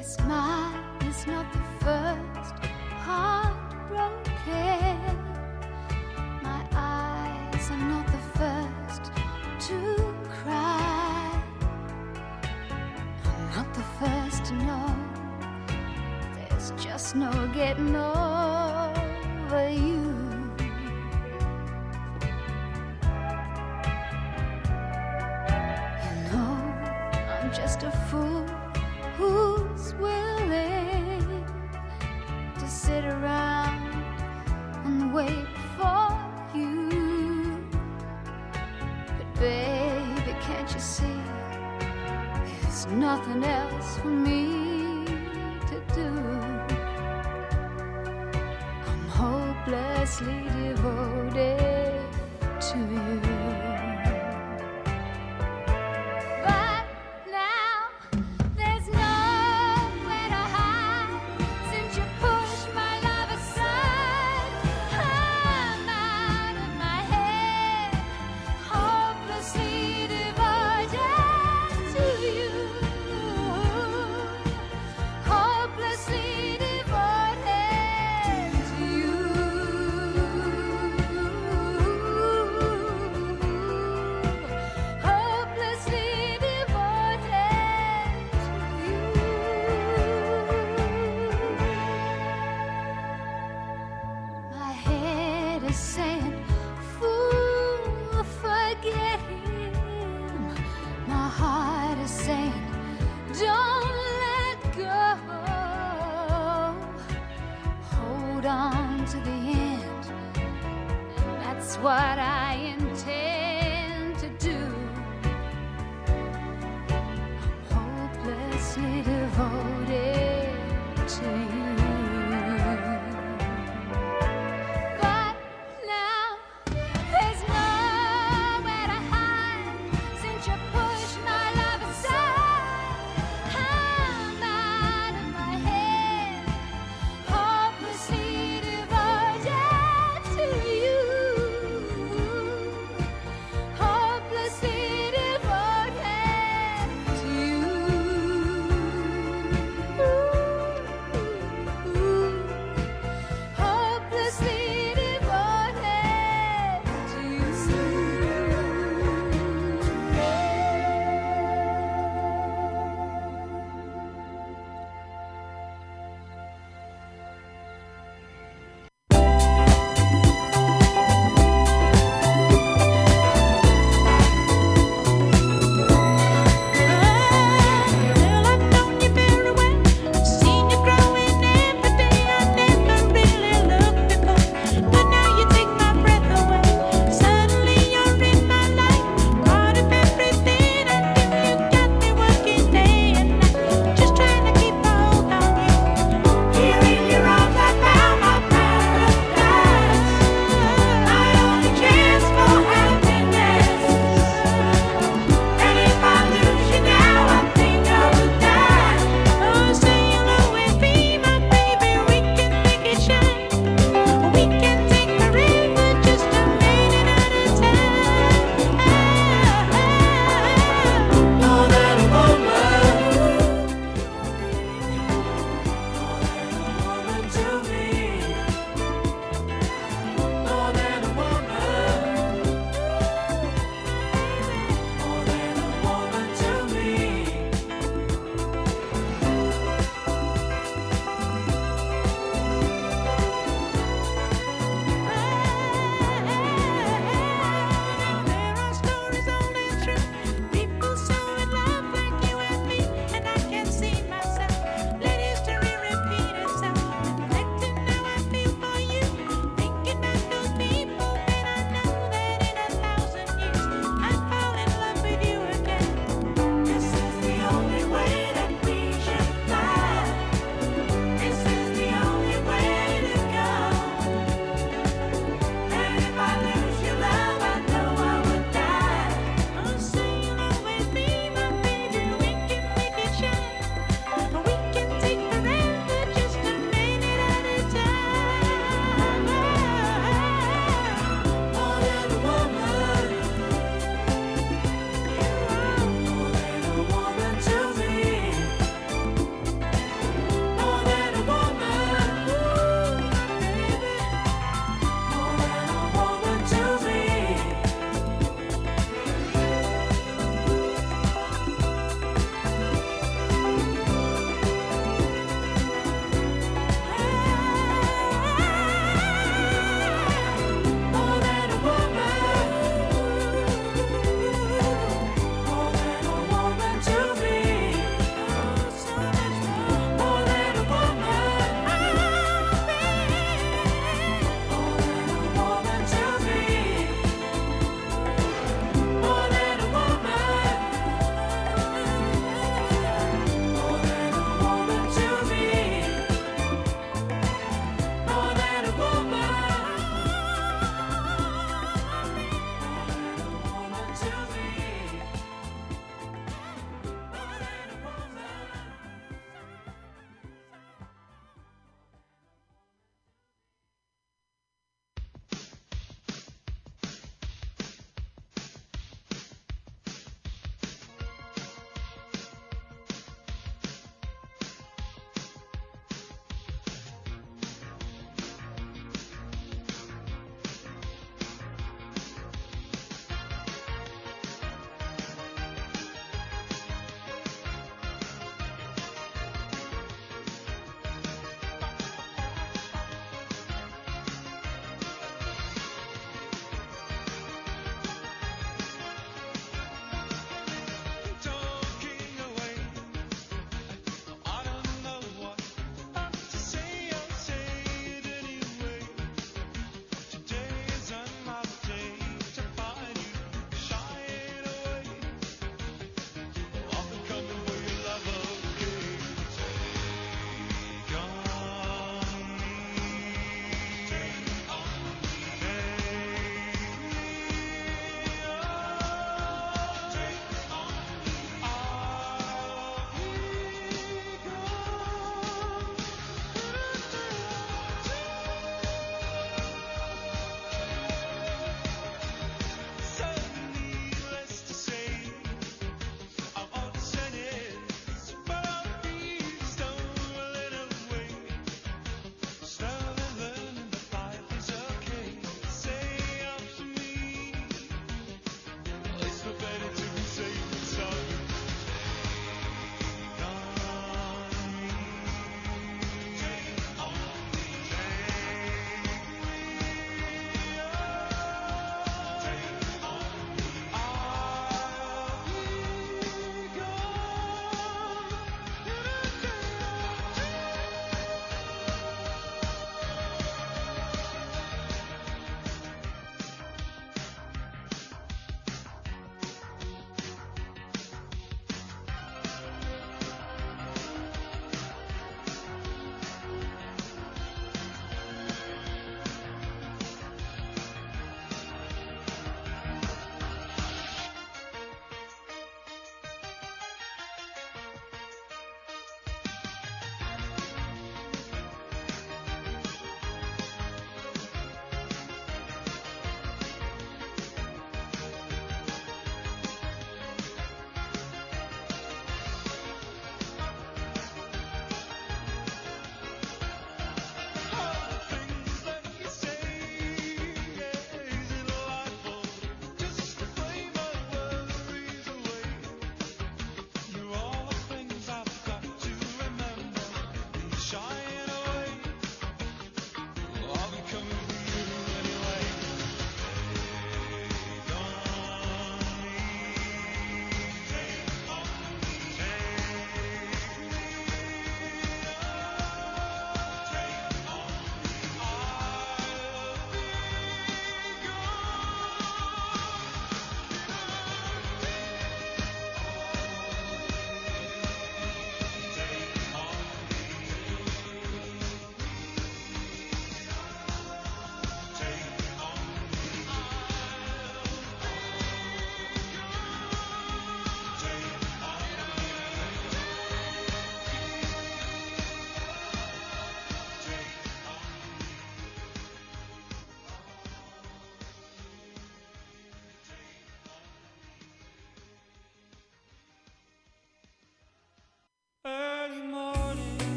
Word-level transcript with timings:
Yes, 0.00 0.16
mine 0.20 0.82
is 1.10 1.26
not 1.26 1.46
the 1.52 1.62
first 1.84 2.54
heartbroken. 3.04 4.16
My 6.42 6.62
eyes 6.72 7.70
are 7.70 7.84
not 7.92 8.06
the 8.06 8.22
first 8.38 9.12
to 9.66 9.78
cry. 10.38 11.42
I'm 13.26 13.44
not 13.54 13.68
the 13.74 13.84
first 14.00 14.46
to 14.46 14.54
know. 14.54 14.90
There's 16.34 16.70
just 16.82 17.14
no 17.14 17.30
getting 17.52 17.94
over 17.94 19.68
you. 19.68 19.89
wait 35.20 35.46
for 35.76 36.58
you. 36.58 37.68
But 39.16 39.28
baby, 39.40 40.32
can't 40.40 40.72
you 40.74 40.80
see? 40.80 41.20
There's 42.62 42.86
nothing 42.86 43.44
else 43.44 43.98
for 43.98 44.08
me 44.08 45.04
to 45.70 45.76
do. 45.94 46.08
I'm 48.88 49.04
hopelessly 49.08 50.42
due. 50.54 50.69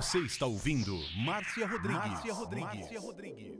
Você 0.00 0.20
está 0.20 0.46
ouvindo 0.46 0.98
Márcia 1.14 1.66
Rodrigues. 1.66 1.94
Márcia 1.94 2.32
Rodrigues. 2.32 2.74
Márcia 2.74 3.00
Rodrigues. 3.00 3.58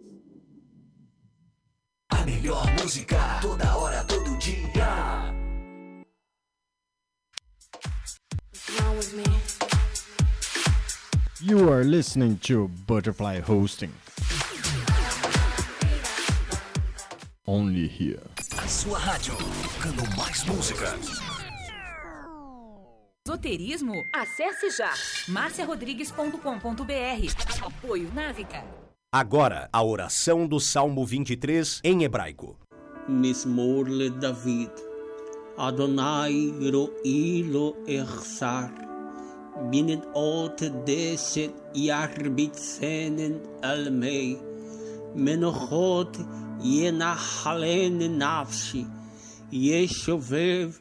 A 2.09 2.25
melhor 2.25 2.66
música 2.80 3.18
toda 3.42 3.76
hora, 3.76 4.02
todo 4.04 4.38
dia. 4.38 5.35
You 11.42 11.70
are 11.70 11.85
listening 11.85 12.38
to 12.44 12.68
Butterfly 12.87 13.42
Hosting. 13.47 13.92
Only 17.47 17.87
here. 17.87 18.23
A 18.56 18.66
sua 18.66 18.99
rádio, 18.99 19.35
tocando 19.37 20.16
mais 20.16 20.42
música. 20.44 20.97
Esoterismo? 23.30 24.04
Acesse 24.12 24.70
já 24.70 24.92
marciarodrigues.com.br. 25.28 27.64
Apoio 27.64 28.10
Návica. 28.12 28.64
Agora, 29.12 29.68
a 29.72 29.84
oração 29.84 30.49
do 30.49 30.58
Salmo 30.58 31.06
23 31.06 31.80
em 31.84 32.02
hebraico. 32.02 32.58
Mismor 33.08 33.87
David. 34.18 34.72
Adonai 35.56 36.52
ro'i 36.72 37.44
lo 37.44 37.76
echsar. 37.87 38.72
Binnen 39.70 40.02
ot 40.12 40.68
deset 40.84 41.54
yarbitzenen 41.72 43.40
al 43.62 43.92
mei. 43.92 44.40
Menochot 45.14 46.18
yenachalen 46.60 48.18
nafshi. 48.18 48.88
Yeshovev 49.52 50.80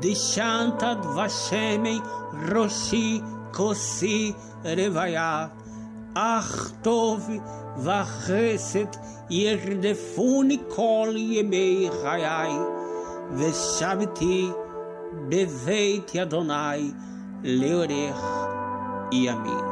Dishantad 0.00 1.02
Vashemi 1.14 2.00
Roshi 2.48 3.20
Kosi 3.52 4.34
Revaya. 4.64 5.50
Achtov 6.14 7.22
Vacheset 7.78 8.96
Yerdefuni 9.30 10.68
Kol 10.68 11.14
Yemei 11.14 11.90
Chayai. 11.90 12.80
Veshaviti 13.32 14.54
Beveit 15.28 16.14
Adonai 16.14 16.94
Leorech 17.42 19.12
e 19.12 19.71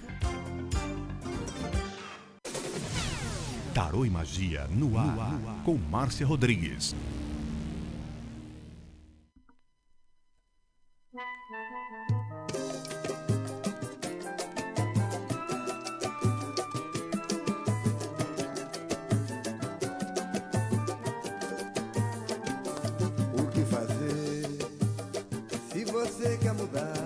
Tarô 3.73 4.05
e 4.05 4.09
Magia 4.09 4.67
no 4.69 4.97
ar, 4.97 5.05
no 5.15 5.21
ar. 5.21 5.63
com 5.63 5.77
Márcia 5.77 6.27
Rodrigues. 6.27 6.93
O 23.33 23.47
que 23.51 23.63
fazer 23.65 24.47
se 25.71 25.85
você 25.85 26.37
quer 26.39 26.53
mudar? 26.53 27.00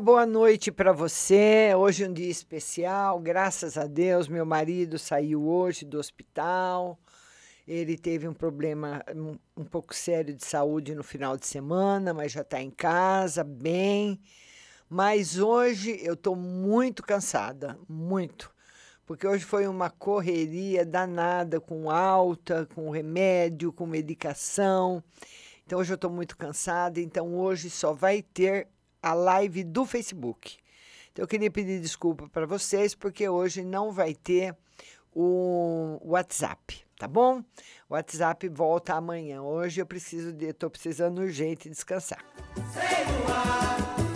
Boa 0.00 0.24
noite 0.24 0.72
para 0.72 0.94
você. 0.94 1.74
Hoje 1.76 2.04
é 2.04 2.08
um 2.08 2.12
dia 2.12 2.30
especial, 2.30 3.20
graças 3.20 3.76
a 3.76 3.86
Deus. 3.86 4.28
Meu 4.28 4.46
marido 4.46 4.98
saiu 4.98 5.46
hoje 5.46 5.84
do 5.84 5.98
hospital. 5.98 6.98
Ele 7.68 7.98
teve 7.98 8.26
um 8.26 8.32
problema 8.32 9.04
um, 9.14 9.36
um 9.54 9.64
pouco 9.64 9.94
sério 9.94 10.34
de 10.34 10.42
saúde 10.42 10.94
no 10.94 11.04
final 11.04 11.36
de 11.36 11.46
semana, 11.46 12.14
mas 12.14 12.32
já 12.32 12.40
está 12.40 12.62
em 12.62 12.70
casa, 12.70 13.44
bem. 13.44 14.18
Mas 14.88 15.38
hoje 15.38 16.00
eu 16.02 16.14
estou 16.14 16.34
muito 16.34 17.02
cansada, 17.02 17.78
muito. 17.86 18.50
Porque 19.04 19.26
hoje 19.26 19.44
foi 19.44 19.66
uma 19.68 19.90
correria 19.90 20.86
danada 20.86 21.60
com 21.60 21.90
alta, 21.90 22.66
com 22.74 22.88
remédio, 22.88 23.70
com 23.70 23.84
medicação. 23.84 25.04
Então 25.66 25.78
hoje 25.78 25.92
eu 25.92 25.96
estou 25.96 26.10
muito 26.10 26.38
cansada. 26.38 26.98
Então 26.98 27.34
hoje 27.34 27.68
só 27.68 27.92
vai 27.92 28.22
ter 28.22 28.66
a 29.02 29.14
live 29.14 29.64
do 29.64 29.84
Facebook. 29.84 30.56
Então 31.12 31.24
eu 31.24 31.28
queria 31.28 31.50
pedir 31.50 31.80
desculpa 31.80 32.28
para 32.28 32.46
vocês, 32.46 32.94
porque 32.94 33.28
hoje 33.28 33.64
não 33.64 33.92
vai 33.92 34.14
ter 34.14 34.56
o 35.12 35.98
WhatsApp, 36.04 36.84
tá 36.98 37.08
bom? 37.08 37.42
O 37.88 37.94
WhatsApp 37.94 38.48
volta 38.48 38.94
amanhã. 38.94 39.42
Hoje 39.42 39.80
eu 39.80 39.86
preciso 39.86 40.32
de, 40.32 40.46
estou 40.46 40.70
precisando 40.70 41.20
urgente 41.20 41.68
descansar. 41.68 42.24
Sei 42.72 44.09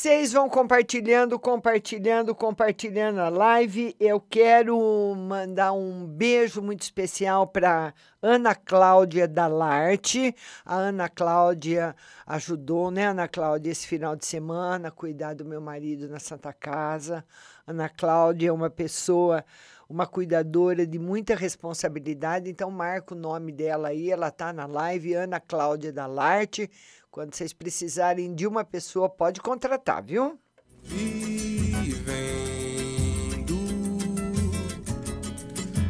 vocês 0.00 0.32
vão 0.32 0.48
compartilhando, 0.48 1.38
compartilhando, 1.38 2.34
compartilhando 2.34 3.20
a 3.20 3.28
live. 3.28 3.94
Eu 4.00 4.18
quero 4.18 4.74
mandar 5.14 5.72
um 5.72 6.06
beijo 6.06 6.62
muito 6.62 6.80
especial 6.80 7.46
para 7.46 7.92
Ana 8.22 8.54
Cláudia 8.54 9.28
Dalarte. 9.28 10.34
A 10.64 10.74
Ana 10.74 11.06
Cláudia 11.06 11.94
ajudou, 12.26 12.90
né, 12.90 13.08
Ana 13.08 13.28
Cláudia, 13.28 13.70
esse 13.70 13.86
final 13.86 14.16
de 14.16 14.24
semana, 14.24 14.88
a 14.88 14.90
cuidar 14.90 15.34
do 15.34 15.44
meu 15.44 15.60
marido 15.60 16.08
na 16.08 16.18
Santa 16.18 16.50
Casa. 16.50 17.22
Ana 17.66 17.90
Cláudia 17.90 18.48
é 18.48 18.52
uma 18.52 18.70
pessoa 18.70 19.44
uma 19.90 20.06
cuidadora 20.06 20.86
de 20.86 21.00
muita 21.00 21.34
responsabilidade, 21.34 22.48
então 22.48 22.70
marca 22.70 23.12
o 23.12 23.18
nome 23.18 23.50
dela 23.50 23.88
aí, 23.88 24.08
ela 24.08 24.28
está 24.28 24.52
na 24.52 24.64
live, 24.64 25.14
Ana 25.14 25.40
Cláudia 25.40 25.92
Dalarte. 25.92 26.70
Quando 27.10 27.34
vocês 27.34 27.52
precisarem 27.52 28.32
de 28.32 28.46
uma 28.46 28.64
pessoa, 28.64 29.08
pode 29.08 29.40
contratar, 29.40 30.00
viu? 30.00 30.38
Vivendo 30.84 32.20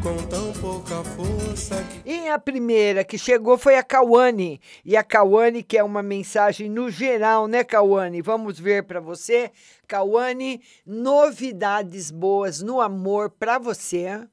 com 0.03 0.17
tão 0.29 0.51
pouca 0.55 1.05
força. 1.05 1.85
Que... 1.85 2.11
E 2.11 2.29
a 2.31 2.39
primeira 2.39 3.05
que 3.05 3.19
chegou 3.19 3.59
foi 3.59 3.77
a 3.77 3.83
Cauane. 3.83 4.63
E 4.83 4.97
a 4.97 5.05
Cauane 5.05 5.63
quer 5.63 5.85
uma 5.85 6.03
mensagem 6.03 6.71
no 6.71 6.89
geral, 6.89 7.47
né, 7.47 7.65
Cauane? 7.65 8.23
Vamos 8.23 8.59
ver 8.59 8.85
para 8.85 8.99
você. 8.99 9.51
Cauane, 9.87 10.63
novidades 10.87 12.11
boas 12.11 12.63
no 12.63 12.81
amor 12.81 13.29
para 13.29 13.59
você 13.59 14.27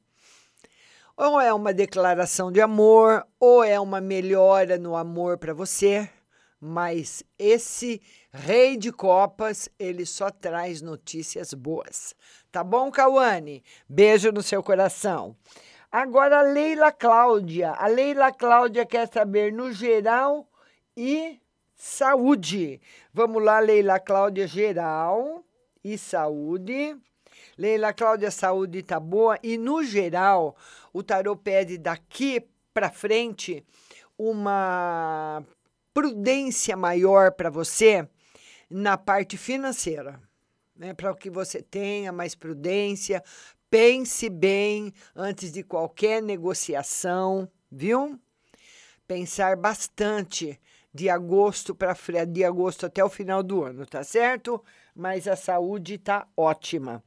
ou 1.17 1.41
é 1.41 1.51
uma 1.51 1.73
declaração 1.73 2.51
de 2.51 2.61
amor, 2.61 3.25
ou 3.39 3.63
é 3.63 3.79
uma 3.79 3.99
melhora 3.99 4.77
no 4.77 4.95
amor 4.95 5.39
para 5.39 5.51
você 5.51 6.07
mas 6.59 7.23
esse 7.37 8.01
rei 8.31 8.77
de 8.77 8.91
copas, 8.91 9.69
ele 9.77 10.05
só 10.05 10.29
traz 10.29 10.81
notícias 10.81 11.53
boas. 11.53 12.15
Tá 12.51 12.63
bom, 12.63 12.89
Cauane? 12.91 13.63
Beijo 13.87 14.31
no 14.31 14.41
seu 14.41 14.63
coração. 14.63 15.35
Agora, 15.91 16.39
a 16.39 16.41
Leila 16.41 16.91
Cláudia. 16.91 17.71
A 17.71 17.87
Leila 17.87 18.31
Cláudia 18.31 18.85
quer 18.85 19.07
saber 19.07 19.53
no 19.53 19.71
geral 19.71 20.47
e 20.95 21.39
saúde. 21.75 22.81
Vamos 23.13 23.43
lá, 23.43 23.59
Leila 23.59 23.99
Cláudia, 23.99 24.47
geral 24.47 25.43
e 25.83 25.97
saúde. 25.97 26.97
Leila 27.57 27.93
Cláudia, 27.93 28.31
saúde 28.31 28.83
tá 28.83 28.99
boa. 28.99 29.37
E 29.41 29.57
no 29.57 29.83
geral, 29.83 30.55
o 30.91 31.03
tarô 31.03 31.35
pede 31.35 31.77
daqui 31.77 32.45
para 32.73 32.89
frente 32.89 33.65
uma 34.17 35.43
prudência 35.97 36.77
maior 36.77 37.31
para 37.31 37.49
você 37.49 38.07
na 38.69 38.99
parte 38.99 39.35
financeira, 39.35 40.21
né? 40.75 40.93
Para 40.93 41.11
que 41.15 41.27
você 41.27 41.59
tenha 41.59 42.11
mais 42.11 42.35
prudência, 42.35 43.23
pense 43.67 44.29
bem 44.29 44.93
antes 45.15 45.51
de 45.51 45.63
qualquer 45.63 46.21
negociação, 46.21 47.49
viu? 47.71 48.19
Pensar 49.07 49.57
bastante 49.57 50.61
de 50.93 51.09
agosto 51.09 51.73
para 51.73 51.95
de 52.27 52.43
agosto 52.43 52.85
até 52.85 53.03
o 53.03 53.09
final 53.09 53.41
do 53.41 53.63
ano, 53.63 53.83
tá 53.83 54.03
certo? 54.03 54.63
Mas 54.95 55.27
a 55.27 55.35
saúde 55.35 55.97
tá 55.97 56.27
ótima. 56.37 57.03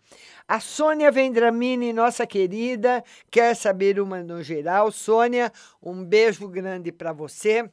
A 0.48 0.58
Sônia 0.58 1.12
Vendramini, 1.12 1.92
nossa 1.92 2.26
querida, 2.26 3.04
quer 3.30 3.54
saber 3.54 4.00
uma 4.00 4.20
no 4.20 4.42
geral. 4.42 4.90
Sônia, 4.90 5.52
um 5.80 6.04
beijo 6.04 6.48
grande 6.48 6.90
para 6.90 7.12
você. 7.12 7.70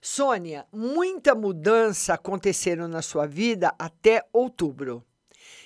Sônia, 0.00 0.66
muita 0.72 1.34
mudança 1.34 2.14
aconteceram 2.14 2.86
na 2.86 3.02
sua 3.02 3.26
vida 3.26 3.74
até 3.78 4.24
outubro. 4.32 5.04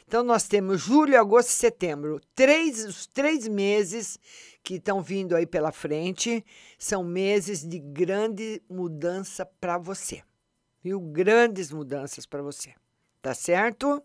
Então, 0.07 0.23
nós 0.23 0.47
temos 0.47 0.81
julho, 0.81 1.19
agosto 1.19 1.49
e 1.49 1.53
setembro. 1.53 2.21
Três, 2.35 2.85
os 2.85 3.07
três 3.07 3.49
meses 3.49 4.19
que 4.63 4.75
estão 4.75 5.01
vindo 5.01 5.35
aí 5.35 5.47
pela 5.47 5.73
frente 5.73 6.45
são 6.79 7.03
meses 7.03 7.67
de 7.67 7.79
grande 7.79 8.63
mudança 8.69 9.45
para 9.45 9.79
você. 9.79 10.23
Viu? 10.83 11.01
Grandes 11.01 11.71
mudanças 11.71 12.27
para 12.27 12.43
você. 12.43 12.75
Tá 13.21 13.35
certo? 13.35 14.03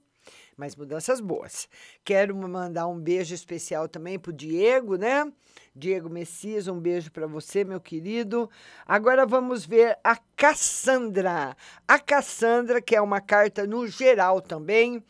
Mas 0.57 0.75
mudanças 0.75 1.21
boas. 1.21 1.69
Quero 2.03 2.35
mandar 2.35 2.87
um 2.87 2.99
beijo 2.99 3.35
especial 3.35 3.87
também 3.87 4.17
para 4.17 4.31
o 4.31 4.33
Diego, 4.33 4.95
né? 4.95 5.31
Diego 5.75 6.09
Messias, 6.09 6.67
um 6.67 6.79
beijo 6.79 7.11
para 7.11 7.27
você, 7.27 7.63
meu 7.63 7.79
querido. 7.79 8.49
Agora 8.83 9.23
vamos 9.23 9.67
ver 9.67 9.99
a 10.03 10.17
Cassandra. 10.35 11.55
A 11.87 11.99
Cassandra, 11.99 12.81
que 12.81 12.95
é 12.95 13.01
uma 13.01 13.21
carta 13.21 13.67
no 13.67 13.87
geral 13.87 14.41
também. 14.41 15.03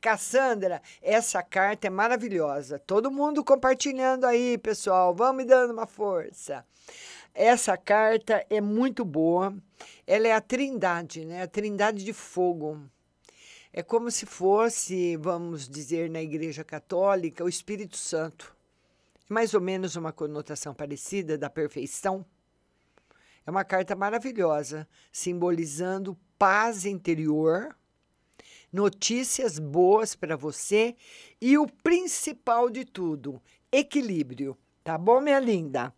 Cassandra, 0.00 0.80
essa 1.02 1.42
carta 1.42 1.86
é 1.86 1.90
maravilhosa. 1.90 2.78
Todo 2.78 3.10
mundo 3.10 3.44
compartilhando 3.44 4.24
aí, 4.24 4.56
pessoal. 4.56 5.14
Vamos 5.14 5.36
me 5.36 5.44
dando 5.44 5.74
uma 5.74 5.86
força. 5.86 6.64
Essa 7.34 7.76
carta 7.76 8.42
é 8.48 8.58
muito 8.58 9.04
boa. 9.04 9.54
Ela 10.06 10.28
é 10.28 10.32
a 10.32 10.40
Trindade, 10.40 11.26
né? 11.26 11.42
A 11.42 11.46
Trindade 11.46 12.02
de 12.02 12.12
fogo. 12.14 12.80
É 13.76 13.82
como 13.82 14.08
se 14.08 14.24
fosse, 14.24 15.16
vamos 15.16 15.68
dizer, 15.68 16.08
na 16.08 16.22
Igreja 16.22 16.62
Católica, 16.62 17.44
o 17.44 17.48
Espírito 17.48 17.96
Santo 17.96 18.54
mais 19.28 19.52
ou 19.52 19.60
menos 19.60 19.96
uma 19.96 20.12
conotação 20.12 20.72
parecida 20.72 21.36
da 21.36 21.50
perfeição. 21.50 22.24
É 23.44 23.50
uma 23.50 23.64
carta 23.64 23.96
maravilhosa, 23.96 24.88
simbolizando 25.10 26.16
paz 26.38 26.84
interior, 26.86 27.76
notícias 28.72 29.58
boas 29.58 30.14
para 30.14 30.36
você 30.36 30.94
e 31.40 31.58
o 31.58 31.66
principal 31.66 32.70
de 32.70 32.84
tudo, 32.84 33.42
equilíbrio. 33.72 34.56
Tá 34.84 34.96
bom, 34.96 35.20
minha 35.20 35.40
linda? 35.40 35.92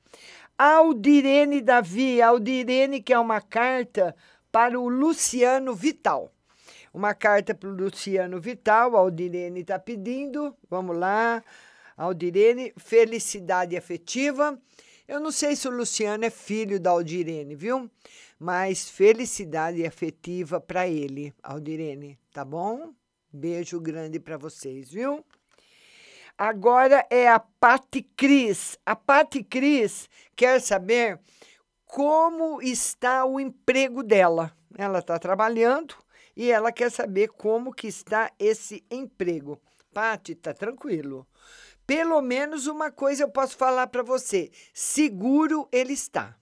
Aldirene 0.56 1.60
Davi, 1.60 2.22
Aldirene, 2.22 3.02
que 3.02 3.12
é 3.12 3.18
uma 3.18 3.42
carta 3.42 4.16
para 4.50 4.80
o 4.80 4.88
Luciano 4.88 5.74
Vital. 5.74 6.32
Uma 6.96 7.12
carta 7.12 7.54
para 7.54 7.68
o 7.68 7.74
Luciano 7.74 8.40
Vital, 8.40 8.96
a 8.96 9.00
Aldirene 9.00 9.60
está 9.60 9.78
pedindo. 9.78 10.56
Vamos 10.70 10.96
lá. 10.96 11.44
Aldirene, 11.94 12.72
felicidade 12.78 13.76
afetiva. 13.76 14.58
Eu 15.06 15.20
não 15.20 15.30
sei 15.30 15.54
se 15.54 15.68
o 15.68 15.70
Luciano 15.70 16.24
é 16.24 16.30
filho 16.30 16.80
da 16.80 16.88
Aldirene, 16.88 17.54
viu? 17.54 17.90
Mas 18.38 18.88
felicidade 18.88 19.84
afetiva 19.84 20.58
para 20.58 20.88
ele, 20.88 21.34
Aldirene, 21.42 22.18
tá 22.32 22.46
bom? 22.46 22.94
Beijo 23.30 23.78
grande 23.78 24.18
para 24.18 24.38
vocês, 24.38 24.90
viu? 24.90 25.22
Agora 26.38 27.06
é 27.10 27.28
a 27.28 27.38
Pati 27.38 28.00
Cris. 28.16 28.78
A 28.86 28.96
Pati 28.96 29.44
Cris 29.44 30.08
quer 30.34 30.62
saber 30.62 31.20
como 31.84 32.62
está 32.62 33.26
o 33.26 33.38
emprego 33.38 34.02
dela. 34.02 34.50
ela 34.78 35.00
está 35.00 35.18
trabalhando 35.18 35.94
e 36.36 36.50
ela 36.50 36.70
quer 36.70 36.90
saber 36.90 37.28
como 37.28 37.72
que 37.72 37.86
está 37.86 38.30
esse 38.38 38.84
emprego. 38.90 39.60
Pati, 39.92 40.34
tá 40.34 40.52
tranquilo. 40.52 41.26
Pelo 41.86 42.20
menos 42.20 42.66
uma 42.66 42.90
coisa 42.90 43.22
eu 43.22 43.30
posso 43.30 43.56
falar 43.56 43.86
para 43.86 44.02
você: 44.02 44.50
seguro 44.74 45.68
ele 45.72 45.94
está. 45.94 46.36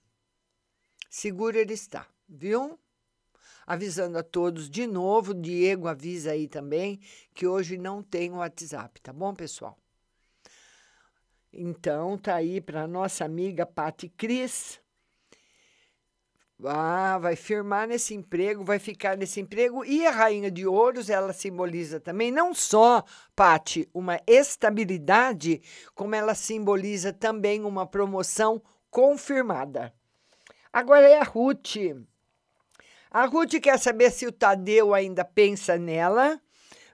Seguro 1.09 1.57
ele 1.57 1.73
está, 1.73 2.05
viu? 2.27 2.77
Avisando 3.65 4.17
a 4.17 4.23
todos 4.23 4.69
de 4.69 4.85
novo, 4.85 5.33
Diego 5.33 5.87
avisa 5.87 6.31
aí 6.31 6.47
também 6.47 6.99
que 7.33 7.47
hoje 7.47 7.77
não 7.77 8.03
tem 8.03 8.31
o 8.31 8.37
WhatsApp, 8.37 9.01
tá 9.01 9.13
bom, 9.13 9.33
pessoal? 9.33 9.79
Então, 11.51 12.17
tá 12.17 12.35
aí 12.35 12.59
para 12.59 12.85
nossa 12.85 13.23
amiga 13.23 13.65
Pati 13.65 14.09
Cris. 14.09 14.81
Ah, 16.63 17.17
vai 17.17 17.35
firmar 17.35 17.87
nesse 17.87 18.13
emprego, 18.13 18.63
vai 18.63 18.79
ficar 18.79 19.17
nesse 19.17 19.41
emprego. 19.41 19.83
E 19.83 20.05
a 20.07 20.11
rainha 20.11 20.49
de 20.49 20.65
ouros, 20.65 21.09
ela 21.09 21.33
simboliza 21.33 21.99
também 21.99 22.31
não 22.31 22.53
só, 22.53 23.03
Pati, 23.35 23.89
uma 23.93 24.21
estabilidade, 24.25 25.61
como 25.93 26.15
ela 26.15 26.33
simboliza 26.33 27.11
também 27.11 27.63
uma 27.63 27.85
promoção 27.85 28.61
confirmada. 28.89 29.93
Agora 30.71 31.07
é 31.07 31.19
a 31.19 31.23
Ruth. 31.23 31.75
A 33.11 33.25
Ruth 33.25 33.59
quer 33.61 33.77
saber 33.77 34.11
se 34.11 34.25
o 34.25 34.31
Tadeu 34.31 34.93
ainda 34.93 35.25
pensa 35.25 35.77
nela. 35.77 36.39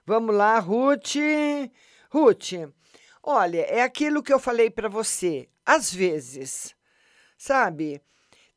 Vamos 0.04 0.34
lá, 0.34 0.58
Ruth. 0.58 1.14
Ruth, 2.10 2.52
olha, 3.22 3.60
é 3.60 3.82
aquilo 3.82 4.22
que 4.22 4.32
eu 4.32 4.40
falei 4.40 4.70
para 4.70 4.88
você. 4.88 5.48
Às 5.64 5.94
vezes, 5.94 6.74
sabe? 7.38 8.02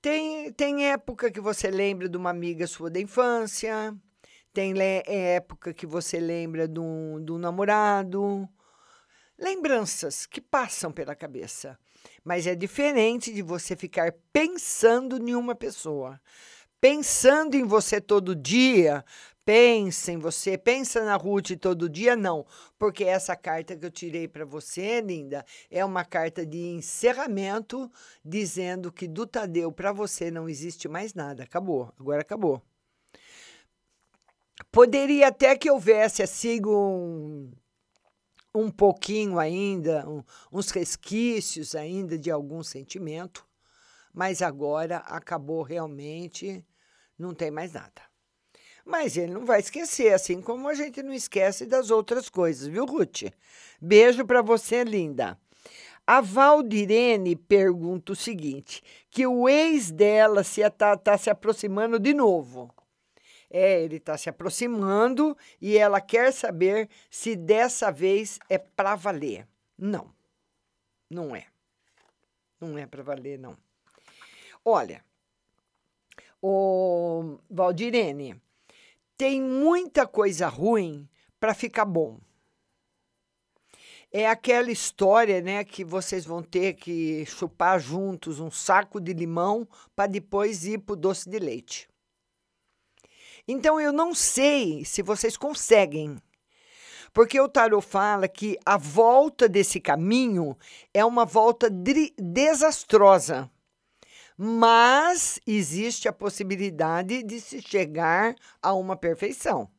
Tem, 0.05 0.53
tem 0.53 0.91
época 0.91 1.31
que 1.31 1.41
você 1.41 1.71
lembra 1.71 2.07
de 2.07 2.15
uma 2.15 2.29
amiga 2.29 2.67
sua 2.67 2.91
da 2.91 2.99
infância, 2.99 3.91
tem 4.53 4.71
época 4.79 5.73
que 5.73 5.87
você 5.87 6.19
lembra 6.19 6.67
de 6.67 6.79
um, 6.79 7.25
de 7.25 7.31
um 7.31 7.39
namorado. 7.39 8.47
Lembranças 9.35 10.27
que 10.27 10.39
passam 10.39 10.91
pela 10.91 11.15
cabeça. 11.15 11.75
Mas 12.23 12.45
é 12.45 12.53
diferente 12.53 13.33
de 13.33 13.41
você 13.41 13.75
ficar 13.75 14.13
pensando 14.31 15.17
em 15.17 15.33
uma 15.33 15.55
pessoa. 15.55 16.21
Pensando 16.87 17.55
em 17.55 17.63
você 17.63 17.99
todo 17.99 18.35
dia, 18.35 19.03
pensa 19.43 20.11
em 20.11 20.19
você, 20.19 20.55
pensa 20.55 21.03
na 21.03 21.15
Ruth 21.15 21.57
todo 21.59 21.89
dia, 21.89 22.15
não, 22.15 22.45
porque 22.77 23.03
essa 23.03 23.35
carta 23.35 23.75
que 23.75 23.83
eu 23.83 23.89
tirei 23.89 24.27
para 24.27 24.45
você, 24.45 25.01
linda, 25.01 25.43
é 25.71 25.83
uma 25.83 26.05
carta 26.05 26.45
de 26.45 26.59
encerramento 26.59 27.91
dizendo 28.23 28.91
que 28.91 29.07
do 29.07 29.25
Tadeu 29.25 29.71
para 29.71 29.91
você 29.91 30.29
não 30.29 30.47
existe 30.47 30.87
mais 30.87 31.15
nada, 31.15 31.41
acabou, 31.41 31.91
agora 31.99 32.21
acabou. 32.21 32.61
Poderia 34.71 35.29
até 35.29 35.57
que 35.57 35.71
houvesse 35.71 36.21
assim 36.21 36.63
um, 36.67 37.51
um 38.53 38.69
pouquinho 38.69 39.39
ainda, 39.39 40.07
um, 40.07 40.23
uns 40.51 40.69
resquícios 40.69 41.73
ainda 41.73 42.15
de 42.15 42.29
algum 42.29 42.61
sentimento, 42.61 43.43
mas 44.13 44.43
agora 44.43 44.97
acabou 44.97 45.63
realmente, 45.63 46.63
não 47.17 47.33
tem 47.33 47.51
mais 47.51 47.73
nada. 47.73 48.01
Mas 48.85 49.17
ele 49.17 49.33
não 49.33 49.45
vai 49.45 49.59
esquecer, 49.59 50.13
assim 50.13 50.41
como 50.41 50.67
a 50.67 50.75
gente 50.75 51.01
não 51.01 51.11
esquece 51.11 51.65
das 51.65 51.89
outras 51.89 52.29
coisas, 52.29 52.67
viu, 52.67 52.85
Ruth? 52.85 53.23
Beijo 53.81 54.25
para 54.25 54.43
você, 54.43 54.83
linda. 54.83 55.39
A 56.05 56.21
Valdirene 56.21 57.35
pergunta 57.35 58.11
o 58.11 58.15
seguinte: 58.15 58.83
que 59.09 59.25
o 59.25 59.49
ex 59.49 59.89
dela 59.89 60.43
se 60.43 60.61
está 60.61 60.95
tá 60.95 61.17
se 61.17 61.31
aproximando 61.31 61.99
de 61.99 62.13
novo. 62.13 62.71
É, 63.49 63.81
ele 63.81 63.97
está 63.97 64.17
se 64.17 64.29
aproximando 64.29 65.35
e 65.61 65.77
ela 65.77 66.01
quer 66.01 66.31
saber 66.33 66.89
se 67.09 67.35
dessa 67.35 67.91
vez 67.91 68.37
é 68.49 68.57
para 68.57 68.95
valer. 68.95 69.47
Não, 69.77 70.13
não 71.09 71.35
é. 71.35 71.45
Não 72.59 72.77
é 72.77 72.85
para 72.85 73.01
valer, 73.01 73.39
não. 73.39 73.57
Olha, 74.63 75.03
o 76.41 77.37
Valdirene, 77.49 78.39
tem 79.17 79.41
muita 79.41 80.05
coisa 80.05 80.47
ruim 80.47 81.07
para 81.39 81.53
ficar 81.53 81.85
bom. 81.85 82.19
É 84.11 84.27
aquela 84.27 84.71
história, 84.71 85.41
né, 85.41 85.63
que 85.63 85.83
vocês 85.83 86.25
vão 86.25 86.41
ter 86.41 86.73
que 86.73 87.25
chupar 87.25 87.79
juntos 87.79 88.39
um 88.39 88.49
saco 88.49 89.01
de 89.01 89.13
limão 89.13 89.67
para 89.95 90.07
depois 90.07 90.65
ir 90.65 90.79
para 90.79 90.93
o 90.93 90.95
doce 90.95 91.29
de 91.29 91.37
leite. 91.39 91.89
Então 93.47 93.79
eu 93.79 93.91
não 93.91 94.15
sei 94.15 94.85
se 94.85 95.01
vocês 95.01 95.37
conseguem, 95.37 96.17
porque 97.13 97.39
o 97.39 97.47
tarot 97.47 97.85
fala 97.85 98.27
que 98.27 98.57
a 98.65 98.77
volta 98.77 99.47
desse 99.47 99.79
caminho 99.79 100.57
é 100.93 101.05
uma 101.05 101.25
volta 101.25 101.69
desastrosa 101.69 103.51
mas 104.37 105.39
existe 105.47 106.07
a 106.07 106.13
possibilidade 106.13 107.23
de 107.23 107.39
se 107.39 107.61
chegar 107.61 108.35
a 108.61 108.73
uma 108.73 108.95
perfeição. 108.95 109.69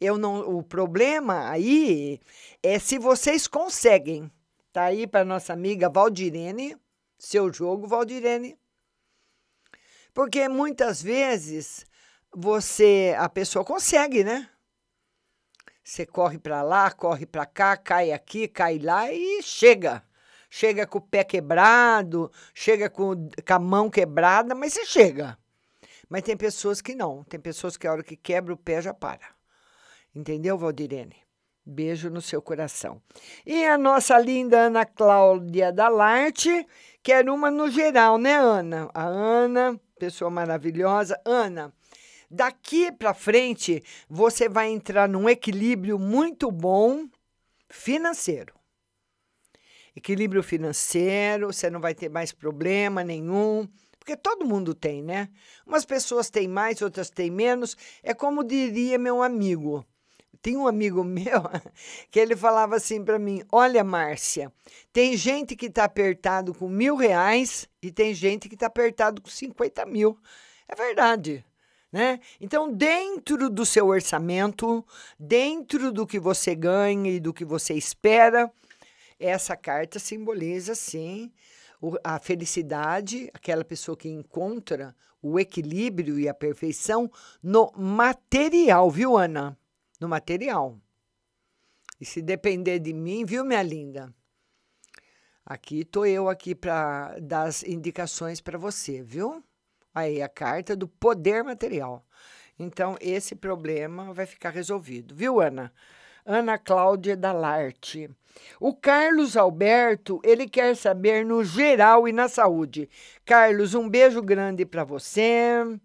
Eu 0.00 0.18
não, 0.18 0.40
o 0.56 0.62
problema 0.62 1.48
aí 1.48 2.20
é 2.62 2.78
se 2.78 2.98
vocês 2.98 3.46
conseguem. 3.46 4.30
Tá 4.72 4.84
aí 4.84 5.06
para 5.06 5.24
nossa 5.24 5.52
amiga 5.52 5.88
Valdirene, 5.88 6.76
seu 7.16 7.52
jogo, 7.52 7.86
Valdirene. 7.86 8.58
Porque 10.12 10.48
muitas 10.48 11.00
vezes 11.00 11.86
você, 12.34 13.14
a 13.16 13.28
pessoa 13.28 13.64
consegue, 13.64 14.24
né? 14.24 14.50
Você 15.82 16.04
corre 16.04 16.38
para 16.38 16.62
lá, 16.62 16.90
corre 16.90 17.24
para 17.24 17.46
cá, 17.46 17.76
cai 17.76 18.10
aqui, 18.10 18.48
cai 18.48 18.78
lá 18.78 19.12
e 19.12 19.42
chega 19.42 20.02
chega 20.54 20.86
com 20.86 20.98
o 20.98 21.00
pé 21.00 21.24
quebrado, 21.24 22.30
chega 22.54 22.88
com, 22.88 23.28
com 23.28 23.54
a 23.54 23.58
mão 23.58 23.90
quebrada, 23.90 24.54
mas 24.54 24.72
você 24.72 24.86
chega. 24.86 25.36
Mas 26.08 26.22
tem 26.22 26.36
pessoas 26.36 26.80
que 26.80 26.94
não. 26.94 27.24
Tem 27.24 27.40
pessoas 27.40 27.76
que 27.76 27.88
a 27.88 27.92
hora 27.92 28.04
que 28.04 28.16
quebra 28.16 28.54
o 28.54 28.56
pé 28.56 28.80
já 28.80 28.94
para. 28.94 29.26
Entendeu, 30.14 30.56
Valdirene? 30.56 31.16
Beijo 31.66 32.08
no 32.08 32.22
seu 32.22 32.40
coração. 32.40 33.02
E 33.44 33.64
a 33.64 33.76
nossa 33.76 34.16
linda 34.16 34.66
Ana 34.66 34.86
Cláudia 34.86 35.72
Dalarte, 35.72 36.64
quer 37.02 37.28
uma 37.28 37.50
no 37.50 37.68
geral, 37.68 38.16
né, 38.16 38.34
Ana? 38.34 38.88
A 38.94 39.06
Ana, 39.06 39.80
pessoa 39.98 40.30
maravilhosa. 40.30 41.20
Ana, 41.24 41.72
daqui 42.30 42.92
para 42.92 43.12
frente 43.12 43.82
você 44.08 44.48
vai 44.48 44.68
entrar 44.68 45.08
num 45.08 45.28
equilíbrio 45.28 45.98
muito 45.98 46.48
bom 46.52 47.08
financeiro 47.68 48.54
equilíbrio 49.94 50.42
financeiro, 50.42 51.52
você 51.52 51.70
não 51.70 51.80
vai 51.80 51.94
ter 51.94 52.08
mais 52.08 52.32
problema 52.32 53.04
nenhum. 53.04 53.68
Porque 53.98 54.16
todo 54.16 54.44
mundo 54.44 54.74
tem, 54.74 55.02
né? 55.02 55.30
Umas 55.66 55.86
pessoas 55.86 56.28
têm 56.28 56.46
mais, 56.46 56.82
outras 56.82 57.08
têm 57.08 57.30
menos. 57.30 57.74
É 58.02 58.12
como 58.12 58.44
diria 58.44 58.98
meu 58.98 59.22
amigo. 59.22 59.84
Tem 60.42 60.58
um 60.58 60.66
amigo 60.66 61.02
meu 61.04 61.42
que 62.10 62.20
ele 62.20 62.36
falava 62.36 62.76
assim 62.76 63.02
para 63.02 63.18
mim: 63.18 63.42
Olha, 63.50 63.82
Márcia, 63.82 64.52
tem 64.92 65.16
gente 65.16 65.56
que 65.56 65.66
está 65.66 65.84
apertado 65.84 66.52
com 66.52 66.68
mil 66.68 66.96
reais 66.96 67.66
e 67.80 67.90
tem 67.90 68.12
gente 68.12 68.46
que 68.46 68.54
está 68.54 68.66
apertado 68.66 69.22
com 69.22 69.30
50 69.30 69.86
mil. 69.86 70.18
É 70.68 70.74
verdade. 70.74 71.42
Né? 71.90 72.20
Então, 72.40 72.70
dentro 72.70 73.48
do 73.48 73.64
seu 73.64 73.86
orçamento, 73.86 74.84
dentro 75.18 75.92
do 75.92 76.04
que 76.06 76.18
você 76.18 76.54
ganha 76.54 77.10
e 77.10 77.20
do 77.20 77.32
que 77.32 77.44
você 77.44 77.72
espera, 77.72 78.52
essa 79.18 79.56
carta 79.56 79.98
simboliza, 79.98 80.74
sim, 80.74 81.32
a 82.02 82.18
felicidade, 82.18 83.30
aquela 83.34 83.64
pessoa 83.64 83.96
que 83.96 84.08
encontra 84.08 84.94
o 85.20 85.38
equilíbrio 85.38 86.18
e 86.18 86.28
a 86.28 86.34
perfeição 86.34 87.10
no 87.42 87.72
material, 87.76 88.90
viu, 88.90 89.16
Ana? 89.16 89.58
No 90.00 90.08
material. 90.08 90.78
E 92.00 92.04
se 92.04 92.20
depender 92.20 92.78
de 92.78 92.92
mim, 92.92 93.24
viu, 93.24 93.44
minha 93.44 93.62
linda? 93.62 94.14
Aqui 95.46 95.80
estou 95.80 96.06
eu 96.06 96.28
aqui 96.28 96.54
para 96.54 97.18
dar 97.20 97.42
as 97.44 97.62
indicações 97.62 98.40
para 98.40 98.58
você, 98.58 99.02
viu? 99.02 99.44
Aí 99.94 100.22
a 100.22 100.28
carta 100.28 100.74
do 100.74 100.88
poder 100.88 101.44
material. 101.44 102.04
Então 102.58 102.96
esse 103.00 103.34
problema 103.34 104.12
vai 104.12 104.26
ficar 104.26 104.50
resolvido, 104.50 105.14
viu, 105.14 105.40
Ana? 105.40 105.72
Ana 106.24 106.58
Cláudia 106.58 107.16
Dalarte. 107.16 108.08
O 108.58 108.74
Carlos 108.74 109.36
Alberto, 109.36 110.20
ele 110.24 110.48
quer 110.48 110.74
saber 110.76 111.24
no 111.24 111.44
geral 111.44 112.08
e 112.08 112.12
na 112.12 112.28
saúde. 112.28 112.88
Carlos, 113.24 113.74
um 113.74 113.88
beijo 113.88 114.22
grande 114.22 114.64
para 114.64 114.84
você. 114.84 115.78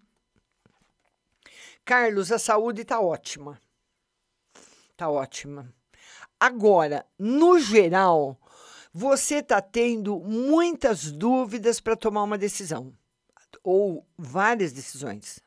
Carlos, 1.83 2.31
a 2.31 2.39
saúde 2.39 2.83
está 2.83 2.99
ótima. 2.99 3.59
Está 4.91 5.09
ótima. 5.09 5.73
Agora, 6.39 7.05
no 7.17 7.59
geral, 7.59 8.39
você 8.93 9.35
está 9.35 9.61
tendo 9.61 10.19
muitas 10.19 11.11
dúvidas 11.11 11.79
para 11.79 11.95
tomar 11.95 12.23
uma 12.23 12.37
decisão 12.37 12.93
ou 13.63 14.05
várias 14.17 14.71
decisões. 14.71 15.39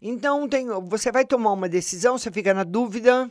Então, 0.00 0.48
tem, 0.48 0.66
você 0.84 1.10
vai 1.12 1.24
tomar 1.24 1.52
uma 1.52 1.68
decisão, 1.68 2.18
você 2.18 2.30
fica 2.30 2.54
na 2.54 2.64
dúvida. 2.64 3.30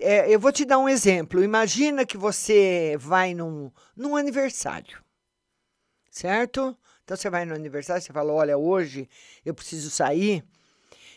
É, 0.00 0.32
eu 0.32 0.40
vou 0.40 0.52
te 0.52 0.64
dar 0.64 0.78
um 0.78 0.88
exemplo. 0.88 1.44
Imagina 1.44 2.06
que 2.06 2.16
você 2.16 2.96
vai 2.98 3.34
num, 3.34 3.70
num 3.96 4.16
aniversário, 4.16 5.02
certo? 6.10 6.76
Então, 7.04 7.16
você 7.16 7.28
vai 7.28 7.44
no 7.44 7.54
aniversário, 7.54 8.02
você 8.02 8.12
fala: 8.12 8.32
Olha, 8.32 8.56
hoje 8.56 9.08
eu 9.44 9.52
preciso 9.52 9.90
sair, 9.90 10.44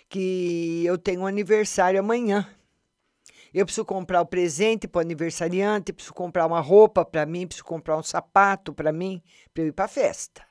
que 0.09 0.83
eu 0.85 0.97
tenho 0.97 1.21
um 1.21 1.27
aniversário 1.27 1.99
amanhã. 1.99 2.47
Eu 3.53 3.65
preciso 3.65 3.85
comprar 3.85 4.21
o 4.21 4.25
presente 4.25 4.85
para 4.85 4.99
o 4.99 5.01
aniversariante, 5.01 5.93
preciso 5.93 6.13
comprar 6.13 6.45
uma 6.45 6.59
roupa 6.59 7.05
para 7.05 7.25
mim, 7.25 7.47
preciso 7.47 7.63
comprar 7.63 7.97
um 7.97 8.03
sapato 8.03 8.73
para 8.73 8.91
mim, 8.91 9.23
para 9.53 9.63
eu 9.63 9.67
ir 9.67 9.71
para 9.71 9.85
a 9.85 9.87
festa. 9.87 10.45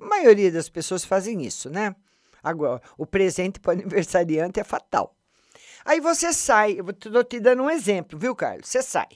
A 0.00 0.06
maioria 0.06 0.50
das 0.50 0.70
pessoas 0.70 1.04
fazem 1.04 1.44
isso, 1.44 1.68
né? 1.68 1.94
Agora, 2.42 2.80
o 2.96 3.04
presente 3.04 3.60
para 3.60 3.70
o 3.70 3.72
aniversariante 3.72 4.58
é 4.58 4.64
fatal. 4.64 5.17
Aí 5.88 6.00
você 6.00 6.34
sai, 6.34 6.78
eu 6.78 6.90
estou 6.90 7.24
te 7.24 7.40
dando 7.40 7.62
um 7.62 7.70
exemplo, 7.70 8.18
viu, 8.18 8.36
Carlos? 8.36 8.68
Você 8.68 8.82
sai. 8.82 9.08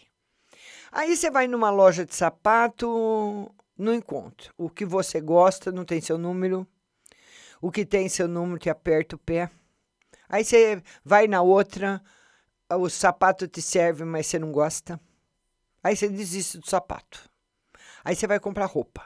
Aí 0.91 1.15
você 1.15 1.31
vai 1.31 1.47
numa 1.47 1.69
loja 1.69 2.07
de 2.07 2.15
sapato, 2.15 3.55
não 3.77 3.93
encontra. 3.93 4.51
O 4.57 4.71
que 4.71 4.87
você 4.87 5.21
gosta 5.21 5.71
não 5.71 5.85
tem 5.85 6.01
seu 6.01 6.17
número. 6.17 6.67
O 7.61 7.71
que 7.71 7.85
tem 7.85 8.09
seu 8.09 8.27
número 8.27 8.59
te 8.59 8.71
aperta 8.71 9.17
o 9.17 9.19
pé. 9.19 9.51
Aí 10.27 10.47
você 10.47 10.83
vai 11.05 11.27
na 11.27 11.43
outra, 11.43 12.03
o 12.71 12.89
sapato 12.89 13.47
te 13.47 13.61
serve, 13.61 14.07
mas 14.07 14.27
você 14.27 14.39
não 14.39 14.51
gosta. 14.51 14.99
Aí 15.85 15.95
você 15.95 16.09
desiste 16.09 16.57
do 16.57 16.67
sapato. 16.67 17.29
Aí 18.03 18.17
você 18.17 18.27
vai 18.27 18.41
comprar 18.41 18.65
roupa. 18.65 19.05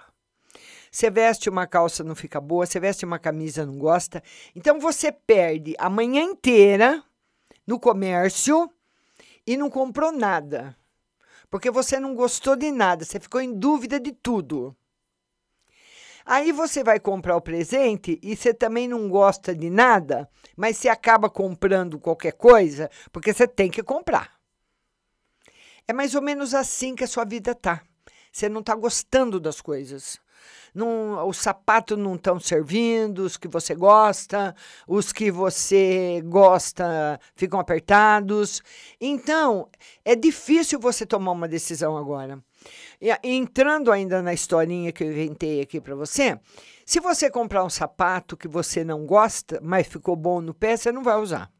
Você 0.89 1.11
veste 1.11 1.51
uma 1.51 1.67
calça, 1.67 2.05
não 2.05 2.15
fica 2.15 2.41
boa. 2.41 2.65
Você 2.65 2.79
veste 2.79 3.05
uma 3.05 3.19
camisa, 3.19 3.67
não 3.67 3.77
gosta. 3.77 4.23
Então 4.55 4.79
você 4.79 5.11
perde 5.11 5.75
a 5.81 5.91
manhã 5.91 6.23
inteira 6.23 7.03
no 7.67 7.81
comércio 7.81 8.71
e 9.47 9.57
não 9.57 9.69
comprou 9.69 10.13
nada. 10.13 10.77
Porque 11.51 11.71
você 11.71 11.99
não 11.99 12.15
gostou 12.15 12.57
de 12.57 12.71
nada, 12.71 13.05
você 13.05 13.21
ficou 13.21 13.41
em 13.41 13.53
dúvida 13.53 13.99
de 14.01 14.13
tudo. 14.13 14.77
Aí 16.25 16.51
você 16.51 16.83
vai 16.83 16.99
comprar 16.99 17.37
o 17.37 17.41
presente 17.41 18.19
e 18.21 18.37
você 18.37 18.53
também 18.53 18.89
não 18.89 19.09
gosta 19.09 19.55
de 19.55 19.71
nada, 19.71 20.29
mas 20.57 20.77
você 20.77 20.89
acaba 20.89 21.31
comprando 21.31 22.01
qualquer 22.01 22.33
coisa 22.33 22.91
porque 23.13 23.33
você 23.33 23.47
tem 23.47 23.71
que 23.71 23.83
comprar. 23.83 24.37
É 25.87 25.93
mais 25.93 26.17
ou 26.17 26.23
menos 26.23 26.53
assim 26.53 26.97
que 26.97 27.05
a 27.05 27.09
sua 27.09 27.25
vida 27.25 27.55
tá. 27.55 27.81
Você 28.33 28.49
não 28.49 28.61
está 28.61 28.75
gostando 28.75 29.39
das 29.39 29.61
coisas 29.61 30.21
os 31.27 31.39
sapatos 31.39 31.99
não 31.99 32.15
estão 32.15 32.39
servindo, 32.39 33.21
os 33.21 33.37
que 33.37 33.49
você 33.49 33.75
gosta, 33.75 34.55
os 34.87 35.13
que 35.13 35.31
você 35.31 36.23
gosta 36.25 37.21
ficam 37.35 37.61
apertados. 37.61 38.63
Então, 39.01 39.69
é 40.05 40.15
difícil 40.15 40.79
você 40.79 41.07
tomar 41.07 41.33
uma 41.33 41.49
decisão 41.49 41.97
agora. 41.97 42.43
E, 43.01 43.11
entrando 43.23 43.93
ainda 43.93 44.23
na 44.23 44.33
historinha 44.33 44.93
que 44.93 45.05
eu 45.05 45.11
inventei 45.11 45.61
aqui 45.61 45.81
para 45.81 45.95
você, 45.95 46.39
se 46.85 47.01
você 47.01 47.31
comprar 47.31 47.65
um 47.65 47.71
sapato 47.71 48.37
que 48.37 48.49
você 48.49 48.85
não 48.85 49.07
gosta, 49.07 49.61
mas 49.63 49.87
ficou 49.87 50.17
bom 50.17 50.41
no 50.41 50.55
pé, 50.55 50.77
você 50.77 50.93
não 50.93 51.03
vai 51.03 51.17
usar. 51.17 51.51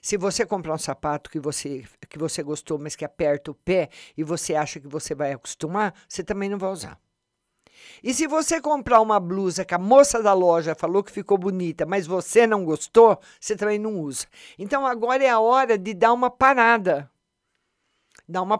Se 0.00 0.16
você 0.16 0.46
comprar 0.46 0.74
um 0.74 0.78
sapato 0.78 1.30
que 1.30 1.40
você, 1.40 1.84
que 2.08 2.18
você 2.18 2.42
gostou, 2.42 2.78
mas 2.78 2.94
que 2.94 3.04
aperta 3.04 3.50
o 3.50 3.54
pé 3.54 3.88
e 4.16 4.22
você 4.22 4.54
acha 4.54 4.80
que 4.80 4.88
você 4.88 5.14
vai 5.14 5.32
acostumar, 5.32 5.94
você 6.08 6.22
também 6.22 6.48
não 6.48 6.58
vai 6.58 6.70
usar. 6.70 6.98
E 8.02 8.14
se 8.14 8.26
você 8.26 8.60
comprar 8.60 9.00
uma 9.00 9.18
blusa 9.18 9.64
que 9.64 9.74
a 9.74 9.78
moça 9.78 10.22
da 10.22 10.32
loja 10.32 10.74
falou 10.74 11.02
que 11.02 11.12
ficou 11.12 11.38
bonita, 11.38 11.86
mas 11.86 12.06
você 12.06 12.46
não 12.46 12.64
gostou, 12.64 13.18
você 13.40 13.56
também 13.56 13.78
não 13.78 14.00
usa. 14.00 14.26
Então 14.58 14.86
agora 14.86 15.24
é 15.24 15.30
a 15.30 15.40
hora 15.40 15.76
de 15.78 15.94
dar 15.94 16.12
uma 16.12 16.30
parada. 16.30 17.10
Dar 18.28 18.42
uma, 18.42 18.58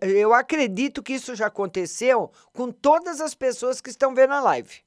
eu 0.00 0.34
acredito 0.34 1.02
que 1.02 1.12
isso 1.12 1.34
já 1.34 1.46
aconteceu 1.46 2.30
com 2.52 2.72
todas 2.72 3.20
as 3.20 3.34
pessoas 3.34 3.80
que 3.80 3.90
estão 3.90 4.14
vendo 4.14 4.34
a 4.34 4.40
live. 4.40 4.80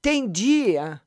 Tem 0.00 0.30
dia 0.30 1.00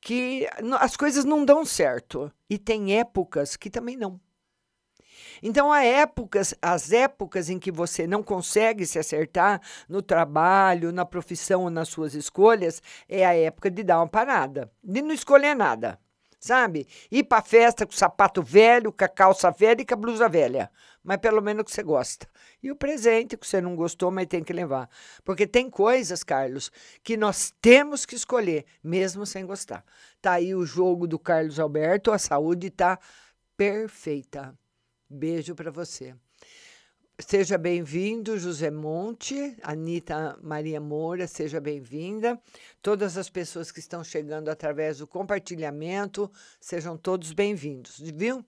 que 0.00 0.46
as 0.78 0.96
coisas 0.96 1.24
não 1.24 1.44
dão 1.44 1.64
certo 1.64 2.30
e 2.48 2.58
tem 2.58 2.98
épocas 2.98 3.56
que 3.56 3.70
também 3.70 3.96
não. 3.96 4.20
Então, 5.42 5.72
há 5.72 5.84
épocas, 5.84 6.54
as 6.60 6.92
épocas 6.92 7.50
em 7.50 7.58
que 7.58 7.70
você 7.70 8.06
não 8.06 8.22
consegue 8.22 8.86
se 8.86 8.98
acertar 8.98 9.60
no 9.88 10.02
trabalho, 10.02 10.92
na 10.92 11.04
profissão 11.04 11.62
ou 11.62 11.70
nas 11.70 11.88
suas 11.88 12.14
escolhas, 12.14 12.82
é 13.08 13.24
a 13.24 13.34
época 13.34 13.70
de 13.70 13.82
dar 13.82 13.98
uma 13.98 14.08
parada, 14.08 14.70
de 14.82 15.02
não 15.02 15.12
escolher 15.12 15.54
nada. 15.54 15.98
Sabe? 16.38 16.86
Ir 17.10 17.24
para 17.24 17.42
festa 17.42 17.86
com 17.86 17.92
sapato 17.92 18.42
velho, 18.42 18.92
com 18.92 19.04
a 19.04 19.08
calça 19.08 19.50
velha 19.50 19.80
e 19.80 19.86
com 19.86 19.94
a 19.94 19.96
blusa 19.96 20.28
velha. 20.28 20.70
Mas 21.02 21.16
pelo 21.16 21.40
menos 21.40 21.64
que 21.64 21.72
você 21.72 21.82
gosta. 21.82 22.28
E 22.62 22.70
o 22.70 22.76
presente 22.76 23.36
que 23.36 23.46
você 23.46 23.60
não 23.60 23.74
gostou, 23.74 24.10
mas 24.10 24.26
tem 24.26 24.44
que 24.44 24.52
levar. 24.52 24.88
Porque 25.24 25.46
tem 25.46 25.70
coisas, 25.70 26.22
Carlos, 26.22 26.70
que 27.02 27.16
nós 27.16 27.52
temos 27.60 28.04
que 28.04 28.14
escolher, 28.14 28.64
mesmo 28.84 29.24
sem 29.26 29.46
gostar. 29.46 29.84
Tá 30.20 30.32
aí 30.32 30.54
o 30.54 30.64
jogo 30.64 31.06
do 31.06 31.18
Carlos 31.18 31.58
Alberto, 31.58 32.12
a 32.12 32.18
saúde 32.18 32.68
está 32.68 32.98
perfeita. 33.56 34.54
Beijo 35.08 35.54
para 35.54 35.70
você. 35.70 36.16
Seja 37.20 37.56
bem-vindo, 37.56 38.36
José 38.36 38.72
Monte, 38.72 39.56
Anitta 39.62 40.36
Maria 40.42 40.80
Moura, 40.80 41.28
seja 41.28 41.60
bem-vinda. 41.60 42.36
Todas 42.82 43.16
as 43.16 43.30
pessoas 43.30 43.70
que 43.70 43.78
estão 43.78 44.02
chegando 44.02 44.48
através 44.48 44.98
do 44.98 45.06
compartilhamento, 45.06 46.28
sejam 46.60 46.98
todos 46.98 47.32
bem-vindos, 47.32 48.00
viu? 48.00 48.44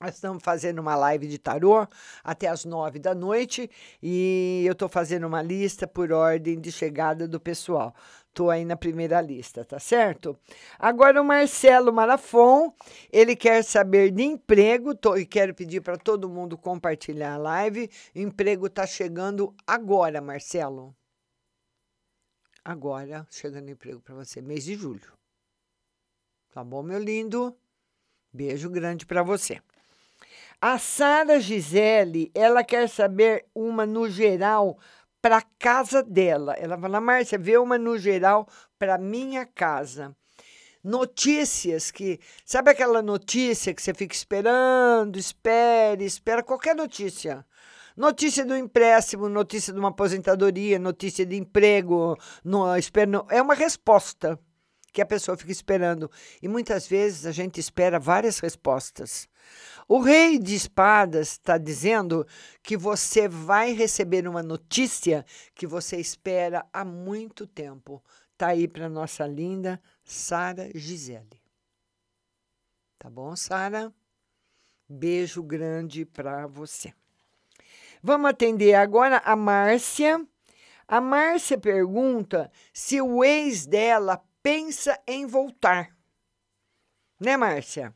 Nós 0.00 0.14
estamos 0.14 0.42
fazendo 0.42 0.80
uma 0.80 0.96
live 0.96 1.28
de 1.28 1.38
tarô 1.38 1.86
até 2.22 2.48
as 2.48 2.64
nove 2.64 2.98
da 2.98 3.14
noite 3.14 3.70
e 4.02 4.64
eu 4.66 4.72
estou 4.72 4.88
fazendo 4.88 5.26
uma 5.26 5.40
lista 5.40 5.86
por 5.86 6.10
ordem 6.10 6.58
de 6.58 6.72
chegada 6.72 7.28
do 7.28 7.38
pessoal. 7.38 7.94
Estou 8.34 8.50
aí 8.50 8.64
na 8.64 8.74
primeira 8.74 9.20
lista, 9.20 9.64
tá 9.64 9.78
certo? 9.78 10.36
Agora 10.76 11.22
o 11.22 11.24
Marcelo 11.24 11.92
Marafon, 11.92 12.74
ele 13.12 13.36
quer 13.36 13.62
saber 13.62 14.10
de 14.10 14.24
emprego 14.24 14.92
tô, 14.92 15.16
e 15.16 15.24
quero 15.24 15.54
pedir 15.54 15.80
para 15.80 15.96
todo 15.96 16.28
mundo 16.28 16.58
compartilhar 16.58 17.34
a 17.34 17.36
live. 17.36 17.88
O 18.12 18.18
emprego 18.18 18.66
está 18.66 18.88
chegando 18.88 19.54
agora, 19.64 20.20
Marcelo. 20.20 20.92
Agora, 22.64 23.24
chegando 23.30 23.70
emprego 23.70 24.00
para 24.00 24.16
você, 24.16 24.42
mês 24.42 24.64
de 24.64 24.74
julho. 24.74 25.12
Tá 26.50 26.64
bom, 26.64 26.82
meu 26.82 26.98
lindo? 26.98 27.56
Beijo 28.32 28.68
grande 28.68 29.06
para 29.06 29.22
você. 29.22 29.62
A 30.60 30.76
Sara 30.76 31.38
Gisele, 31.38 32.32
ela 32.34 32.64
quer 32.64 32.88
saber 32.88 33.46
uma 33.54 33.86
no 33.86 34.08
geral 34.08 34.76
para 35.24 35.40
casa 35.58 36.02
dela. 36.02 36.52
Ela 36.58 36.76
fala, 36.76 37.00
Márcia, 37.00 37.38
vê 37.38 37.56
uma 37.56 37.78
no 37.78 37.96
geral 37.96 38.46
para 38.78 38.98
minha 38.98 39.46
casa. 39.46 40.14
Notícias 40.84 41.90
que. 41.90 42.20
Sabe 42.44 42.70
aquela 42.72 43.00
notícia 43.00 43.72
que 43.72 43.80
você 43.80 43.94
fica 43.94 44.14
esperando, 44.14 45.18
espere, 45.18 46.04
espera 46.04 46.42
qualquer 46.42 46.76
notícia. 46.76 47.42
Notícia 47.96 48.44
do 48.44 48.54
empréstimo, 48.54 49.26
notícia 49.30 49.72
de 49.72 49.78
uma 49.78 49.88
aposentadoria, 49.88 50.78
notícia 50.78 51.24
de 51.24 51.36
emprego, 51.36 52.18
no, 52.44 52.76
espero, 52.76 53.26
é 53.30 53.40
uma 53.40 53.54
resposta 53.54 54.38
que 54.92 55.00
a 55.00 55.06
pessoa 55.06 55.38
fica 55.38 55.52
esperando. 55.52 56.10
E 56.42 56.48
muitas 56.48 56.86
vezes 56.86 57.24
a 57.24 57.32
gente 57.32 57.58
espera 57.58 57.98
várias 57.98 58.40
respostas. 58.40 59.26
O 59.86 60.00
rei 60.00 60.38
de 60.38 60.54
espadas 60.54 61.32
está 61.32 61.58
dizendo 61.58 62.26
que 62.62 62.76
você 62.76 63.28
vai 63.28 63.72
receber 63.72 64.26
uma 64.26 64.42
notícia 64.42 65.26
que 65.54 65.66
você 65.66 65.98
espera 65.98 66.66
há 66.72 66.84
muito 66.84 67.46
tempo. 67.46 68.02
Tá 68.36 68.48
aí 68.48 68.66
para 68.66 68.88
nossa 68.88 69.26
linda 69.26 69.80
Sara 70.02 70.70
Gisele. 70.74 71.40
Tá 72.98 73.10
bom, 73.10 73.36
Sara? 73.36 73.92
Beijo 74.88 75.42
grande 75.42 76.04
para 76.04 76.46
você. 76.46 76.94
Vamos 78.02 78.30
atender 78.30 78.74
agora 78.74 79.18
a 79.24 79.36
Márcia. 79.36 80.26
A 80.86 81.00
Márcia 81.00 81.58
pergunta 81.58 82.50
se 82.72 83.00
o 83.00 83.24
ex 83.24 83.66
dela 83.66 84.22
pensa 84.42 84.98
em 85.06 85.26
voltar. 85.26 85.94
Né, 87.20 87.36
Márcia? 87.36 87.94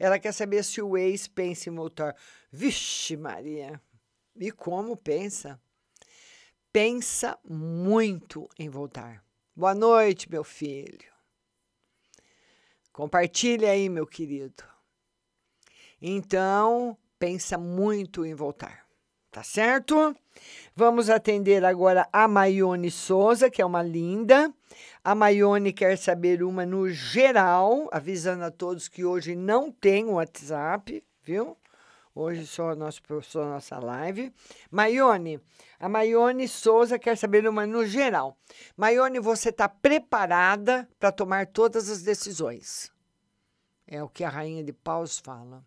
Ela 0.00 0.18
quer 0.18 0.32
saber 0.32 0.64
se 0.64 0.80
o 0.80 0.96
ex 0.96 1.28
pensa 1.28 1.68
em 1.68 1.74
voltar. 1.74 2.16
Vixe, 2.50 3.18
Maria! 3.18 3.78
E 4.34 4.50
como 4.50 4.96
pensa? 4.96 5.60
Pensa 6.72 7.38
muito 7.44 8.48
em 8.58 8.70
voltar. 8.70 9.22
Boa 9.54 9.74
noite, 9.74 10.30
meu 10.30 10.42
filho. 10.42 11.12
Compartilhe 12.90 13.66
aí, 13.66 13.90
meu 13.90 14.06
querido. 14.06 14.64
Então, 16.00 16.96
pensa 17.18 17.58
muito 17.58 18.24
em 18.24 18.34
voltar, 18.34 18.86
Tá 19.30 19.44
certo? 19.44 20.16
Vamos 20.74 21.08
atender 21.08 21.64
agora 21.64 22.08
a 22.12 22.26
Maione 22.26 22.90
Souza, 22.90 23.48
que 23.48 23.62
é 23.62 23.66
uma 23.66 23.80
linda. 23.82 24.52
A 25.04 25.14
Maione 25.14 25.72
quer 25.72 25.96
saber 25.96 26.42
uma 26.42 26.66
no 26.66 26.90
geral, 26.90 27.88
avisando 27.92 28.44
a 28.44 28.50
todos 28.50 28.88
que 28.88 29.04
hoje 29.04 29.36
não 29.36 29.70
tem 29.70 30.06
WhatsApp, 30.06 31.04
viu? 31.22 31.56
Hoje 32.12 32.44
só, 32.44 32.74
nosso, 32.74 33.00
só 33.22 33.44
nossa 33.44 33.78
live. 33.78 34.32
Maione, 34.68 35.40
a 35.78 35.88
Maione 35.88 36.48
Souza 36.48 36.98
quer 36.98 37.16
saber 37.16 37.46
uma 37.48 37.64
no 37.64 37.86
geral. 37.86 38.36
Maione, 38.76 39.20
você 39.20 39.50
está 39.50 39.68
preparada 39.68 40.88
para 40.98 41.12
tomar 41.12 41.46
todas 41.46 41.88
as 41.88 42.02
decisões. 42.02 42.90
É 43.86 44.02
o 44.02 44.08
que 44.08 44.24
a 44.24 44.28
Rainha 44.28 44.64
de 44.64 44.72
Paus 44.72 45.20
fala. 45.20 45.64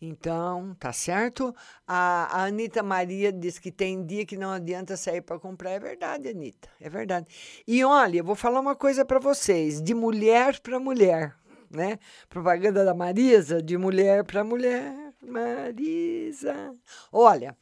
Então, 0.00 0.76
tá 0.78 0.92
certo? 0.92 1.54
A, 1.86 2.40
a 2.40 2.44
Anitta 2.44 2.82
Maria 2.82 3.32
diz 3.32 3.58
que 3.58 3.72
tem 3.72 4.04
dia 4.06 4.24
que 4.24 4.36
não 4.36 4.52
adianta 4.52 4.96
sair 4.96 5.20
para 5.20 5.38
comprar. 5.38 5.70
É 5.70 5.80
verdade, 5.80 6.28
Anitta, 6.28 6.68
é 6.80 6.88
verdade. 6.88 7.26
E 7.66 7.84
olha, 7.84 8.18
eu 8.18 8.24
vou 8.24 8.36
falar 8.36 8.60
uma 8.60 8.76
coisa 8.76 9.04
para 9.04 9.18
vocês: 9.18 9.82
de 9.82 9.94
mulher 9.94 10.60
para 10.60 10.78
mulher, 10.78 11.34
né? 11.68 11.98
Propaganda 12.28 12.84
da 12.84 12.94
Marisa, 12.94 13.60
de 13.60 13.76
mulher 13.76 14.24
para 14.24 14.44
mulher. 14.44 14.94
Marisa. 15.20 16.74
Olha, 17.12 17.56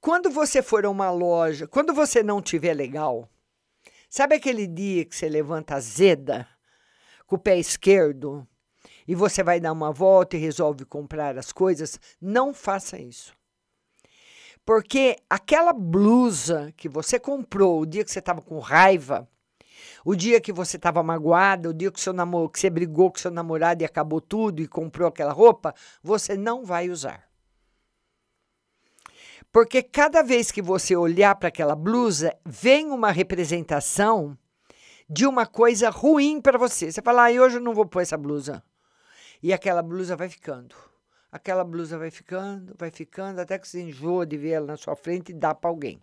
quando 0.00 0.30
você 0.30 0.62
for 0.62 0.84
a 0.84 0.90
uma 0.90 1.10
loja, 1.10 1.66
quando 1.66 1.94
você 1.94 2.22
não 2.22 2.42
tiver 2.42 2.74
legal, 2.74 3.26
sabe 4.08 4.34
aquele 4.34 4.66
dia 4.66 5.04
que 5.06 5.16
você 5.16 5.30
levanta 5.30 5.76
azeda 5.76 6.46
com 7.26 7.36
o 7.36 7.38
pé 7.38 7.58
esquerdo? 7.58 8.46
E 9.06 9.14
você 9.14 9.42
vai 9.42 9.60
dar 9.60 9.72
uma 9.72 9.92
volta 9.92 10.36
e 10.36 10.40
resolve 10.40 10.84
comprar 10.84 11.36
as 11.38 11.52
coisas, 11.52 11.98
não 12.20 12.54
faça 12.54 12.98
isso. 12.98 13.34
Porque 14.64 15.16
aquela 15.28 15.72
blusa 15.72 16.72
que 16.76 16.88
você 16.88 17.18
comprou 17.18 17.80
o 17.80 17.86
dia 17.86 18.02
que 18.02 18.10
você 18.10 18.18
estava 18.18 18.40
com 18.40 18.58
raiva, 18.58 19.28
o 20.04 20.14
dia 20.14 20.40
que 20.40 20.52
você 20.52 20.76
estava 20.76 21.02
magoada, 21.02 21.68
o 21.68 21.74
dia 21.74 21.90
que, 21.90 22.00
seu 22.00 22.14
que 22.50 22.58
você 22.58 22.70
brigou 22.70 23.10
com 23.10 23.18
seu 23.18 23.30
namorado 23.30 23.82
e 23.82 23.84
acabou 23.84 24.20
tudo 24.20 24.62
e 24.62 24.68
comprou 24.68 25.08
aquela 25.08 25.32
roupa, 25.32 25.74
você 26.02 26.36
não 26.36 26.64
vai 26.64 26.88
usar. 26.88 27.28
Porque 29.52 29.82
cada 29.82 30.22
vez 30.22 30.50
que 30.50 30.62
você 30.62 30.96
olhar 30.96 31.34
para 31.36 31.48
aquela 31.48 31.76
blusa, 31.76 32.36
vem 32.44 32.90
uma 32.90 33.10
representação 33.10 34.36
de 35.08 35.26
uma 35.26 35.46
coisa 35.46 35.90
ruim 35.90 36.40
para 36.40 36.58
você. 36.58 36.90
Você 36.90 37.02
fala, 37.02 37.28
ah, 37.28 37.30
hoje 37.30 37.56
eu 37.56 37.60
não 37.60 37.74
vou 37.74 37.86
pôr 37.86 38.00
essa 38.00 38.16
blusa. 38.16 38.64
E 39.44 39.52
aquela 39.52 39.82
blusa 39.82 40.16
vai 40.16 40.30
ficando. 40.30 40.74
Aquela 41.30 41.64
blusa 41.64 41.98
vai 41.98 42.10
ficando, 42.10 42.74
vai 42.78 42.90
ficando, 42.90 43.42
até 43.42 43.58
que 43.58 43.68
você 43.68 43.82
enjoa 43.82 44.24
de 44.24 44.38
ver 44.38 44.52
ela 44.52 44.68
na 44.68 44.76
sua 44.78 44.96
frente 44.96 45.32
e 45.32 45.34
dá 45.34 45.54
para 45.54 45.68
alguém. 45.68 46.00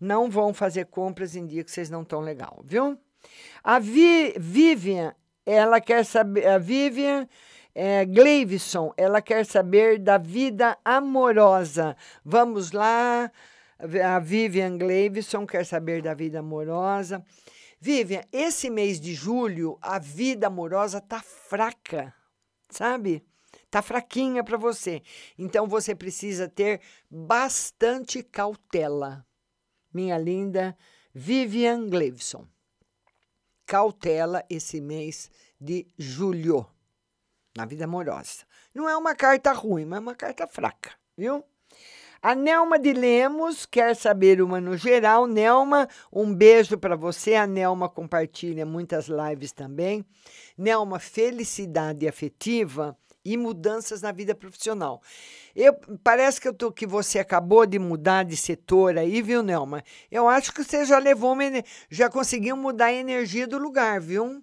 Não 0.00 0.30
vão 0.30 0.54
fazer 0.54 0.86
compras 0.86 1.34
em 1.34 1.44
dia 1.44 1.64
que 1.64 1.72
vocês 1.72 1.90
não 1.90 2.02
estão 2.02 2.20
legal, 2.20 2.62
viu? 2.64 2.96
A 3.64 3.80
Vi, 3.80 4.32
Vivian, 4.38 5.12
ela 5.44 5.80
quer 5.80 6.04
saber. 6.04 6.46
A 6.46 6.56
Vivian 6.56 7.28
é, 7.74 8.04
Gleivson, 8.04 8.94
ela 8.96 9.20
quer 9.20 9.44
saber 9.44 9.98
da 9.98 10.16
vida 10.16 10.78
amorosa. 10.84 11.96
Vamos 12.24 12.70
lá. 12.70 13.28
A 14.04 14.20
Vivian 14.20 14.78
Gleivson 14.78 15.44
quer 15.44 15.66
saber 15.66 16.00
da 16.00 16.14
vida 16.14 16.38
amorosa. 16.38 17.24
Vivian, 17.80 18.22
esse 18.32 18.70
mês 18.70 19.00
de 19.00 19.14
julho, 19.14 19.76
a 19.82 19.98
vida 19.98 20.46
amorosa 20.46 21.00
tá 21.00 21.20
fraca 21.20 22.14
sabe? 22.70 23.24
Tá 23.70 23.82
fraquinha 23.82 24.42
para 24.44 24.56
você. 24.56 25.02
Então 25.38 25.66
você 25.66 25.94
precisa 25.94 26.48
ter 26.48 26.80
bastante 27.10 28.22
cautela. 28.22 29.26
Minha 29.92 30.18
linda 30.18 30.76
Vivian 31.14 31.88
Gleivson. 31.88 32.46
Cautela 33.66 34.44
esse 34.48 34.80
mês 34.80 35.30
de 35.60 35.86
julho 35.98 36.66
na 37.56 37.64
vida 37.64 37.84
amorosa. 37.84 38.46
Não 38.74 38.88
é 38.88 38.96
uma 38.96 39.14
carta 39.14 39.52
ruim, 39.52 39.84
mas 39.84 39.98
é 39.98 40.00
uma 40.00 40.14
carta 40.14 40.46
fraca, 40.46 40.92
viu? 41.16 41.44
A 42.20 42.34
Nelma 42.34 42.80
de 42.80 42.92
Lemos 42.92 43.64
quer 43.64 43.94
saber 43.94 44.42
uma 44.42 44.60
no 44.60 44.76
geral. 44.76 45.26
Nelma, 45.26 45.88
um 46.12 46.34
beijo 46.34 46.76
para 46.76 46.96
você. 46.96 47.34
A 47.36 47.46
Nelma 47.46 47.88
compartilha 47.88 48.66
muitas 48.66 49.06
lives 49.06 49.52
também. 49.52 50.04
Nelma, 50.56 50.98
felicidade 50.98 52.08
afetiva 52.08 52.98
e 53.24 53.36
mudanças 53.36 54.02
na 54.02 54.10
vida 54.10 54.34
profissional. 54.34 55.00
Eu, 55.54 55.74
parece 56.02 56.40
que, 56.40 56.48
eu 56.48 56.54
tô, 56.54 56.72
que 56.72 56.86
você 56.86 57.20
acabou 57.20 57.64
de 57.64 57.78
mudar 57.78 58.24
de 58.24 58.36
setor 58.36 58.98
aí, 58.98 59.22
viu, 59.22 59.42
Nelma? 59.42 59.84
Eu 60.10 60.28
acho 60.28 60.52
que 60.52 60.64
você 60.64 60.84
já 60.84 60.98
levou, 60.98 61.34
uma, 61.34 61.44
já 61.88 62.10
conseguiu 62.10 62.56
mudar 62.56 62.86
a 62.86 62.92
energia 62.92 63.46
do 63.46 63.58
lugar, 63.58 64.00
viu? 64.00 64.42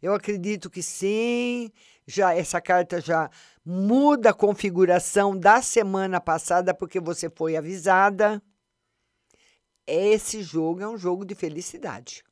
Eu 0.00 0.14
acredito 0.14 0.70
que 0.70 0.82
sim. 0.82 1.70
Já 2.06 2.34
essa 2.34 2.60
carta 2.60 3.00
já 3.00 3.30
muda 3.64 4.30
a 4.30 4.34
configuração 4.34 5.36
da 5.36 5.60
semana 5.62 6.20
passada 6.20 6.74
porque 6.74 6.98
você 7.00 7.28
foi 7.28 7.56
avisada. 7.56 8.42
Esse 9.86 10.42
jogo 10.42 10.82
é 10.82 10.88
um 10.88 10.96
jogo 10.96 11.24
de 11.24 11.34
felicidade. 11.34 12.24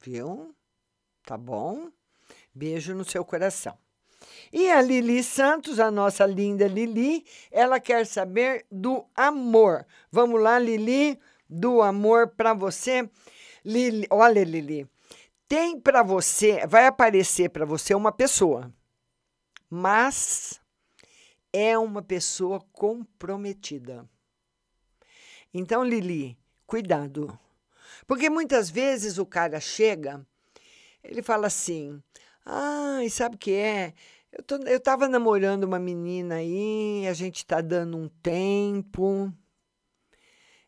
Viu? 0.00 0.54
Tá 1.24 1.36
bom? 1.36 1.90
Beijo 2.54 2.94
no 2.94 3.04
seu 3.04 3.24
coração. 3.24 3.76
E 4.52 4.70
a 4.70 4.80
Lili 4.80 5.22
Santos, 5.22 5.80
a 5.80 5.90
nossa 5.90 6.26
linda 6.26 6.66
Lili, 6.66 7.24
ela 7.50 7.80
quer 7.80 8.06
saber 8.06 8.66
do 8.70 9.04
amor. 9.14 9.86
Vamos 10.10 10.40
lá, 10.40 10.58
Lili, 10.58 11.18
do 11.48 11.82
amor 11.82 12.28
para 12.28 12.52
você. 12.52 13.08
Lili, 13.64 14.06
olha, 14.10 14.44
Lili, 14.44 14.86
tem 15.48 15.80
para 15.80 16.02
você, 16.02 16.66
vai 16.66 16.86
aparecer 16.86 17.50
para 17.50 17.64
você 17.64 17.94
uma 17.94 18.12
pessoa 18.12 18.72
mas 19.74 20.60
é 21.50 21.78
uma 21.78 22.02
pessoa 22.02 22.60
comprometida. 22.72 24.06
Então, 25.54 25.82
Lili, 25.82 26.36
cuidado. 26.66 27.38
Porque 28.06 28.28
muitas 28.28 28.68
vezes 28.68 29.16
o 29.16 29.24
cara 29.24 29.58
chega, 29.60 30.26
ele 31.02 31.22
fala 31.22 31.46
assim: 31.46 32.02
ah, 32.44 33.02
e 33.02 33.08
sabe 33.08 33.36
o 33.36 33.38
que 33.38 33.52
é? 33.52 33.94
Eu, 34.30 34.42
tô, 34.42 34.56
eu 34.56 34.78
tava 34.78 35.08
namorando 35.08 35.64
uma 35.64 35.78
menina 35.78 36.34
aí, 36.34 37.06
a 37.08 37.14
gente 37.14 37.46
tá 37.46 37.62
dando 37.62 37.96
um 37.96 38.08
tempo. 38.08 39.32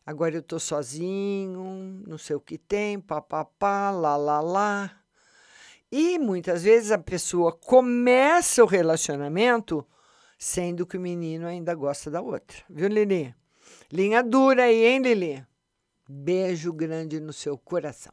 Agora 0.03 0.33
eu 0.33 0.41
tô 0.41 0.59
sozinho, 0.59 2.03
não 2.07 2.17
sei 2.17 2.35
o 2.35 2.41
que 2.41 2.57
tem, 2.57 2.99
papapá, 2.99 3.91
lá, 3.91 4.17
lá, 4.17 4.41
lá. 4.41 5.04
E 5.97 6.19
muitas 6.19 6.63
vezes 6.63 6.91
a 6.91 6.97
pessoa 6.97 7.53
começa 7.53 8.61
o 8.61 8.67
relacionamento 8.67 9.87
sendo 10.37 10.85
que 10.85 10.97
o 10.97 10.99
menino 10.99 11.47
ainda 11.47 11.73
gosta 11.73 12.11
da 12.11 12.19
outra. 12.19 12.57
Viu, 12.69 12.89
Lili? 12.89 13.33
Linha 13.89 14.21
dura 14.21 14.63
aí, 14.63 14.83
hein, 14.83 15.01
Lili? 15.01 15.41
Beijo 16.05 16.73
grande 16.73 17.21
no 17.21 17.31
seu 17.31 17.57
coração. 17.57 18.11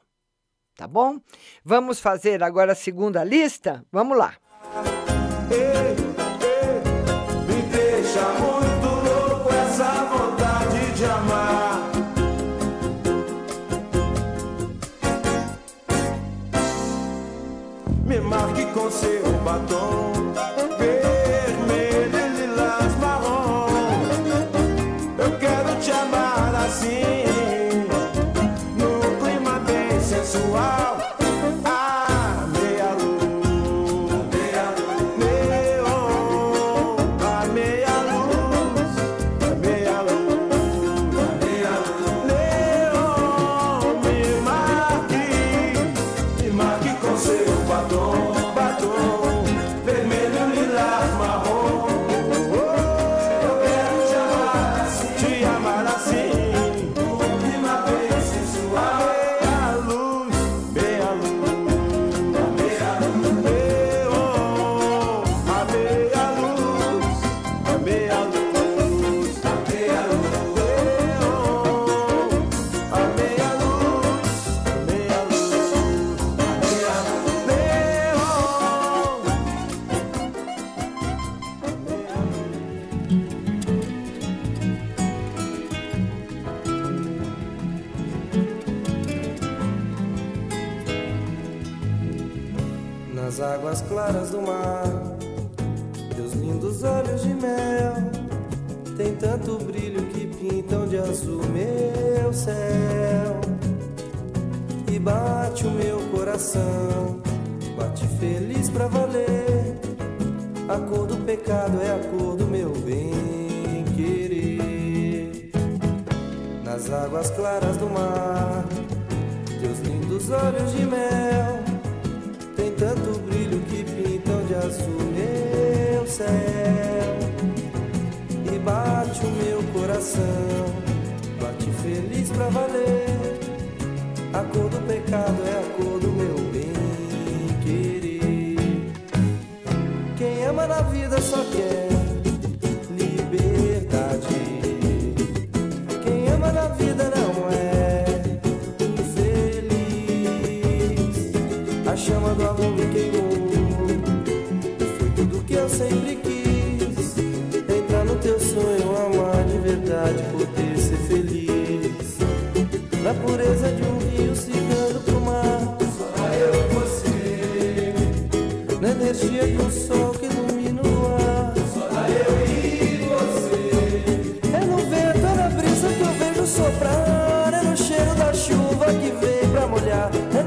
Tá 0.77 0.87
bom? 0.87 1.21
Vamos 1.65 1.99
fazer 1.99 2.45
agora 2.45 2.71
a 2.71 2.77
segunda 2.77 3.25
lista? 3.25 3.85
Vamos 3.91 4.17
lá. 4.17 4.37
Ei, 5.51 5.92
com 18.83 18.91
seu 18.91 19.23
batom 19.45 20.22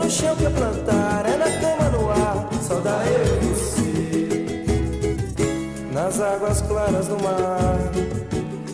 no 0.06 0.12
chão 0.12 0.36
que 0.36 0.43
eu 0.43 0.51
plantar. 0.51 1.26
É 1.26 1.36
na 1.36 1.49
cama 1.60 1.89
no 1.89 2.10
ar. 2.12 2.47
Só 2.62 2.80
dá 2.80 3.03
eu 3.08 3.26
e 3.41 3.45
você. 3.53 4.45
Nas 5.91 6.22
águas 6.22 6.62
claras 6.62 7.08
do 7.08 7.22
mar. 7.24 7.80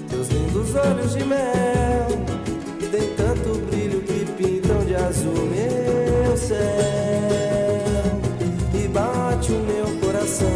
Teus 0.09 0.27
lindos 0.27 0.75
olhos 0.75 1.13
de 1.13 1.23
mel 1.23 2.07
tem 2.91 3.07
tanto 3.15 3.57
brilho 3.67 4.01
que 4.01 4.25
pintam 4.33 4.83
de 4.83 4.95
azul 4.95 5.45
meu 5.45 6.35
céu 6.35 6.57
e 8.73 8.87
bate 8.89 9.53
o 9.53 9.59
meu 9.61 9.85
coração, 10.01 10.49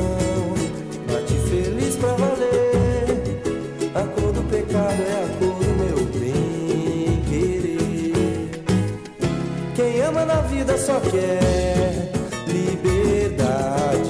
Na 10.35 10.41
vida 10.41 10.77
só 10.77 10.99
quer 10.99 12.11
liberdade. 12.45 14.09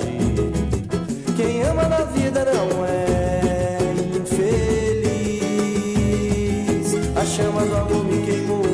Quem 1.38 1.62
ama 1.62 1.84
na 1.88 2.02
vida 2.06 2.44
não 2.46 2.84
é 2.84 3.94
infeliz. 4.20 4.56
A 7.16 7.24
chama 7.24 7.64
do 7.64 7.76
amor 7.76 8.04
me 8.06 8.26
queimou 8.26 8.66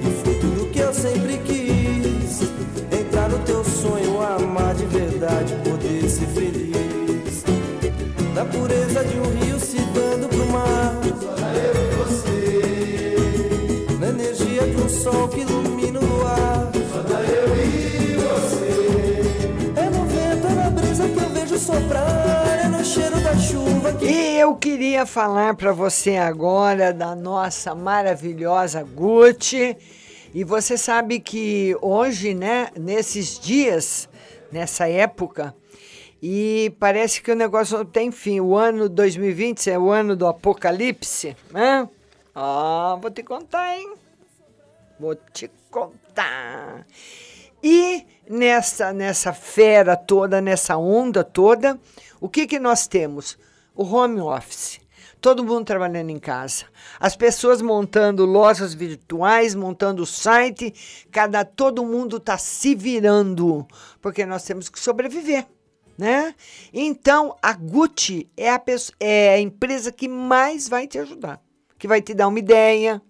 e 0.00 0.12
foi 0.22 0.34
tudo 0.36 0.70
que 0.70 0.78
eu 0.78 0.94
sempre 0.94 1.38
quis. 1.38 2.42
Entrar 2.96 3.28
no 3.28 3.40
teu 3.40 3.64
sonho, 3.64 4.22
amar 4.22 4.76
de 4.76 4.86
verdade, 4.86 5.56
poder 5.68 6.08
ser 6.08 6.26
feliz. 6.26 7.42
Da 8.32 8.44
pureza 8.44 9.04
de 9.04 9.18
um 9.18 9.28
rio 9.44 9.51
soprar. 21.72 22.64
É 22.64 22.68
no 22.68 22.84
cheiro 22.84 23.20
da 23.20 23.34
chuva 23.36 23.92
que. 23.94 24.04
E 24.04 24.38
eu 24.38 24.54
queria 24.56 25.06
falar 25.06 25.54
para 25.54 25.72
você 25.72 26.16
agora 26.16 26.92
da 26.92 27.14
nossa 27.14 27.74
maravilhosa 27.74 28.82
Gucci. 28.82 29.76
E 30.34 30.44
você 30.44 30.78
sabe 30.78 31.20
que 31.20 31.76
hoje, 31.80 32.32
né, 32.34 32.68
nesses 32.76 33.38
dias, 33.38 34.08
nessa 34.50 34.88
época, 34.88 35.54
e 36.22 36.74
parece 36.78 37.20
que 37.20 37.30
o 37.30 37.36
negócio 37.36 37.78
não 37.78 37.84
tem 37.84 38.10
fim. 38.10 38.40
O 38.40 38.56
ano 38.56 38.88
2020 38.88 39.70
é 39.70 39.78
o 39.78 39.90
ano 39.90 40.16
do 40.16 40.26
apocalipse, 40.26 41.36
né? 41.50 41.88
Ah, 42.34 42.96
vou 43.00 43.10
te 43.10 43.22
contar, 43.22 43.76
hein? 43.76 43.94
Vou 44.98 45.14
te 45.14 45.50
contar. 45.70 46.86
E 47.62 48.04
nessa, 48.28 48.92
nessa 48.92 49.32
fera 49.32 49.96
toda, 49.96 50.40
nessa 50.40 50.76
onda 50.76 51.22
toda, 51.22 51.78
o 52.20 52.28
que, 52.28 52.46
que 52.46 52.58
nós 52.58 52.86
temos? 52.86 53.38
O 53.74 53.84
home 53.84 54.20
office. 54.20 54.80
Todo 55.20 55.44
mundo 55.44 55.64
trabalhando 55.64 56.10
em 56.10 56.18
casa. 56.18 56.64
As 56.98 57.14
pessoas 57.14 57.62
montando 57.62 58.26
lojas 58.26 58.74
virtuais, 58.74 59.54
montando 59.54 60.04
site. 60.04 60.74
Cada, 61.12 61.44
todo 61.44 61.84
mundo 61.84 62.16
está 62.16 62.36
se 62.36 62.74
virando, 62.74 63.64
porque 64.00 64.26
nós 64.26 64.42
temos 64.42 64.68
que 64.68 64.80
sobreviver. 64.80 65.46
Né? 65.96 66.34
Então, 66.72 67.36
a 67.40 67.52
Gucci 67.52 68.28
é 68.36 68.50
a, 68.50 68.58
pessoa, 68.58 68.96
é 68.98 69.34
a 69.34 69.40
empresa 69.40 69.92
que 69.92 70.08
mais 70.08 70.68
vai 70.68 70.88
te 70.88 70.98
ajudar, 70.98 71.40
que 71.78 71.86
vai 71.86 72.02
te 72.02 72.14
dar 72.14 72.26
uma 72.26 72.40
ideia. 72.40 73.00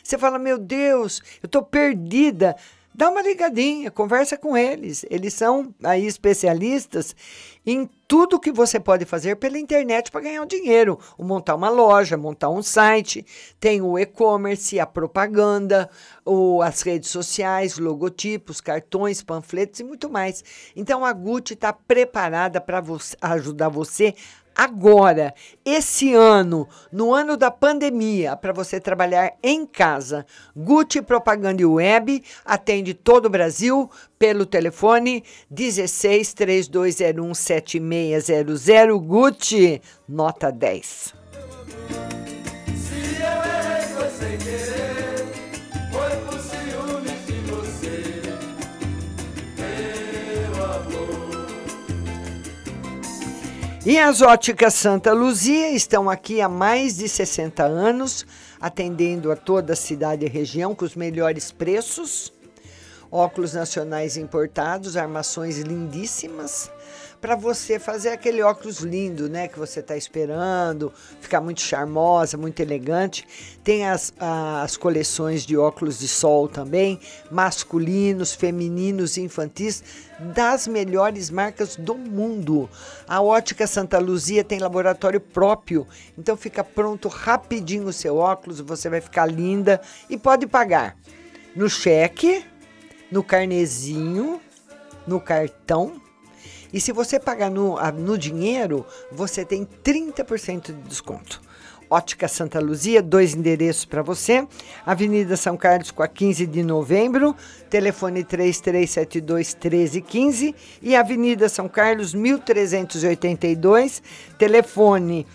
Você 0.00 0.16
fala, 0.16 0.38
meu 0.38 0.58
Deus, 0.58 1.20
eu 1.42 1.46
estou 1.46 1.62
perdida. 1.62 2.54
Dá 2.98 3.08
uma 3.10 3.22
ligadinha, 3.22 3.92
conversa 3.92 4.36
com 4.36 4.56
eles. 4.56 5.06
Eles 5.08 5.32
são 5.32 5.72
aí 5.84 6.04
especialistas 6.04 7.14
em 7.64 7.88
tudo 8.08 8.40
que 8.40 8.50
você 8.50 8.80
pode 8.80 9.04
fazer 9.04 9.36
pela 9.36 9.56
internet 9.56 10.10
para 10.10 10.22
ganhar 10.22 10.42
um 10.42 10.46
dinheiro. 10.46 10.98
O 11.16 11.22
montar 11.22 11.54
uma 11.54 11.68
loja, 11.68 12.16
montar 12.16 12.50
um 12.50 12.60
site, 12.60 13.24
tem 13.60 13.80
o 13.80 13.96
e-commerce, 13.96 14.80
a 14.80 14.84
propaganda, 14.84 15.88
o, 16.26 16.60
as 16.60 16.82
redes 16.82 17.10
sociais, 17.10 17.78
logotipos, 17.78 18.60
cartões, 18.60 19.22
panfletos 19.22 19.78
e 19.78 19.84
muito 19.84 20.10
mais. 20.10 20.42
Então 20.74 21.04
a 21.04 21.12
Gucci 21.12 21.54
está 21.54 21.72
preparada 21.72 22.60
para 22.60 22.82
ajudar 23.20 23.68
você 23.68 24.12
agora, 24.58 25.32
esse 25.64 26.12
ano, 26.12 26.66
no 26.90 27.14
ano 27.14 27.36
da 27.36 27.48
pandemia, 27.48 28.34
para 28.34 28.52
você 28.52 28.80
trabalhar 28.80 29.36
em 29.40 29.64
casa. 29.64 30.26
Gucci 30.56 31.00
Propaganda 31.00 31.66
Web 31.68 32.24
atende 32.44 32.92
todo 32.92 33.26
o 33.26 33.30
Brasil 33.30 33.88
pelo 34.18 34.44
telefone 34.44 35.22
16 35.48 36.34
3201 36.34 37.34
7600 37.34 38.98
Gucci, 38.98 39.80
nota 40.08 40.50
10. 40.50 42.17
E 53.90 53.98
as 53.98 54.20
óticas 54.20 54.74
Santa 54.74 55.14
Luzia 55.14 55.70
estão 55.70 56.10
aqui 56.10 56.42
há 56.42 56.48
mais 56.48 56.98
de 56.98 57.08
60 57.08 57.64
anos, 57.64 58.26
atendendo 58.60 59.32
a 59.32 59.34
toda 59.34 59.72
a 59.72 59.76
cidade 59.76 60.26
e 60.26 60.28
região 60.28 60.74
com 60.74 60.84
os 60.84 60.94
melhores 60.94 61.50
preços. 61.50 62.30
Óculos 63.10 63.54
nacionais 63.54 64.18
importados, 64.18 64.94
armações 64.94 65.56
lindíssimas, 65.60 66.70
para 67.20 67.34
você 67.34 67.78
fazer 67.78 68.10
aquele 68.10 68.42
óculos 68.42 68.78
lindo, 68.80 69.28
né, 69.28 69.48
que 69.48 69.58
você 69.58 69.80
está 69.80 69.96
esperando, 69.96 70.92
ficar 71.20 71.40
muito 71.40 71.60
charmosa, 71.60 72.36
muito 72.36 72.60
elegante. 72.60 73.26
Tem 73.64 73.86
as, 73.86 74.12
as 74.18 74.76
coleções 74.76 75.44
de 75.44 75.56
óculos 75.56 75.98
de 75.98 76.08
sol 76.08 76.48
também, 76.48 77.00
masculinos, 77.30 78.32
femininos 78.32 79.16
e 79.16 79.22
infantis, 79.22 79.82
das 80.34 80.66
melhores 80.66 81.30
marcas 81.30 81.76
do 81.76 81.94
mundo. 81.94 82.68
A 83.06 83.20
Ótica 83.20 83.66
Santa 83.66 83.98
Luzia 83.98 84.44
tem 84.44 84.58
laboratório 84.58 85.20
próprio, 85.20 85.86
então 86.16 86.36
fica 86.36 86.62
pronto 86.62 87.08
rapidinho 87.08 87.86
o 87.86 87.92
seu 87.92 88.16
óculos, 88.16 88.60
você 88.60 88.88
vai 88.88 89.00
ficar 89.00 89.26
linda 89.26 89.80
e 90.08 90.16
pode 90.16 90.46
pagar 90.46 90.96
no 91.54 91.68
cheque, 91.68 92.44
no 93.10 93.22
carnezinho, 93.22 94.40
no 95.06 95.20
cartão. 95.20 96.00
E 96.72 96.80
se 96.80 96.92
você 96.92 97.18
pagar 97.18 97.50
no, 97.50 97.76
no 97.92 98.18
dinheiro, 98.18 98.84
você 99.10 99.44
tem 99.44 99.66
30% 99.84 100.66
de 100.66 100.88
desconto. 100.88 101.40
Ótica 101.90 102.28
Santa 102.28 102.60
Luzia, 102.60 103.00
dois 103.02 103.34
endereços 103.34 103.86
para 103.86 104.02
você. 104.02 104.46
Avenida 104.84 105.36
São 105.36 105.56
Carlos 105.56 105.90
com 105.90 106.02
a 106.02 106.08
15 106.08 106.46
de 106.46 106.62
novembro, 106.62 107.34
telefone 107.70 108.22
3372 108.22 109.54
1315 109.54 110.54
e 110.82 110.94
Avenida 110.94 111.48
São 111.48 111.66
Carlos 111.66 112.12
1382, 112.12 114.02
telefone 114.38 115.26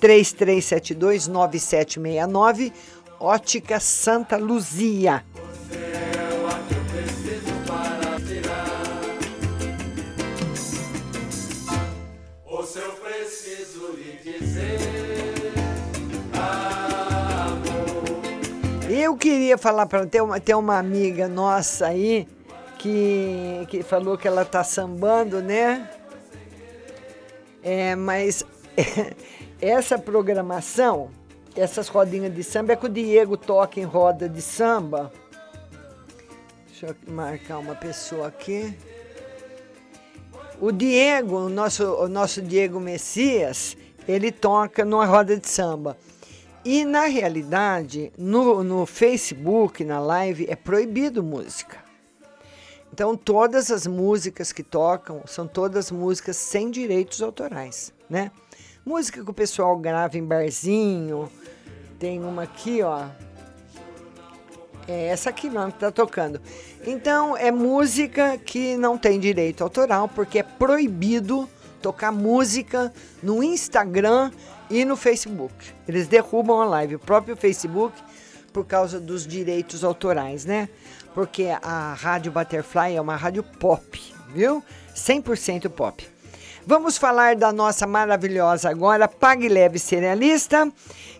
3372 0.00 1.28
9769, 1.28 2.72
Ótica 3.20 3.78
Santa 3.78 4.36
Luzia. 4.36 5.24
Eu 19.02 19.16
queria 19.16 19.58
falar 19.58 19.86
para 19.86 20.06
ter 20.06 20.22
uma, 20.22 20.38
ter 20.38 20.54
uma 20.54 20.78
amiga 20.78 21.26
nossa 21.26 21.88
aí 21.88 22.28
que, 22.78 23.66
que 23.68 23.82
falou 23.82 24.16
que 24.16 24.28
ela 24.28 24.44
tá 24.44 24.62
sambando, 24.62 25.42
né? 25.42 25.90
É, 27.64 27.96
mas 27.96 28.44
essa 29.60 29.98
programação, 29.98 31.10
essas 31.56 31.88
rodinhas 31.88 32.32
de 32.32 32.44
samba, 32.44 32.74
é 32.74 32.76
que 32.76 32.86
o 32.86 32.88
Diego 32.88 33.36
toca 33.36 33.80
em 33.80 33.82
roda 33.82 34.28
de 34.28 34.40
samba. 34.40 35.12
Deixa 36.68 36.86
eu 36.86 37.12
marcar 37.12 37.58
uma 37.58 37.74
pessoa 37.74 38.28
aqui. 38.28 38.72
O 40.60 40.70
Diego, 40.70 41.38
o 41.38 41.48
nosso, 41.48 41.84
o 41.92 42.08
nosso 42.08 42.40
Diego 42.40 42.78
Messias, 42.78 43.76
ele 44.06 44.30
toca 44.30 44.84
numa 44.84 45.06
roda 45.06 45.36
de 45.36 45.48
samba. 45.48 45.98
E 46.64 46.84
na 46.84 47.06
realidade, 47.06 48.12
no, 48.16 48.62
no 48.62 48.86
Facebook, 48.86 49.84
na 49.84 49.98
live, 49.98 50.46
é 50.48 50.54
proibido 50.54 51.22
música. 51.22 51.78
Então, 52.92 53.16
todas 53.16 53.70
as 53.70 53.84
músicas 53.84 54.52
que 54.52 54.62
tocam 54.62 55.22
são 55.26 55.46
todas 55.46 55.90
músicas 55.90 56.36
sem 56.36 56.70
direitos 56.70 57.20
autorais, 57.20 57.92
né? 58.08 58.30
Música 58.84 59.24
que 59.24 59.30
o 59.30 59.34
pessoal 59.34 59.76
grava 59.76 60.16
em 60.18 60.24
barzinho. 60.24 61.28
Tem 61.98 62.22
uma 62.22 62.44
aqui, 62.44 62.82
ó. 62.82 63.06
É 64.86 65.06
essa 65.06 65.30
aqui 65.30 65.50
mesmo 65.50 65.72
que 65.72 65.78
tá 65.78 65.90
tocando. 65.90 66.40
Então, 66.86 67.36
é 67.36 67.50
música 67.50 68.38
que 68.38 68.76
não 68.76 68.96
tem 68.96 69.18
direito 69.18 69.64
autoral, 69.64 70.08
porque 70.08 70.38
é 70.38 70.42
proibido 70.42 71.48
tocar 71.80 72.12
música 72.12 72.92
no 73.22 73.42
Instagram 73.42 74.30
e 74.72 74.86
no 74.86 74.96
Facebook. 74.96 75.54
Eles 75.86 76.08
derrubam 76.08 76.62
a 76.62 76.64
live, 76.64 76.96
o 76.96 76.98
próprio 76.98 77.36
Facebook, 77.36 77.94
por 78.52 78.64
causa 78.64 78.98
dos 78.98 79.26
direitos 79.26 79.84
autorais, 79.84 80.46
né? 80.46 80.68
Porque 81.14 81.48
a 81.62 81.92
Rádio 81.92 82.32
Butterfly 82.32 82.96
é 82.96 83.00
uma 83.00 83.14
rádio 83.14 83.42
pop, 83.42 84.00
viu? 84.34 84.64
100% 84.96 85.68
pop. 85.68 86.08
Vamos 86.66 86.96
falar 86.96 87.36
da 87.36 87.52
nossa 87.52 87.86
maravilhosa 87.86 88.70
agora 88.70 89.06
Pague 89.06 89.48
Leve 89.48 89.78
Cerealista, 89.78 90.72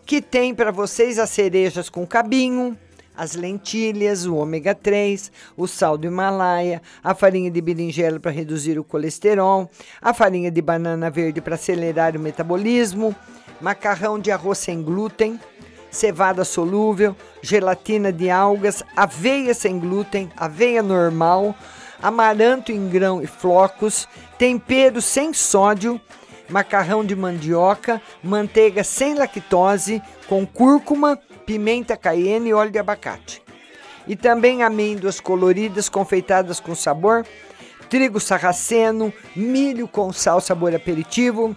que 0.07 0.23
tem 0.23 0.55
para 0.55 0.71
vocês 0.71 1.19
as 1.19 1.29
cerejas 1.31 1.91
com 1.91 2.07
cabinho, 2.07 2.79
as 3.17 3.35
lentilhas, 3.35 4.25
o 4.25 4.37
ômega 4.37 4.75
3, 4.75 5.31
o 5.57 5.67
sal 5.67 5.99
do 5.99 6.07
Himalaia, 6.07 6.81
a 7.03 7.15
farinha 7.15 7.51
de 7.51 7.61
berinjela 7.61 8.19
para 8.19 8.31
reduzir 8.31 8.79
o 8.79 8.85
colesterol, 8.85 9.71
a 10.01 10.15
farinha 10.15 10.51
de 10.51 10.63
banana 10.63 11.11
verde 11.11 11.41
para 11.41 11.57
acelerar 11.57 12.17
o 12.17 12.21
metabolismo, 12.21 13.15
macarrão 13.63 14.19
de 14.19 14.33
arroz 14.33 14.59
sem 14.59 14.83
glúten, 14.83 15.41
cevada 15.89 16.45
solúvel, 16.45 17.15
gelatina 17.41 18.13
de 18.13 18.29
algas, 18.29 18.83
aveia 18.97 19.55
sem 19.55 19.79
glúten, 19.79 20.31
aveia 20.37 20.83
normal, 20.83 21.55
amaranto 22.03 22.73
em 22.73 22.89
grão 22.89 23.23
e 23.23 23.27
flocos, 23.27 24.09
tempero 24.37 25.01
sem 25.01 25.33
sódio, 25.33 26.01
macarrão 26.49 27.05
de 27.05 27.15
mandioca, 27.15 28.03
manteiga 28.23 28.83
sem 28.83 29.15
lactose, 29.15 30.03
com 30.29 30.45
cúrcuma, 30.45 31.17
pimenta 31.47 31.97
cayenne 31.97 32.51
e 32.51 32.55
óleo 32.55 32.73
de 32.73 32.79
abacate. 32.79 33.41
E 34.09 34.17
também 34.17 34.65
amêndoas 34.65 35.21
coloridas 35.21 35.89
confeitadas 35.89 36.59
com 36.59 36.75
sabor, 36.75 37.25
trigo 37.89 38.19
sarraceno, 38.19 39.13
milho 39.37 39.87
com 39.87 40.13
sal 40.13 40.41
sabor 40.41 40.75
aperitivo, 40.75 41.55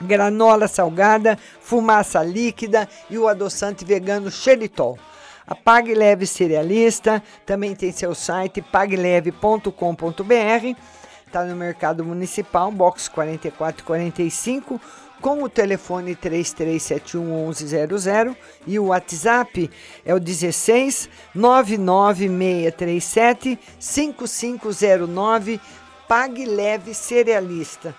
granola 0.00 0.68
salgada, 0.68 1.36
fumaça 1.60 2.22
líquida 2.22 2.88
e 3.10 3.18
o 3.18 3.28
adoçante 3.28 3.84
vegano 3.84 4.30
xeritol. 4.30 4.98
A 5.46 5.54
Pague 5.54 5.94
Leve 5.94 6.26
Cerealista 6.26 7.22
também 7.46 7.74
tem 7.74 7.90
seu 7.90 8.14
site 8.14 8.60
pagleve.com.br. 8.60 9.72
Está 11.26 11.42
no 11.44 11.56
Mercado 11.56 12.04
Municipal, 12.04 12.70
box 12.70 13.08
4445, 13.08 14.78
com 15.20 15.42
o 15.42 15.48
telefone 15.48 16.14
3371 16.14 17.48
1100 17.48 18.36
e 18.66 18.78
o 18.78 18.86
WhatsApp 18.86 19.70
é 20.04 20.14
o 20.14 20.20
16 20.20 21.08
99637 21.34 23.58
5509. 23.78 25.58
Pague 26.06 26.44
Leve 26.46 26.94
Cerealista. 26.94 27.94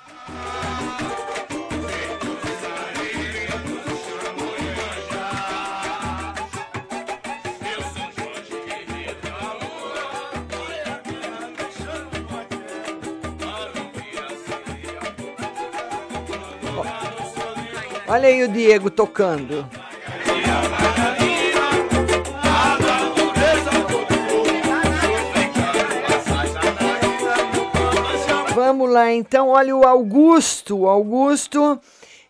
Olha 18.12 18.28
aí 18.28 18.44
o 18.44 18.48
Diego 18.48 18.90
tocando. 18.90 19.70
Vamos 28.56 28.90
lá, 28.90 29.14
então. 29.14 29.50
Olha 29.50 29.76
o 29.76 29.84
Augusto. 29.84 30.88
Augusto, 30.88 31.80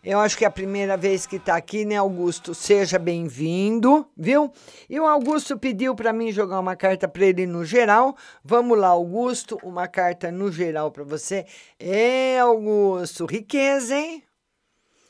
eu 0.03 0.19
acho 0.19 0.37
que 0.37 0.43
é 0.43 0.49
a 0.49 0.51
primeira 0.51 0.97
vez 0.97 1.25
que 1.25 1.37
está 1.37 1.55
aqui, 1.55 1.85
né, 1.85 1.95
Augusto? 1.95 2.53
Seja 2.53 2.99
bem-vindo, 2.99 4.05
viu? 4.17 4.51
E 4.89 4.99
o 4.99 5.07
Augusto 5.07 5.57
pediu 5.57 5.95
para 5.95 6.11
mim 6.11 6.29
jogar 6.29 6.59
uma 6.59 6.75
carta 6.75 7.07
para 7.07 7.25
ele 7.25 7.47
no 7.47 7.63
geral. 7.63 8.17
Vamos 8.43 8.77
lá, 8.77 8.89
Augusto, 8.89 9.57
uma 9.63 9.87
carta 9.87 10.29
no 10.29 10.51
geral 10.51 10.91
para 10.91 11.05
você. 11.05 11.45
É, 11.79 12.37
Augusto, 12.39 13.25
riqueza, 13.25 13.95
hein? 13.95 14.23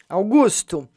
Augusto, 0.10 0.90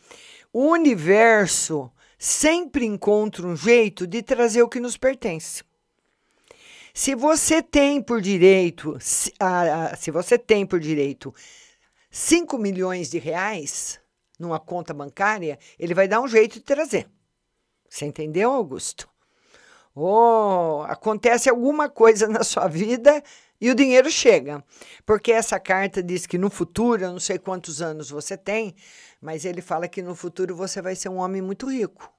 o 0.51 0.69
universo 0.69 1.93
sempre 2.19 2.87
encontra 2.87 3.47
um 3.47 3.55
jeito 3.55 4.07
de 4.07 4.23
trazer 4.23 4.63
o 4.63 4.69
que 4.69 4.81
nos 4.81 4.97
pertence. 4.97 5.63
Se 6.95 7.15
você 7.15 7.63
tem 7.63 8.01
por 8.01 8.23
direito, 8.23 8.97
se, 9.01 9.31
ah, 9.39 9.95
se 9.99 10.11
você 10.11 10.39
tem 10.39 10.65
por 10.65 10.81
direito 10.81 11.35
5 12.11 12.57
milhões 12.57 13.11
de 13.11 13.19
reais 13.19 14.01
numa 14.39 14.59
conta 14.59 14.95
bancária, 14.95 15.59
ele 15.79 15.93
vai 15.93 16.09
dar 16.09 16.23
um 16.23 16.29
jeito 16.29 16.55
de 16.55 16.61
trazer. 16.61 17.07
Você 17.89 18.07
entendeu, 18.07 18.51
Augusto? 18.51 19.09
Oh, 19.95 20.85
acontece 20.89 21.51
alguma 21.51 21.87
coisa 21.91 22.27
na 22.29 22.43
sua 22.43 22.67
vida 22.67 23.23
e 23.63 23.71
o 23.71 23.77
dinheiro 23.77 24.11
chega. 24.11 24.65
Porque 25.07 25.31
essa 25.31 25.61
carta 25.61 26.03
diz 26.03 26.27
que 26.27 26.37
no 26.37 26.51
futuro, 26.51 27.05
eu 27.05 27.13
não 27.13 27.21
sei 27.21 27.39
quantos 27.39 27.81
anos 27.81 28.11
você 28.11 28.37
tem, 28.37 28.75
mas 29.21 29.45
ele 29.45 29.63
fala 29.63 29.87
que 29.87 30.03
no 30.03 30.17
futuro 30.17 30.57
você 30.57 30.83
vai 30.83 30.97
ser 30.97 31.09
um 31.09 31.19
homem 31.19 31.41
muito 31.41 31.71
rico. 31.71 32.13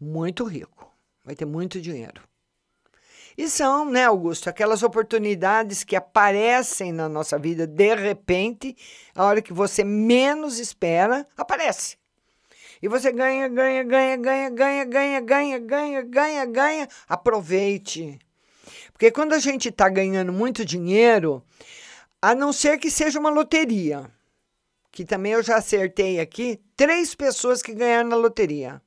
Muito 0.00 0.42
rico. 0.42 0.92
Vai 1.24 1.36
ter 1.36 1.44
muito 1.44 1.80
dinheiro. 1.80 2.20
E 3.36 3.48
são, 3.48 3.84
né, 3.88 4.06
Augusto, 4.06 4.50
aquelas 4.50 4.82
oportunidades 4.82 5.84
que 5.84 5.94
aparecem 5.94 6.90
na 6.90 7.08
nossa 7.08 7.38
vida 7.38 7.64
de 7.64 7.94
repente, 7.94 8.76
a 9.14 9.24
hora 9.24 9.40
que 9.40 9.52
você 9.52 9.84
menos 9.84 10.58
espera, 10.58 11.24
aparece. 11.36 11.96
E 12.82 12.88
você 12.88 13.12
ganha, 13.12 13.46
ganha, 13.46 13.84
ganha, 13.84 14.16
ganha, 14.16 14.50
ganha, 14.50 14.84
ganha, 14.84 15.20
ganha, 15.20 15.58
ganha, 15.60 16.02
ganha, 16.02 16.46
ganha. 16.46 16.88
Aproveite. 17.08 18.18
Porque 18.98 19.12
quando 19.12 19.32
a 19.32 19.38
gente 19.38 19.68
está 19.68 19.88
ganhando 19.88 20.32
muito 20.32 20.64
dinheiro, 20.64 21.40
a 22.20 22.34
não 22.34 22.52
ser 22.52 22.78
que 22.78 22.90
seja 22.90 23.20
uma 23.20 23.30
loteria, 23.30 24.10
que 24.90 25.04
também 25.04 25.34
eu 25.34 25.42
já 25.42 25.58
acertei 25.58 26.18
aqui, 26.18 26.60
três 26.76 27.14
pessoas 27.14 27.62
que 27.62 27.72
ganharam 27.72 28.08
na 28.08 28.16
loteria. 28.16 28.82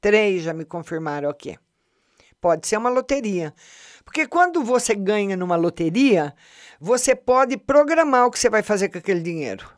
Três 0.00 0.44
já 0.44 0.54
me 0.54 0.64
confirmaram 0.64 1.28
aqui. 1.28 1.58
pode 2.40 2.68
ser 2.68 2.76
uma 2.76 2.88
loteria. 2.88 3.52
Porque 4.04 4.28
quando 4.28 4.62
você 4.62 4.94
ganha 4.94 5.36
numa 5.36 5.56
loteria, 5.56 6.32
você 6.78 7.12
pode 7.16 7.56
programar 7.56 8.26
o 8.26 8.30
que 8.30 8.38
você 8.38 8.48
vai 8.48 8.62
fazer 8.62 8.90
com 8.90 8.98
aquele 8.98 9.22
dinheiro. 9.22 9.68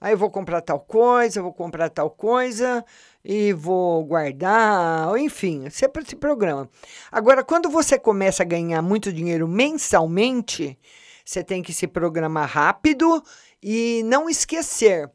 Aí 0.00 0.14
eu 0.14 0.18
vou 0.18 0.32
comprar 0.32 0.62
tal 0.62 0.80
coisa, 0.80 1.40
vou 1.40 1.52
comprar 1.52 1.90
tal 1.90 2.10
coisa 2.10 2.84
e 3.24 3.52
vou 3.52 4.04
guardar, 4.04 5.16
enfim, 5.18 5.68
você 5.68 5.88
se 6.06 6.16
programa. 6.16 6.68
Agora, 7.12 7.44
quando 7.44 7.68
você 7.68 7.98
começa 7.98 8.42
a 8.42 8.46
ganhar 8.46 8.80
muito 8.82 9.12
dinheiro 9.12 9.46
mensalmente, 9.46 10.78
você 11.24 11.44
tem 11.44 11.62
que 11.62 11.72
se 11.72 11.86
programar 11.86 12.48
rápido 12.48 13.22
e 13.62 14.02
não 14.04 14.28
esquecer 14.28 15.10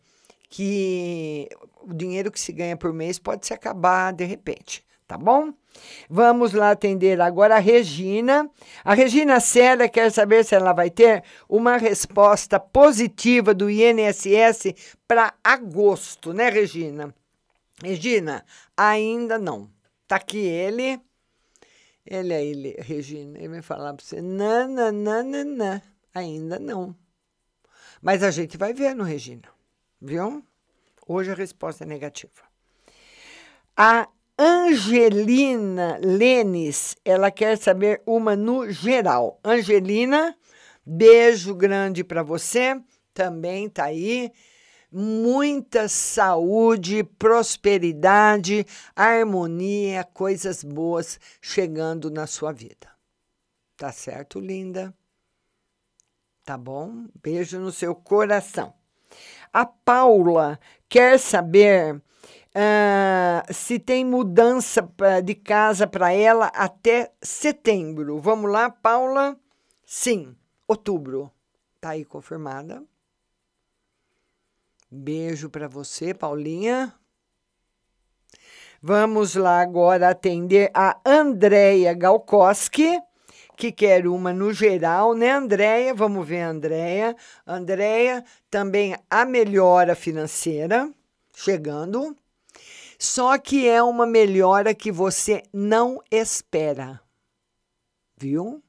que 0.50 1.50
o 1.82 1.94
dinheiro 1.94 2.32
que 2.32 2.40
se 2.40 2.52
ganha 2.52 2.78
por 2.78 2.94
mês 2.94 3.20
pode 3.20 3.46
se 3.46 3.54
acabar 3.54 4.14
de 4.14 4.24
repente, 4.24 4.86
tá 5.08 5.18
bom? 5.18 5.52
Vamos 6.10 6.54
lá 6.54 6.72
atender 6.72 7.20
agora 7.20 7.56
a 7.56 7.60
Regina. 7.60 8.50
A 8.84 8.94
Regina 8.94 9.40
Sela 9.40 9.90
quer 9.90 10.10
saber 10.12 10.46
se 10.46 10.56
ela 10.56 10.72
vai 10.72 10.90
ter 10.90 11.24
uma 11.50 11.76
resposta 11.76 12.60
positiva 12.60 13.54
do 13.54 13.70
INSS 13.70 14.74
para 15.06 15.34
agosto, 15.44 16.32
né, 16.32 16.50
Regina? 16.50 17.14
Regina, 17.82 18.46
ainda 18.76 19.38
não. 19.38 19.70
Tá 20.08 20.18
aqui 20.18 20.38
ele. 20.38 21.00
Ele 22.06 22.34
aí, 22.34 22.76
Regina, 22.80 23.38
ele 23.40 23.50
vai 23.50 23.62
falar 23.62 23.94
para 23.94 24.06
você: 24.06 24.22
não, 24.22 24.68
ainda 26.14 26.60
não. 26.60 26.96
Mas 28.02 28.22
a 28.22 28.32
gente 28.32 28.58
vai 28.58 28.74
ver 28.74 28.96
no 28.96 29.04
Regina, 29.04 29.50
viu? 30.00 30.46
Hoje 31.08 31.32
a 31.32 31.36
resposta 31.36 31.84
é 31.84 31.88
negativa. 31.88 32.44
A 33.76 34.08
Angelina 34.38 35.98
Lênis, 36.02 36.96
ela 37.04 37.32
quer 37.32 37.58
saber 37.58 38.02
uma 38.06 38.36
no 38.36 38.70
geral. 38.70 39.40
Angelina, 39.44 40.38
beijo 40.86 41.56
grande 41.56 42.04
para 42.04 42.22
você, 42.22 42.80
também 43.14 43.70
tá 43.70 43.86
aí. 43.86 44.32
Muita 44.98 45.90
saúde, 45.90 47.04
prosperidade, 47.04 48.66
harmonia, 48.96 50.06
coisas 50.06 50.64
boas 50.64 51.20
chegando 51.42 52.10
na 52.10 52.26
sua 52.26 52.54
vida. 52.54 52.88
Tá 53.76 53.92
certo, 53.92 54.40
linda? 54.40 54.94
Tá 56.46 56.58
bom? 56.58 57.08
Beijo 57.22 57.60
no 57.60 57.74
seu 57.74 57.94
coração. 57.94 58.74
A 59.52 59.66
Paula 59.66 60.58
quer 60.88 61.20
saber 61.20 61.96
uh, 61.96 63.54
se 63.54 63.78
tem 63.78 64.06
mudança 64.06 64.90
de 65.22 65.36
casa 65.36 65.86
para 65.86 66.14
ela 66.14 66.46
até 66.56 67.12
setembro. 67.22 68.18
Vamos 68.22 68.50
lá, 68.50 68.70
Paula? 68.70 69.38
Sim, 69.86 70.34
outubro. 70.66 71.30
Tá 71.82 71.90
aí 71.90 72.06
confirmada. 72.06 72.82
Beijo 74.90 75.50
para 75.50 75.68
você, 75.68 76.14
Paulinha. 76.14 76.94
Vamos 78.82 79.36
lá 79.36 79.62
agora 79.62 80.10
atender 80.10 80.70
a 80.74 81.00
Andréia 81.06 81.94
Galkoski 81.94 83.00
que 83.56 83.72
quer 83.72 84.06
uma 84.06 84.34
no 84.34 84.54
geral, 84.54 85.14
né, 85.14 85.32
Andréia? 85.32 85.94
Vamos 85.94 86.28
ver, 86.28 86.42
Andréia. 86.42 87.16
Andréia, 87.48 88.24
também 88.50 88.96
a 89.10 89.26
melhora 89.26 89.96
financeira 89.96 90.92
chegando. 91.34 92.16
Só 93.00 93.38
que 93.38 93.68
é 93.68 93.82
uma 93.82 94.06
melhora 94.06 94.74
que 94.74 94.92
você 94.92 95.44
não 95.54 96.02
espera. 96.12 97.02
Viu? 98.18 98.64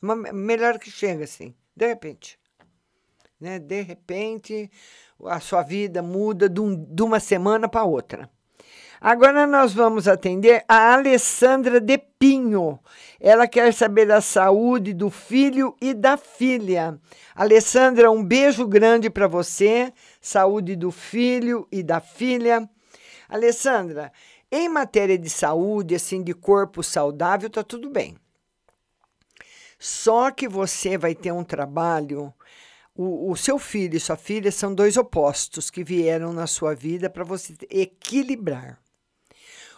Uma 0.00 0.14
melhora 0.16 0.78
que 0.78 0.90
chega 0.90 1.24
assim, 1.24 1.54
de 1.74 1.86
repente. 1.86 2.38
Né? 3.40 3.58
De 3.58 3.82
repente, 3.82 4.70
a 5.26 5.40
sua 5.40 5.62
vida 5.62 6.02
muda 6.02 6.48
de, 6.48 6.60
um, 6.60 6.74
de 6.74 7.02
uma 7.02 7.20
semana 7.20 7.68
para 7.68 7.84
outra. 7.84 8.28
Agora 9.00 9.46
nós 9.46 9.72
vamos 9.72 10.08
atender 10.08 10.64
a 10.68 10.94
Alessandra 10.94 11.80
de 11.80 11.98
Pinho. 11.98 12.80
Ela 13.20 13.46
quer 13.46 13.72
saber 13.72 14.06
da 14.06 14.20
saúde 14.20 14.92
do 14.92 15.08
filho 15.08 15.76
e 15.80 15.94
da 15.94 16.16
filha. 16.16 16.98
Alessandra, 17.34 18.10
um 18.10 18.24
beijo 18.24 18.66
grande 18.66 19.08
para 19.08 19.28
você. 19.28 19.92
Saúde 20.20 20.74
do 20.74 20.90
filho 20.90 21.66
e 21.70 21.80
da 21.80 22.00
filha. 22.00 22.68
Alessandra, 23.28 24.12
em 24.50 24.68
matéria 24.68 25.16
de 25.16 25.30
saúde, 25.30 25.94
assim, 25.94 26.22
de 26.22 26.34
corpo 26.34 26.82
saudável, 26.82 27.48
tá 27.48 27.62
tudo 27.62 27.90
bem. 27.90 28.16
Só 29.78 30.32
que 30.32 30.48
você 30.48 30.98
vai 30.98 31.14
ter 31.14 31.30
um 31.30 31.44
trabalho. 31.44 32.34
O, 33.00 33.30
o 33.30 33.36
seu 33.36 33.60
filho 33.60 33.96
e 33.96 34.00
sua 34.00 34.16
filha 34.16 34.50
são 34.50 34.74
dois 34.74 34.96
opostos 34.96 35.70
que 35.70 35.84
vieram 35.84 36.32
na 36.32 36.48
sua 36.48 36.74
vida 36.74 37.08
para 37.08 37.22
você 37.22 37.54
equilibrar. 37.70 38.76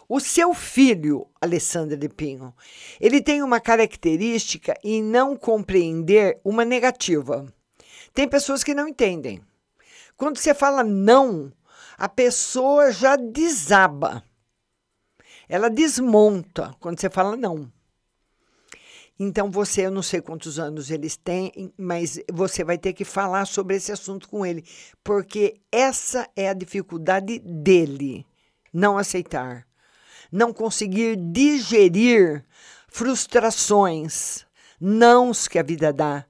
O 0.09 0.19
seu 0.19 0.55
filho, 0.55 1.29
Alessandra 1.39 1.99
de 1.99 2.09
Pinho, 2.09 2.55
ele 2.99 3.21
tem 3.21 3.43
uma 3.43 3.61
característica 3.61 4.75
em 4.83 5.03
não 5.03 5.37
compreender 5.37 6.41
uma 6.43 6.65
negativa. 6.65 7.45
Tem 8.15 8.27
pessoas 8.27 8.65
que 8.65 8.73
não 8.73 8.89
entendem. 8.89 9.43
Quando 10.17 10.39
você 10.39 10.55
fala 10.55 10.83
não, 10.83 11.53
a 11.99 12.09
pessoa 12.09 12.91
já 12.91 13.17
desaba. 13.17 14.25
Ela 15.47 15.69
desmonta 15.69 16.75
quando 16.81 16.99
você 16.99 17.11
fala 17.11 17.37
não. 17.37 17.71
Então 19.23 19.51
você, 19.51 19.85
eu 19.87 19.91
não 19.91 20.03
sei 20.03 20.23
quantos 20.23 20.59
anos 20.59 20.91
eles 20.91 21.17
têm, 21.17 21.73
mas 21.77 22.19
você 22.33 22.65
vai 22.65 22.79
ter 22.79 22.95
que 22.95 23.05
falar 23.05 23.45
sobre 23.45 23.77
esse 23.77 23.93
assunto 23.93 24.27
com 24.29 24.47
ele, 24.47 24.65
porque 25.05 25.61
essa 25.71 26.27
é 26.35 26.49
a 26.49 26.55
dificuldade 26.55 27.39
dele, 27.39 28.27
não 28.73 28.97
aceitar 28.97 29.67
não 30.31 30.53
conseguir 30.53 31.17
digerir 31.17 32.45
frustrações, 32.89 34.47
nãos 34.81 35.49
que 35.49 35.59
a 35.59 35.63
vida 35.63 35.93
dá, 35.93 36.25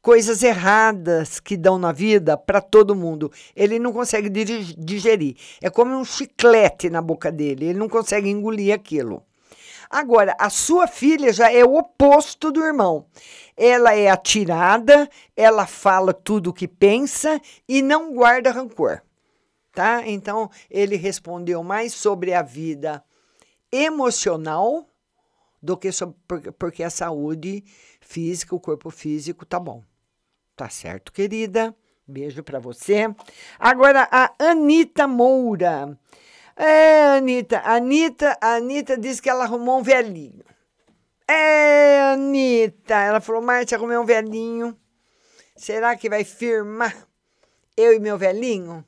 coisas 0.00 0.42
erradas 0.42 1.38
que 1.38 1.56
dão 1.56 1.78
na 1.78 1.92
vida 1.92 2.36
para 2.36 2.60
todo 2.60 2.94
mundo. 2.94 3.30
Ele 3.54 3.78
não 3.78 3.92
consegue 3.92 4.28
digerir. 4.28 5.36
É 5.60 5.70
como 5.70 5.94
um 5.96 6.04
chiclete 6.04 6.90
na 6.90 7.00
boca 7.00 7.30
dele, 7.30 7.66
ele 7.66 7.78
não 7.78 7.88
consegue 7.88 8.28
engolir 8.28 8.74
aquilo. 8.74 9.22
Agora, 9.92 10.34
a 10.38 10.48
sua 10.48 10.86
filha 10.86 11.30
já 11.34 11.52
é 11.52 11.62
o 11.62 11.74
oposto 11.74 12.50
do 12.50 12.64
irmão. 12.64 13.04
Ela 13.54 13.94
é 13.94 14.08
atirada, 14.08 15.06
ela 15.36 15.66
fala 15.66 16.14
tudo 16.14 16.48
o 16.48 16.52
que 16.54 16.66
pensa 16.66 17.38
e 17.68 17.82
não 17.82 18.14
guarda 18.14 18.50
rancor. 18.50 19.02
Tá? 19.70 20.02
Então, 20.06 20.50
ele 20.70 20.96
respondeu 20.96 21.62
mais 21.62 21.92
sobre 21.92 22.32
a 22.32 22.40
vida 22.40 23.04
emocional 23.70 24.88
do 25.62 25.76
que 25.76 25.92
sobre, 25.92 26.16
porque 26.58 26.82
a 26.82 26.88
saúde 26.88 27.62
física, 28.00 28.54
o 28.56 28.60
corpo 28.60 28.90
físico 28.90 29.44
tá 29.44 29.60
bom. 29.60 29.82
Tá 30.56 30.70
certo, 30.70 31.12
querida? 31.12 31.76
Beijo 32.08 32.42
para 32.42 32.58
você. 32.58 33.14
Agora 33.58 34.08
a 34.10 34.32
Anita 34.38 35.06
Moura. 35.06 35.98
É, 36.56 37.16
Anitta, 37.16 37.60
Anitta, 37.64 38.36
Anitta 38.40 38.96
disse 38.96 39.22
que 39.22 39.30
ela 39.30 39.44
arrumou 39.44 39.80
um 39.80 39.82
velhinho. 39.82 40.44
É, 41.28 42.12
Anitta, 42.12 42.94
ela 42.94 43.20
falou, 43.20 43.42
Márcia, 43.42 43.76
arrumei 43.76 43.96
um 43.96 44.04
velhinho. 44.04 44.76
Será 45.56 45.96
que 45.96 46.08
vai 46.08 46.24
firmar 46.24 47.06
eu 47.76 47.94
e 47.94 47.98
meu 47.98 48.18
velhinho? 48.18 48.84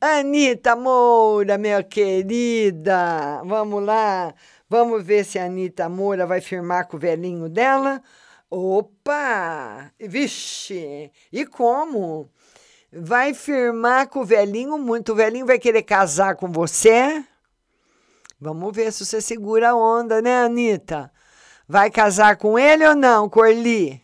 Anitta 0.00 0.76
Moura, 0.76 1.58
minha 1.58 1.82
querida, 1.82 3.42
vamos 3.44 3.82
lá. 3.82 4.34
Vamos 4.68 5.04
ver 5.04 5.24
se 5.24 5.38
a 5.38 5.46
Anitta 5.46 5.88
Moura 5.88 6.26
vai 6.26 6.40
firmar 6.40 6.86
com 6.86 6.96
o 6.96 7.00
velhinho 7.00 7.48
dela. 7.48 8.02
Opa! 8.50 9.90
Vixe! 9.98 11.10
E 11.32 11.46
como? 11.46 12.30
Vai 12.98 13.34
firmar 13.34 14.08
com 14.08 14.20
o 14.20 14.24
velhinho 14.24 14.78
muito. 14.78 15.12
O 15.12 15.14
velhinho 15.14 15.44
vai 15.44 15.58
querer 15.58 15.82
casar 15.82 16.34
com 16.34 16.50
você? 16.50 17.22
Vamos 18.40 18.74
ver 18.74 18.90
se 18.92 19.04
você 19.04 19.20
segura 19.20 19.70
a 19.70 19.76
onda, 19.76 20.22
né, 20.22 20.44
Anitta? 20.44 21.12
Vai 21.68 21.90
casar 21.90 22.36
com 22.36 22.58
ele 22.58 22.86
ou 22.86 22.94
não, 22.94 23.28
Corli? 23.28 24.02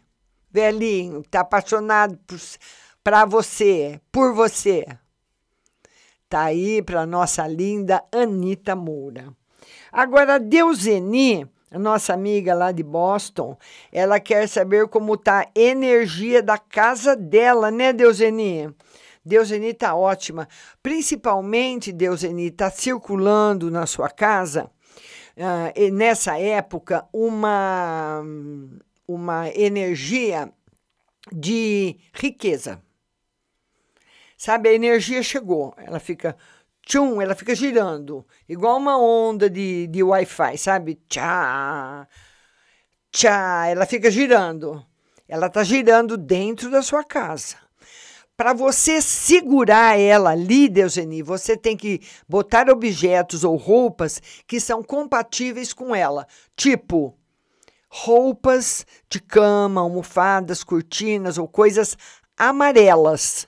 Velhinho, 0.51 1.23
tá 1.23 1.41
apaixonado 1.41 2.19
por, 2.27 2.39
pra 3.03 3.25
você, 3.25 3.99
por 4.11 4.35
você. 4.35 4.87
Tá 6.29 6.43
aí 6.43 6.83
para 6.83 7.07
nossa 7.07 7.47
linda 7.47 8.05
Anita 8.13 8.77
Moura. 8.77 9.33
Agora, 9.91 10.39
Deuseni, 10.39 11.47
nossa 11.79 12.13
amiga 12.13 12.55
lá 12.55 12.73
de 12.73 12.83
Boston, 12.83 13.57
ela 13.91 14.21
quer 14.21 14.49
saber 14.49 14.89
como 14.89 15.17
tá 15.17 15.41
a 15.41 15.49
energia 15.55 16.43
da 16.43 16.59
casa 16.59 17.17
dela, 17.17 17.71
né, 17.71 17.93
Deuseni? 17.93 18.75
Deuseni 19.25 19.73
tá 19.73 19.95
ótima. 19.95 20.49
Principalmente, 20.83 21.93
Deuseni, 21.93 22.51
tá 22.51 22.71
circulando 22.71 23.71
na 23.71 23.87
sua 23.87 24.09
casa 24.09 24.71
uh, 25.37 25.93
nessa 25.93 26.39
época, 26.39 27.07
uma, 27.13 28.23
uma 29.07 29.49
energia 29.51 30.53
de 31.31 31.97
riqueza. 32.13 32.83
Sabe, 34.37 34.69
a 34.69 34.75
energia 34.75 35.23
chegou, 35.23 35.73
ela 35.77 36.01
fica 36.01 36.37
tchum, 36.87 37.21
ela 37.21 37.35
fica 37.35 37.55
girando, 37.55 38.27
igual 38.49 38.77
uma 38.77 38.99
onda 38.99 39.49
de, 39.49 39.87
de 39.87 40.03
Wi-Fi, 40.03 40.59
sabe? 40.59 41.01
Tchá, 41.09 42.07
tchá, 43.11 43.67
ela 43.69 43.87
fica 43.87 44.11
girando. 44.11 44.85
Ela 45.29 45.47
está 45.47 45.65
girando 45.65 46.17
dentro 46.17 46.71
da 46.71 46.83
sua 46.83 47.03
casa. 47.03 47.57
Para 48.37 48.53
você 48.53 49.01
segurar 49.01 49.99
ela 49.99 50.31
ali, 50.31 50.69
Deuseni, 50.69 51.23
você 51.23 51.57
tem 51.57 51.77
que 51.77 52.01
botar 52.29 52.69
objetos 52.69 53.45
ou 53.45 53.57
roupas 53.57 54.21
que 54.47 54.59
são 54.59 54.83
compatíveis 54.83 55.73
com 55.73 55.95
ela. 55.95 56.27
Tipo, 56.57 57.17
roupas 57.89 58.87
de 59.09 59.21
cama, 59.21 59.83
almofadas, 59.83 60.65
cortinas 60.65 61.39
ou 61.39 61.47
coisas 61.47 61.97
amarelas. 62.37 63.47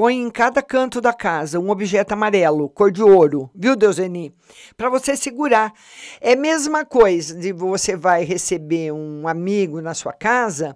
Põe 0.00 0.16
em 0.16 0.30
cada 0.30 0.62
canto 0.62 0.98
da 0.98 1.12
casa 1.12 1.60
um 1.60 1.68
objeto 1.68 2.12
amarelo, 2.12 2.70
cor 2.70 2.90
de 2.90 3.02
ouro, 3.02 3.50
viu, 3.54 3.76
Deuseni? 3.76 4.34
Para 4.74 4.88
você 4.88 5.14
segurar. 5.14 5.74
É 6.22 6.32
a 6.32 6.36
mesma 6.36 6.86
coisa 6.86 7.34
de 7.38 7.52
você 7.52 7.94
vai 7.94 8.24
receber 8.24 8.92
um 8.92 9.28
amigo 9.28 9.78
na 9.82 9.92
sua 9.92 10.14
casa 10.14 10.74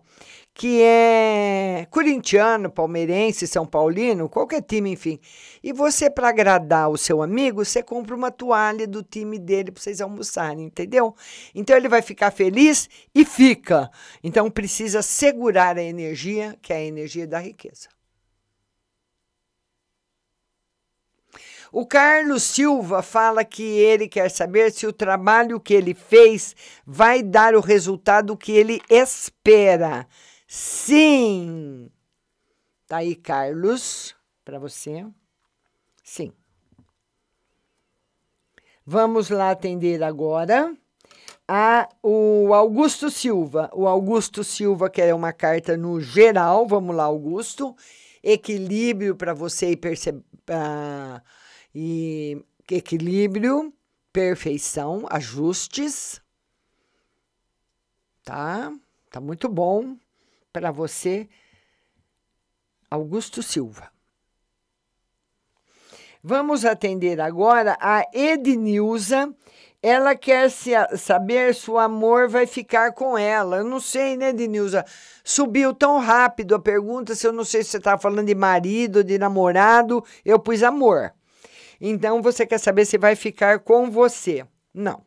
que 0.52 0.82
é 0.82 1.86
corintiano, 1.90 2.70
palmeirense, 2.70 3.46
são 3.46 3.64
paulino, 3.64 4.28
qualquer 4.28 4.60
time, 4.60 4.92
enfim. 4.92 5.18
E 5.62 5.72
você, 5.72 6.10
para 6.10 6.28
agradar 6.28 6.90
o 6.90 6.98
seu 6.98 7.22
amigo, 7.22 7.64
você 7.64 7.82
compra 7.82 8.14
uma 8.14 8.30
toalha 8.30 8.86
do 8.86 9.02
time 9.02 9.38
dele 9.38 9.72
para 9.72 9.82
vocês 9.82 10.02
almoçarem, 10.02 10.66
entendeu? 10.66 11.14
Então 11.54 11.74
ele 11.74 11.88
vai 11.88 12.02
ficar 12.02 12.30
feliz 12.30 12.90
e 13.14 13.24
fica. 13.24 13.90
Então 14.22 14.50
precisa 14.50 15.00
segurar 15.00 15.78
a 15.78 15.82
energia, 15.82 16.58
que 16.60 16.74
é 16.74 16.76
a 16.76 16.84
energia 16.84 17.26
da 17.26 17.38
riqueza. 17.38 17.88
O 21.76 21.84
Carlos 21.84 22.44
Silva 22.44 23.02
fala 23.02 23.44
que 23.44 23.64
ele 23.64 24.06
quer 24.06 24.30
saber 24.30 24.70
se 24.70 24.86
o 24.86 24.92
trabalho 24.92 25.58
que 25.58 25.74
ele 25.74 25.92
fez 25.92 26.54
vai 26.86 27.20
dar 27.20 27.56
o 27.56 27.60
resultado 27.60 28.36
que 28.36 28.52
ele 28.52 28.80
espera. 28.88 30.06
Sim. 30.46 31.90
Tá 32.86 32.98
aí, 32.98 33.16
Carlos, 33.16 34.14
para 34.44 34.56
você. 34.56 35.04
Sim. 36.00 36.32
Vamos 38.86 39.28
lá 39.28 39.50
atender 39.50 40.00
agora 40.04 40.72
a 41.48 41.88
o 42.00 42.54
Augusto 42.54 43.10
Silva. 43.10 43.68
O 43.74 43.88
Augusto 43.88 44.44
Silva 44.44 44.88
quer 44.88 45.12
uma 45.12 45.32
carta 45.32 45.76
no 45.76 46.00
geral. 46.00 46.68
Vamos 46.68 46.94
lá, 46.94 47.02
Augusto. 47.02 47.74
Equilíbrio 48.22 49.16
para 49.16 49.34
você 49.34 49.72
e 49.72 49.76
perceber. 49.76 50.22
Uh, 50.48 51.20
e 51.74 52.44
equilíbrio, 52.70 53.72
perfeição, 54.12 55.06
ajustes. 55.10 56.20
Tá? 58.22 58.72
Tá 59.10 59.20
muito 59.20 59.48
bom 59.48 59.96
para 60.52 60.70
você, 60.70 61.28
Augusto 62.90 63.42
Silva. 63.42 63.92
Vamos 66.22 66.64
atender 66.64 67.20
agora 67.20 67.76
a 67.80 68.06
Ednilza. 68.14 69.34
Ela 69.82 70.14
quer 70.14 70.50
se, 70.50 70.70
saber 70.96 71.54
se 71.54 71.70
o 71.70 71.78
amor 71.78 72.28
vai 72.30 72.46
ficar 72.46 72.92
com 72.92 73.18
ela. 73.18 73.58
Eu 73.58 73.64
não 73.64 73.78
sei, 73.78 74.16
né, 74.16 74.30
Ednilza? 74.30 74.86
Subiu 75.22 75.74
tão 75.74 75.98
rápido 75.98 76.54
a 76.54 76.58
pergunta, 76.58 77.14
se 77.14 77.26
eu 77.26 77.32
não 77.32 77.44
sei 77.44 77.62
se 77.62 77.72
você 77.72 77.76
está 77.76 77.98
falando 77.98 78.26
de 78.26 78.34
marido, 78.34 79.04
de 79.04 79.18
namorado. 79.18 80.02
Eu 80.24 80.38
pus 80.38 80.62
amor. 80.62 81.12
Então 81.86 82.22
você 82.22 82.46
quer 82.46 82.56
saber 82.56 82.86
se 82.86 82.96
vai 82.96 83.14
ficar 83.14 83.58
com 83.58 83.90
você. 83.90 84.46
Não. 84.72 85.04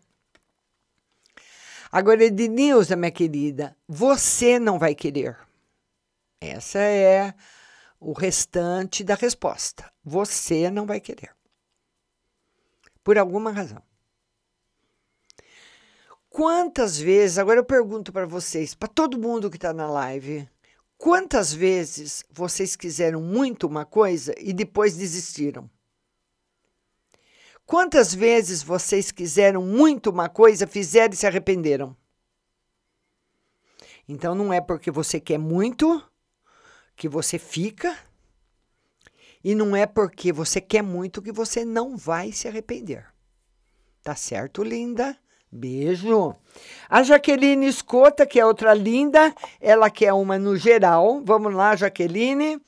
Agora, 1.91 2.23
Ednilza, 2.23 2.95
minha 2.95 3.09
querida, 3.09 3.75
você 3.87 4.59
não 4.59 4.77
vai 4.77 4.93
querer. 4.93 5.35
Essa 6.39 6.77
é 6.77 7.33
o 7.99 8.13
restante 8.13 9.03
da 9.03 9.15
resposta. 9.15 9.91
Você 10.05 10.69
não 10.69 10.85
vai 10.85 10.99
querer. 10.99 11.35
Por 13.03 13.17
alguma 13.17 13.51
razão. 13.51 13.81
Quantas 16.29 16.99
vezes, 16.99 17.39
agora 17.39 17.59
eu 17.59 17.65
pergunto 17.65 18.13
para 18.13 18.27
vocês, 18.27 18.75
para 18.75 18.87
todo 18.87 19.17
mundo 19.17 19.49
que 19.49 19.57
está 19.57 19.73
na 19.73 19.89
live, 19.89 20.47
quantas 20.95 21.51
vezes 21.51 22.23
vocês 22.29 22.75
quiseram 22.75 23.19
muito 23.19 23.65
uma 23.65 23.83
coisa 23.83 24.35
e 24.37 24.53
depois 24.53 24.95
desistiram? 24.95 25.67
Quantas 27.67 28.15
vezes 28.15 28.63
vocês 28.63 29.11
quiseram 29.11 29.61
muito 29.61 30.09
uma 30.09 30.29
coisa, 30.29 30.65
fizeram 30.65 31.13
e 31.13 31.17
se 31.17 31.27
arrependeram? 31.27 31.93
Então 34.07 34.33
não 34.33 34.53
é 34.53 34.61
porque 34.61 34.89
você 34.89 35.19
quer 35.19 35.37
muito 35.37 36.01
que 36.95 37.09
você 37.09 37.37
fica, 37.37 37.93
e 39.43 39.53
não 39.53 39.75
é 39.75 39.85
porque 39.85 40.31
você 40.31 40.61
quer 40.61 40.81
muito 40.81 41.21
que 41.21 41.31
você 41.31 41.65
não 41.65 41.97
vai 41.97 42.31
se 42.31 42.47
arrepender. 42.47 43.05
Tá 44.01 44.15
certo, 44.15 44.63
linda? 44.63 45.17
Beijo. 45.51 46.37
A 46.89 47.03
Jaqueline 47.03 47.67
Escota, 47.67 48.25
que 48.25 48.39
é 48.39 48.45
outra 48.45 48.73
linda, 48.73 49.35
ela 49.59 49.89
quer 49.89 50.13
uma 50.13 50.39
no 50.39 50.55
geral. 50.55 51.21
Vamos 51.25 51.53
lá, 51.53 51.75
Jaqueline. 51.75 52.61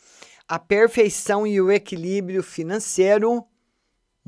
A 0.45 0.60
perfeição 0.60 1.47
e 1.47 1.62
o 1.62 1.72
equilíbrio 1.72 2.43
financeiro 2.43 3.45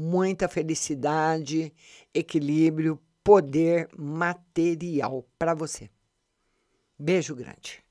muita 0.02 0.48
felicidade, 0.48 1.72
equilíbrio, 2.12 3.00
poder 3.24 3.88
material 3.96 5.24
para 5.38 5.54
você. 5.54 5.92
Beijo 6.98 7.36
grande. 7.36 7.84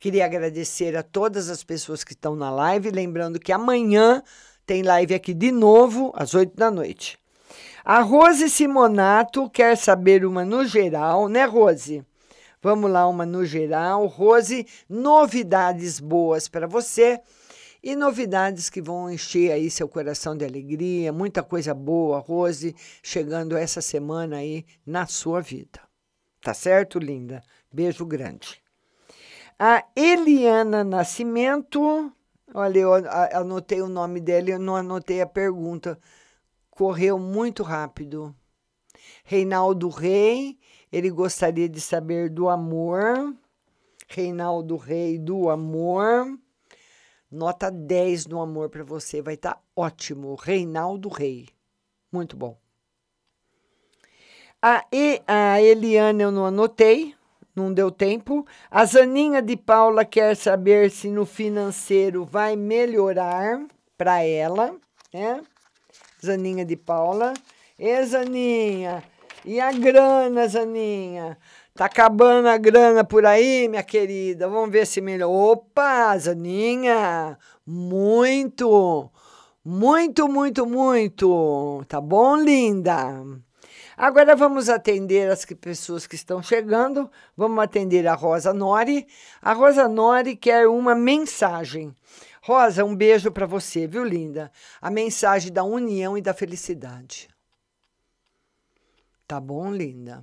Queria 0.00 0.24
agradecer 0.24 0.96
a 0.96 1.02
todas 1.02 1.50
as 1.50 1.62
pessoas 1.62 2.02
que 2.02 2.12
estão 2.12 2.34
na 2.34 2.50
live, 2.50 2.90
lembrando 2.90 3.38
que 3.38 3.52
amanhã 3.52 4.22
tem 4.64 4.82
live 4.82 5.14
aqui 5.14 5.34
de 5.34 5.52
novo 5.52 6.12
às 6.16 6.34
8 6.34 6.56
da 6.56 6.70
noite. 6.70 7.18
A 7.84 8.00
Rose 8.00 8.48
Simonato 8.48 9.48
quer 9.50 9.76
saber 9.76 10.24
uma 10.24 10.46
no 10.46 10.66
geral, 10.66 11.28
né, 11.28 11.44
Rose? 11.44 12.02
Vamos 12.62 12.90
lá, 12.90 13.06
uma 13.06 13.26
no 13.26 13.44
geral. 13.44 14.06
Rose, 14.06 14.66
novidades 14.88 16.00
boas 16.00 16.48
para 16.48 16.66
você 16.66 17.20
e 17.84 17.94
novidades 17.94 18.70
que 18.70 18.80
vão 18.80 19.10
encher 19.10 19.52
aí 19.52 19.70
seu 19.70 19.86
coração 19.86 20.34
de 20.34 20.42
alegria, 20.42 21.12
muita 21.12 21.42
coisa 21.42 21.74
boa, 21.74 22.18
Rose, 22.18 22.74
chegando 23.02 23.58
essa 23.58 23.82
semana 23.82 24.38
aí 24.38 24.64
na 24.86 25.04
sua 25.06 25.42
vida. 25.42 25.82
Tá 26.40 26.54
certo, 26.54 26.98
linda? 26.98 27.42
Beijo 27.70 28.06
grande. 28.06 28.58
A 29.58 29.84
Eliana 29.94 30.82
Nascimento, 30.82 32.10
olha, 32.54 32.78
eu 32.78 32.94
anotei 32.94 33.82
o 33.82 33.88
nome 33.88 34.18
dela, 34.18 34.48
eu 34.48 34.58
não 34.58 34.76
anotei 34.76 35.20
a 35.20 35.26
pergunta. 35.26 35.98
Correu 36.70 37.18
muito 37.18 37.62
rápido. 37.62 38.34
Reinaldo 39.22 39.90
Rei, 39.90 40.58
ele 40.90 41.10
gostaria 41.10 41.68
de 41.68 41.82
saber 41.82 42.30
do 42.30 42.48
amor. 42.48 43.36
Reinaldo 44.08 44.78
Rei 44.78 45.18
do 45.18 45.50
amor. 45.50 46.38
Nota 47.34 47.68
10 47.68 48.26
no 48.28 48.40
amor 48.40 48.68
para 48.68 48.84
você, 48.84 49.20
vai 49.20 49.34
estar 49.34 49.54
tá 49.54 49.60
ótimo. 49.74 50.36
Reinaldo 50.36 51.08
Rei. 51.08 51.48
Muito 52.12 52.36
bom. 52.36 52.56
A, 54.62 54.84
e, 54.92 55.20
a 55.26 55.60
Eliana 55.60 56.22
eu 56.22 56.30
não 56.30 56.46
anotei, 56.46 57.12
não 57.54 57.74
deu 57.74 57.90
tempo. 57.90 58.46
A 58.70 58.84
Zaninha 58.84 59.42
de 59.42 59.56
Paula 59.56 60.04
quer 60.04 60.36
saber 60.36 60.92
se 60.92 61.08
no 61.08 61.26
financeiro 61.26 62.24
vai 62.24 62.54
melhorar 62.54 63.66
para 63.98 64.22
ela, 64.22 64.76
né? 65.12 65.42
Zaninha 66.24 66.64
de 66.64 66.76
Paula. 66.76 67.34
E 67.76 68.04
Zaninha, 68.04 69.02
e 69.44 69.58
a 69.58 69.72
grana, 69.72 70.46
Zaninha? 70.46 71.36
Tá 71.76 71.86
acabando 71.86 72.46
a 72.46 72.56
grana 72.56 73.02
por 73.02 73.26
aí, 73.26 73.66
minha 73.66 73.82
querida. 73.82 74.48
Vamos 74.48 74.70
ver 74.70 74.86
se 74.86 75.00
melhor. 75.00 75.28
Opa, 75.28 76.16
Zaninha! 76.16 77.36
Muito! 77.66 79.10
Muito, 79.64 80.28
muito, 80.28 80.66
muito! 80.66 81.84
Tá 81.88 82.00
bom, 82.00 82.36
linda? 82.36 83.24
Agora 83.96 84.36
vamos 84.36 84.68
atender 84.68 85.28
as 85.28 85.44
pessoas 85.44 86.06
que 86.06 86.14
estão 86.14 86.40
chegando. 86.40 87.10
Vamos 87.36 87.64
atender 87.64 88.06
a 88.06 88.14
Rosa 88.14 88.54
Nori. 88.54 89.08
A 89.42 89.52
Rosa 89.52 89.88
Nori 89.88 90.36
quer 90.36 90.68
uma 90.68 90.94
mensagem. 90.94 91.92
Rosa, 92.40 92.84
um 92.84 92.94
beijo 92.94 93.32
para 93.32 93.46
você, 93.46 93.88
viu, 93.88 94.04
linda? 94.04 94.48
A 94.80 94.92
mensagem 94.92 95.52
da 95.52 95.64
união 95.64 96.16
e 96.16 96.22
da 96.22 96.32
felicidade. 96.32 97.28
Tá 99.26 99.40
bom, 99.40 99.72
linda? 99.72 100.22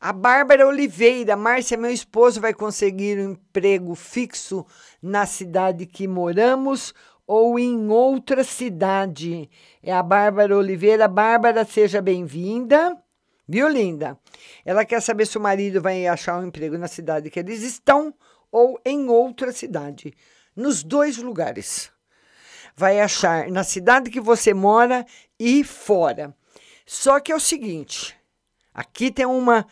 A 0.00 0.12
Bárbara 0.12 0.66
Oliveira, 0.66 1.36
Márcia, 1.36 1.76
meu 1.76 1.90
esposo 1.90 2.40
vai 2.40 2.52
conseguir 2.52 3.18
um 3.18 3.32
emprego 3.32 3.94
fixo 3.94 4.66
na 5.02 5.26
cidade 5.26 5.86
que 5.86 6.06
moramos 6.06 6.92
ou 7.26 7.58
em 7.58 7.88
outra 7.88 8.44
cidade. 8.44 9.50
É 9.82 9.92
a 9.92 10.02
Bárbara 10.02 10.56
Oliveira. 10.56 11.08
Bárbara, 11.08 11.64
seja 11.64 12.00
bem-vinda. 12.00 12.96
Viu, 13.48 13.68
linda? 13.68 14.18
Ela 14.64 14.84
quer 14.84 15.00
saber 15.00 15.26
se 15.26 15.38
o 15.38 15.40
marido 15.40 15.80
vai 15.80 16.06
achar 16.06 16.38
um 16.38 16.46
emprego 16.46 16.76
na 16.76 16.88
cidade 16.88 17.30
que 17.30 17.38
eles 17.38 17.62
estão 17.62 18.12
ou 18.50 18.80
em 18.84 19.08
outra 19.08 19.52
cidade. 19.52 20.12
Nos 20.54 20.82
dois 20.82 21.18
lugares. 21.18 21.90
Vai 22.76 23.00
achar 23.00 23.50
na 23.50 23.64
cidade 23.64 24.10
que 24.10 24.20
você 24.20 24.52
mora 24.52 25.06
e 25.38 25.64
fora. 25.64 26.34
Só 26.84 27.20
que 27.20 27.32
é 27.32 27.36
o 27.36 27.40
seguinte: 27.40 28.16
aqui 28.76 29.10
tem 29.10 29.24
uma, 29.24 29.66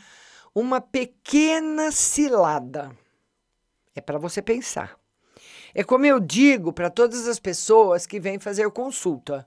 uma 0.54 0.80
pequena 0.80 1.92
cilada. 1.92 2.90
É 3.94 4.00
para 4.00 4.18
você 4.18 4.40
pensar. 4.40 4.98
É 5.74 5.84
como 5.84 6.06
eu 6.06 6.18
digo 6.18 6.72
para 6.72 6.88
todas 6.88 7.28
as 7.28 7.38
pessoas 7.38 8.06
que 8.06 8.18
vêm 8.18 8.38
fazer 8.38 8.70
consulta. 8.70 9.46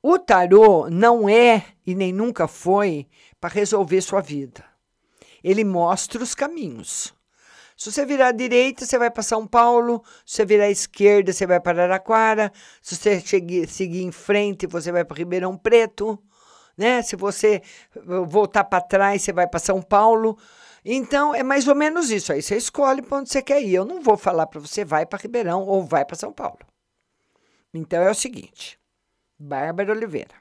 O 0.00 0.18
tarô 0.18 0.88
não 0.88 1.28
é 1.28 1.64
e 1.84 1.94
nem 1.94 2.12
nunca 2.12 2.46
foi 2.46 3.08
para 3.40 3.52
resolver 3.52 4.00
sua 4.00 4.20
vida. 4.20 4.64
Ele 5.42 5.64
mostra 5.64 6.22
os 6.22 6.34
caminhos. 6.34 7.12
Se 7.76 7.90
você 7.90 8.06
virar 8.06 8.28
à 8.28 8.32
direita, 8.32 8.86
você 8.86 8.96
vai 8.96 9.10
para 9.10 9.22
São 9.22 9.46
Paulo. 9.46 10.02
Se 10.24 10.36
você 10.36 10.44
virar 10.44 10.64
à 10.64 10.70
esquerda, 10.70 11.32
você 11.32 11.46
vai 11.46 11.58
para 11.58 11.82
Araraquara. 11.82 12.52
Se 12.80 12.94
você 12.94 13.20
seguir, 13.20 14.02
em 14.02 14.12
frente, 14.12 14.66
você 14.66 14.92
vai 14.92 15.04
para 15.04 15.16
Ribeirão 15.16 15.56
Preto. 15.56 16.22
Né? 16.76 17.02
Se 17.02 17.16
você 17.16 17.62
voltar 18.26 18.64
para 18.64 18.80
trás, 18.80 19.22
você 19.22 19.32
vai 19.32 19.46
para 19.46 19.60
São 19.60 19.80
Paulo. 19.80 20.36
Então, 20.84 21.34
é 21.34 21.42
mais 21.42 21.66
ou 21.66 21.74
menos 21.74 22.10
isso. 22.10 22.32
Aí 22.32 22.42
você 22.42 22.56
escolhe 22.56 23.00
para 23.00 23.18
onde 23.18 23.30
você 23.30 23.42
quer 23.42 23.62
ir. 23.62 23.74
Eu 23.74 23.84
não 23.84 24.02
vou 24.02 24.16
falar 24.16 24.46
para 24.46 24.60
você 24.60 24.84
vai 24.84 25.06
para 25.06 25.18
Ribeirão 25.18 25.62
ou 25.62 25.84
vai 25.84 26.04
para 26.04 26.16
São 26.16 26.32
Paulo. 26.32 26.58
Então, 27.72 28.02
é 28.02 28.10
o 28.10 28.14
seguinte. 28.14 28.78
Bárbara 29.38 29.92
Oliveira. 29.92 30.34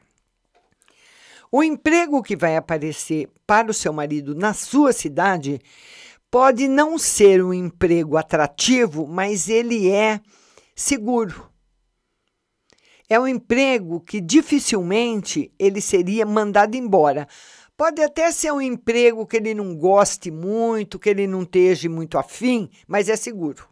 O 1.51 1.63
emprego 1.63 2.23
que 2.23 2.35
vai 2.35 2.55
aparecer 2.55 3.29
para 3.45 3.69
o 3.69 3.73
seu 3.73 3.93
marido 3.93 4.33
na 4.33 4.53
sua 4.53 4.91
cidade 4.91 5.61
pode 6.31 6.67
não 6.67 6.97
ser 6.97 7.43
um 7.43 7.53
emprego 7.53 8.17
atrativo, 8.17 9.07
mas 9.07 9.47
ele 9.47 9.91
é 9.91 10.19
seguro. 10.75 11.52
É 13.13 13.19
um 13.19 13.27
emprego 13.27 13.99
que 13.99 14.19
dificilmente 14.19 15.53
ele 15.59 15.79
seria 15.79 16.25
mandado 16.25 16.73
embora. 16.73 17.27
Pode 17.77 18.01
até 18.01 18.31
ser 18.31 18.51
um 18.51 18.59
emprego 18.59 19.27
que 19.27 19.37
ele 19.37 19.53
não 19.53 19.75
goste 19.75 20.31
muito, 20.31 20.97
que 20.97 21.11
ele 21.11 21.27
não 21.27 21.43
esteja 21.43 21.87
muito 21.87 22.17
afim, 22.17 22.71
mas 22.87 23.09
é 23.09 23.15
seguro. 23.15 23.69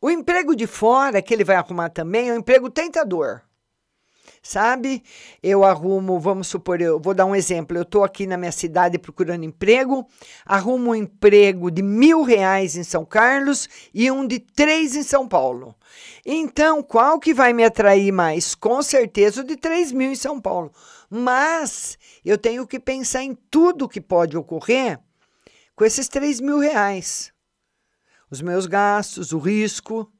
O 0.00 0.10
emprego 0.10 0.56
de 0.56 0.66
fora 0.66 1.20
que 1.20 1.34
ele 1.34 1.44
vai 1.44 1.56
arrumar 1.56 1.90
também 1.90 2.30
é 2.30 2.32
um 2.32 2.38
emprego 2.38 2.70
tentador. 2.70 3.42
Sabe? 4.42 5.02
Eu 5.42 5.64
arrumo, 5.64 6.18
vamos 6.18 6.48
supor, 6.48 6.80
eu 6.80 7.00
vou 7.00 7.14
dar 7.14 7.26
um 7.26 7.34
exemplo. 7.34 7.76
Eu 7.76 7.82
estou 7.82 8.04
aqui 8.04 8.26
na 8.26 8.36
minha 8.36 8.52
cidade 8.52 8.98
procurando 8.98 9.44
emprego, 9.44 10.06
arrumo 10.44 10.90
um 10.90 10.94
emprego 10.94 11.70
de 11.70 11.82
mil 11.82 12.22
reais 12.22 12.76
em 12.76 12.82
São 12.82 13.04
Carlos 13.04 13.68
e 13.94 14.10
um 14.10 14.26
de 14.26 14.38
três 14.38 14.96
em 14.96 15.02
São 15.02 15.28
Paulo. 15.28 15.74
Então, 16.24 16.82
qual 16.82 17.20
que 17.20 17.32
vai 17.32 17.52
me 17.52 17.64
atrair 17.64 18.12
mais? 18.12 18.54
Com 18.54 18.82
certeza 18.82 19.42
o 19.42 19.44
de 19.44 19.56
três 19.56 19.92
mil 19.92 20.10
em 20.12 20.16
São 20.16 20.40
Paulo. 20.40 20.72
Mas 21.08 21.98
eu 22.24 22.38
tenho 22.38 22.66
que 22.66 22.80
pensar 22.80 23.22
em 23.22 23.34
tudo 23.50 23.88
que 23.88 24.00
pode 24.00 24.36
ocorrer 24.36 24.98
com 25.74 25.84
esses 25.84 26.08
3 26.08 26.40
mil 26.40 26.58
reais. 26.58 27.32
Os 28.30 28.40
meus 28.40 28.66
gastos, 28.66 29.32
o 29.32 29.38
risco. 29.38 30.11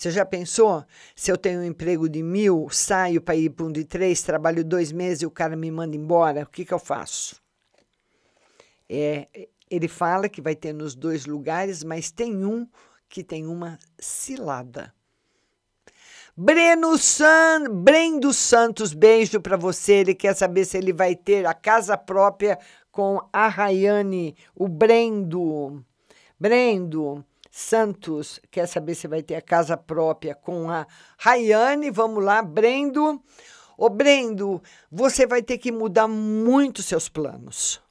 Você 0.00 0.10
já 0.10 0.24
pensou? 0.24 0.82
Se 1.14 1.30
eu 1.30 1.36
tenho 1.36 1.60
um 1.60 1.64
emprego 1.64 2.08
de 2.08 2.22
mil, 2.22 2.70
saio 2.70 3.20
para 3.20 3.36
ir 3.36 3.50
para 3.50 3.66
um 3.66 3.70
de 3.70 3.84
três, 3.84 4.22
trabalho 4.22 4.64
dois 4.64 4.90
meses 4.90 5.20
e 5.20 5.26
o 5.26 5.30
cara 5.30 5.54
me 5.54 5.70
manda 5.70 5.94
embora, 5.94 6.44
o 6.44 6.46
que, 6.46 6.64
que 6.64 6.72
eu 6.72 6.78
faço? 6.78 7.38
É, 8.88 9.28
ele 9.70 9.88
fala 9.88 10.26
que 10.26 10.40
vai 10.40 10.56
ter 10.56 10.72
nos 10.72 10.94
dois 10.94 11.26
lugares, 11.26 11.84
mas 11.84 12.10
tem 12.10 12.46
um 12.46 12.66
que 13.10 13.22
tem 13.22 13.46
uma 13.46 13.78
cilada. 13.98 14.90
Breno 16.34 16.96
San, 16.96 17.64
Brendo 17.70 18.32
Santos, 18.32 18.94
beijo 18.94 19.38
para 19.38 19.58
você. 19.58 19.96
Ele 19.96 20.14
quer 20.14 20.34
saber 20.34 20.64
se 20.64 20.78
ele 20.78 20.94
vai 20.94 21.14
ter 21.14 21.44
a 21.44 21.52
casa 21.52 21.98
própria 21.98 22.58
com 22.90 23.20
a 23.30 23.48
Rayane, 23.48 24.34
o 24.54 24.66
Brendo. 24.66 25.84
Brendo 26.38 27.22
Santos 27.50 28.38
quer 28.50 28.66
saber 28.66 28.94
se 28.94 29.08
vai 29.08 29.22
ter 29.22 29.34
a 29.34 29.42
casa 29.42 29.76
própria 29.76 30.34
com 30.34 30.70
a 30.70 30.86
Rayane. 31.18 31.90
Vamos 31.90 32.22
lá, 32.24 32.40
Brendo. 32.40 33.20
Ô 33.76 33.88
Brendo, 33.88 34.62
você 34.90 35.26
vai 35.26 35.42
ter 35.42 35.58
que 35.58 35.72
mudar 35.72 36.06
muito 36.06 36.82
seus 36.82 37.08
planos. 37.08 37.82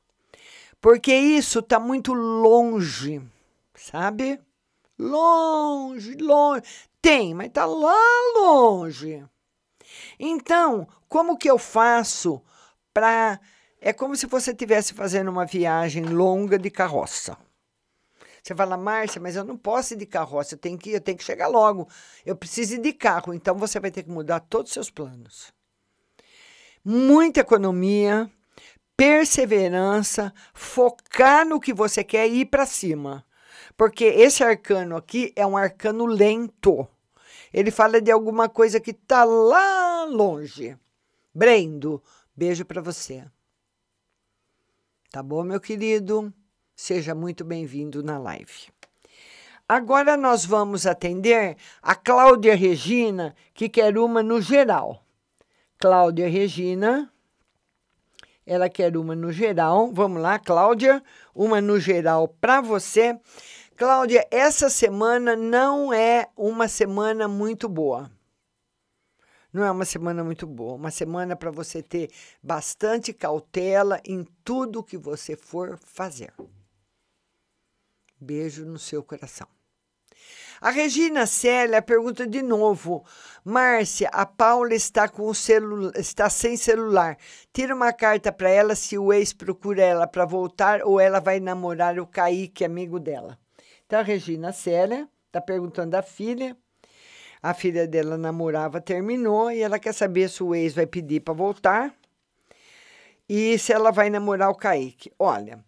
Porque 0.79 1.13
isso 1.13 1.59
está 1.59 1.79
muito 1.79 2.13
longe, 2.13 3.21
sabe? 3.75 4.39
Longe, 4.97 6.15
longe. 6.15 6.63
Tem, 7.01 7.33
mas 7.33 7.47
está 7.47 7.65
lá 7.65 7.97
longe. 8.35 9.25
Então, 10.17 10.87
como 11.07 11.37
que 11.37 11.49
eu 11.49 11.57
faço 11.57 12.41
para. 12.93 13.39
É 13.81 13.91
como 13.91 14.15
se 14.15 14.25
você 14.25 14.51
estivesse 14.51 14.93
fazendo 14.93 15.29
uma 15.29 15.45
viagem 15.45 16.03
longa 16.03 16.57
de 16.59 16.69
carroça. 16.69 17.37
Você 18.41 18.55
fala, 18.55 18.77
Márcia, 18.77 19.21
mas 19.21 19.35
eu 19.35 19.43
não 19.43 19.57
posso 19.57 19.93
ir 19.93 19.97
de 19.97 20.05
carroça, 20.05 20.55
eu 20.55 20.59
tenho 20.59 20.77
que, 20.77 20.91
eu 20.91 21.01
tenho 21.01 21.17
que 21.17 21.23
chegar 21.23 21.47
logo. 21.47 21.87
Eu 22.25 22.35
preciso 22.35 22.75
ir 22.75 22.79
de 22.79 22.93
carro, 22.93 23.33
então 23.33 23.55
você 23.55 23.79
vai 23.79 23.91
ter 23.91 24.03
que 24.03 24.09
mudar 24.09 24.39
todos 24.39 24.69
os 24.69 24.73
seus 24.73 24.89
planos. 24.89 25.53
Muita 26.83 27.41
economia, 27.41 28.31
perseverança, 28.95 30.33
focar 30.53 31.45
no 31.45 31.59
que 31.59 31.73
você 31.73 32.03
quer 32.03 32.27
e 32.27 32.41
ir 32.41 32.45
para 32.45 32.65
cima. 32.65 33.25
Porque 33.77 34.05
esse 34.05 34.43
arcano 34.43 34.95
aqui 34.95 35.31
é 35.35 35.45
um 35.45 35.55
arcano 35.55 36.05
lento. 36.05 36.87
Ele 37.53 37.71
fala 37.71 38.01
de 38.01 38.11
alguma 38.11 38.47
coisa 38.47 38.79
que 38.79 38.91
está 38.91 39.23
lá 39.23 40.05
longe. 40.05 40.77
Brendo, 41.33 42.03
beijo 42.35 42.65
para 42.65 42.81
você. 42.81 43.25
Tá 45.11 45.23
bom, 45.23 45.43
meu 45.43 45.59
querido? 45.59 46.33
Seja 46.81 47.13
muito 47.13 47.43
bem-vindo 47.43 48.01
na 48.01 48.17
live. 48.17 48.69
Agora 49.67 50.15
nós 50.15 50.45
vamos 50.45 50.87
atender 50.87 51.57
a 51.81 51.93
Cláudia 51.93 52.55
Regina, 52.55 53.35
que 53.53 53.67
quer 53.67 53.97
uma 53.97 54.23
no 54.23 54.41
geral. 54.41 55.03
Cláudia 55.77 56.29
Regina, 56.29 57.11
ela 58.45 58.69
quer 58.69 58.95
uma 58.95 59.13
no 59.13 59.29
geral. 59.29 59.91
Vamos 59.91 60.21
lá, 60.21 60.39
Cláudia, 60.39 61.03
uma 61.35 61.59
no 61.59 61.77
geral 61.81 62.29
para 62.29 62.61
você. 62.61 63.19
Cláudia, 63.75 64.25
essa 64.31 64.69
semana 64.69 65.35
não 65.35 65.93
é 65.93 66.29
uma 66.33 66.69
semana 66.69 67.27
muito 67.27 67.67
boa. 67.67 68.09
Não 69.51 69.65
é 69.65 69.69
uma 69.69 69.83
semana 69.83 70.23
muito 70.23 70.47
boa, 70.47 70.75
uma 70.75 70.91
semana 70.91 71.35
para 71.35 71.51
você 71.51 71.83
ter 71.83 72.09
bastante 72.41 73.11
cautela 73.11 73.99
em 74.05 74.25
tudo 74.45 74.81
que 74.81 74.97
você 74.97 75.35
for 75.35 75.77
fazer. 75.83 76.31
Beijo 78.19 78.65
no 78.65 78.77
seu 78.77 79.03
coração. 79.03 79.47
A 80.61 80.71
Regina 80.71 81.25
Célia 81.25 81.81
pergunta 81.81 82.27
de 82.27 82.41
novo: 82.41 83.05
Márcia, 83.45 84.09
a 84.09 84.25
Paula 84.25 84.73
está 84.73 85.07
com 85.07 85.31
está 85.95 86.29
sem 86.29 86.57
celular. 86.57 87.17
Tira 87.53 87.73
uma 87.73 87.93
carta 87.93 88.31
para 88.31 88.49
ela 88.49 88.75
se 88.75 88.97
o 88.97 89.13
ex 89.13 89.31
procura 89.31 89.81
ela 89.81 90.05
para 90.05 90.25
voltar 90.25 90.81
ou 90.83 90.99
ela 90.99 91.21
vai 91.21 91.39
namorar 91.39 91.97
o 91.97 92.05
Kaique, 92.05 92.65
amigo 92.65 92.99
dela. 92.99 93.39
Então, 93.85 93.99
a 93.99 94.03
Regina 94.03 94.51
Célia 94.51 95.07
está 95.27 95.39
perguntando 95.39 95.91
da 95.91 96.01
filha. 96.01 96.57
A 97.41 97.53
filha 97.53 97.87
dela 97.87 98.17
namorava, 98.17 98.81
terminou, 98.81 99.49
e 99.49 99.61
ela 99.61 99.79
quer 99.79 99.93
saber 99.93 100.29
se 100.29 100.43
o 100.43 100.53
ex 100.53 100.73
vai 100.73 100.85
pedir 100.85 101.21
para 101.21 101.33
voltar 101.33 101.95
e 103.29 103.57
se 103.57 103.71
ela 103.71 103.91
vai 103.91 104.09
namorar 104.09 104.49
o 104.49 104.55
Kaique. 104.55 105.09
Olha, 105.17 105.63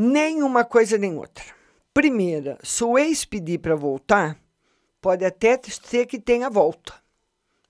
nem 0.00 0.42
uma 0.42 0.64
coisa 0.64 0.96
nem 0.96 1.18
outra. 1.18 1.44
Primeira, 1.92 2.58
se 2.62 2.82
o 2.82 2.98
ex 2.98 3.26
pedir 3.26 3.58
para 3.58 3.76
voltar, 3.76 4.40
pode 4.98 5.26
até 5.26 5.60
ser 5.62 6.06
que 6.06 6.18
tenha 6.18 6.48
volta, 6.48 6.94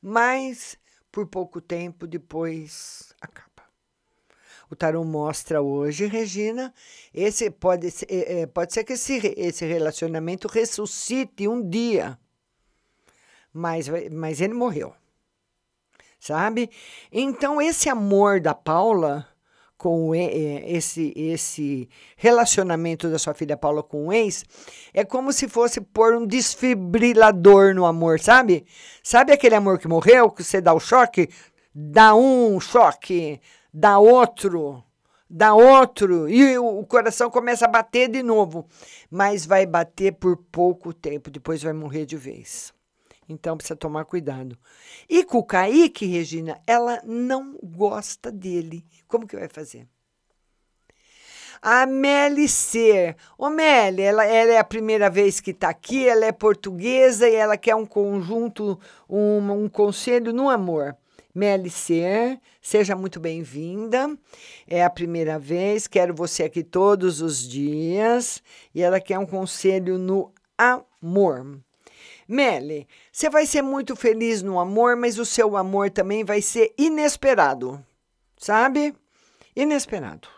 mas 0.00 0.78
por 1.10 1.26
pouco 1.26 1.60
tempo 1.60 2.06
depois 2.06 3.12
acaba. 3.20 3.48
O 4.70 4.76
tarô 4.76 5.02
mostra 5.02 5.60
hoje, 5.60 6.06
Regina, 6.06 6.72
esse 7.12 7.50
pode 7.50 7.90
ser, 7.90 8.06
é, 8.08 8.42
é, 8.42 8.46
pode 8.46 8.72
ser 8.72 8.84
que 8.84 8.92
esse, 8.92 9.34
esse 9.36 9.66
relacionamento 9.66 10.46
ressuscite 10.46 11.48
um 11.48 11.68
dia, 11.68 12.16
mas, 13.52 13.88
mas 14.12 14.40
ele 14.40 14.54
morreu, 14.54 14.94
sabe? 16.20 16.70
Então, 17.10 17.60
esse 17.60 17.88
amor 17.88 18.40
da 18.40 18.54
Paula 18.54 19.29
com 19.80 20.14
esse, 20.14 21.10
esse 21.16 21.88
relacionamento 22.14 23.08
da 23.08 23.18
sua 23.18 23.32
filha 23.32 23.56
Paula 23.56 23.82
com 23.82 24.08
o 24.08 24.12
ex, 24.12 24.44
é 24.92 25.06
como 25.06 25.32
se 25.32 25.48
fosse 25.48 25.80
pôr 25.80 26.14
um 26.14 26.26
desfibrilador 26.26 27.74
no 27.74 27.86
amor, 27.86 28.20
sabe? 28.20 28.66
Sabe 29.02 29.32
aquele 29.32 29.54
amor 29.54 29.78
que 29.78 29.88
morreu, 29.88 30.30
que 30.30 30.44
você 30.44 30.60
dá 30.60 30.74
o 30.74 30.78
choque? 30.78 31.30
Dá 31.74 32.14
um 32.14 32.60
choque, 32.60 33.40
dá 33.72 33.98
outro, 33.98 34.84
dá 35.30 35.54
outro, 35.54 36.28
e 36.28 36.58
o 36.58 36.84
coração 36.84 37.30
começa 37.30 37.64
a 37.64 37.68
bater 37.68 38.10
de 38.10 38.22
novo. 38.22 38.66
Mas 39.10 39.46
vai 39.46 39.64
bater 39.64 40.12
por 40.12 40.36
pouco 40.52 40.92
tempo, 40.92 41.30
depois 41.30 41.62
vai 41.62 41.72
morrer 41.72 42.04
de 42.04 42.18
vez. 42.18 42.70
Então 43.30 43.56
precisa 43.56 43.76
tomar 43.76 44.04
cuidado. 44.04 44.58
E 45.08 45.24
com 45.24 45.38
o 45.38 45.44
Kaique, 45.44 46.04
Regina, 46.04 46.60
ela 46.66 47.00
não 47.04 47.56
gosta 47.62 48.32
dele. 48.32 48.84
Como 49.06 49.26
que 49.26 49.36
vai 49.36 49.48
fazer? 49.48 49.86
A 51.62 51.86
Meli 51.86 52.48
Ser. 52.48 53.16
Ô, 53.38 53.48
Meli, 53.48 54.02
ela, 54.02 54.24
ela 54.24 54.52
é 54.52 54.58
a 54.58 54.64
primeira 54.64 55.08
vez 55.08 55.38
que 55.40 55.52
está 55.52 55.68
aqui, 55.68 56.08
ela 56.08 56.24
é 56.24 56.32
portuguesa 56.32 57.28
e 57.28 57.34
ela 57.34 57.56
quer 57.56 57.76
um 57.76 57.86
conjunto, 57.86 58.80
um, 59.08 59.52
um 59.52 59.68
conselho 59.68 60.32
no 60.32 60.50
amor. 60.50 60.96
Meli 61.32 61.70
Ser, 61.70 62.40
seja 62.60 62.96
muito 62.96 63.20
bem-vinda. 63.20 64.18
É 64.66 64.82
a 64.82 64.90
primeira 64.90 65.38
vez, 65.38 65.86
quero 65.86 66.12
você 66.12 66.42
aqui 66.42 66.64
todos 66.64 67.20
os 67.20 67.46
dias. 67.46 68.42
E 68.74 68.82
ela 68.82 68.98
quer 68.98 69.20
um 69.20 69.26
conselho 69.26 69.98
no 69.98 70.32
amor. 70.58 71.60
Meli, 72.30 72.86
você 73.10 73.28
vai 73.28 73.44
ser 73.44 73.60
muito 73.60 73.96
feliz 73.96 74.40
no 74.40 74.60
amor, 74.60 74.94
mas 74.94 75.18
o 75.18 75.24
seu 75.24 75.56
amor 75.56 75.90
também 75.90 76.22
vai 76.22 76.40
ser 76.40 76.72
inesperado, 76.78 77.84
sabe? 78.38 78.94
Inesperado. 79.56 80.28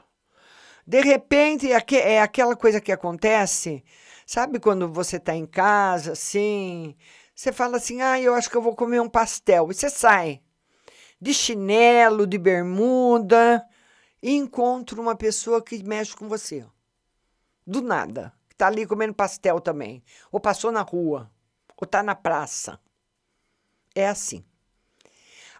De 0.86 1.02
repente, 1.02 1.70
é 1.70 2.22
aquela 2.22 2.56
coisa 2.56 2.80
que 2.80 2.90
acontece, 2.90 3.84
sabe 4.24 4.58
quando 4.58 4.88
você 4.90 5.18
está 5.18 5.36
em 5.36 5.44
casa, 5.44 6.12
assim, 6.12 6.96
você 7.34 7.52
fala 7.52 7.76
assim, 7.76 8.00
ah, 8.00 8.18
eu 8.18 8.34
acho 8.34 8.48
que 8.48 8.56
eu 8.56 8.62
vou 8.62 8.74
comer 8.74 9.02
um 9.02 9.08
pastel, 9.08 9.70
e 9.70 9.74
você 9.74 9.90
sai 9.90 10.40
de 11.20 11.34
chinelo, 11.34 12.26
de 12.26 12.38
bermuda, 12.38 13.62
e 14.22 14.34
encontra 14.34 14.98
uma 14.98 15.14
pessoa 15.14 15.62
que 15.62 15.84
mexe 15.84 16.16
com 16.16 16.26
você. 16.26 16.64
Do 17.66 17.82
nada. 17.82 18.32
Está 18.50 18.68
ali 18.68 18.86
comendo 18.86 19.12
pastel 19.12 19.60
também. 19.60 20.02
Ou 20.32 20.40
passou 20.40 20.72
na 20.72 20.80
rua 20.80 21.30
ou 21.82 21.84
está 21.84 22.00
na 22.00 22.14
praça. 22.14 22.78
É 23.92 24.06
assim. 24.06 24.44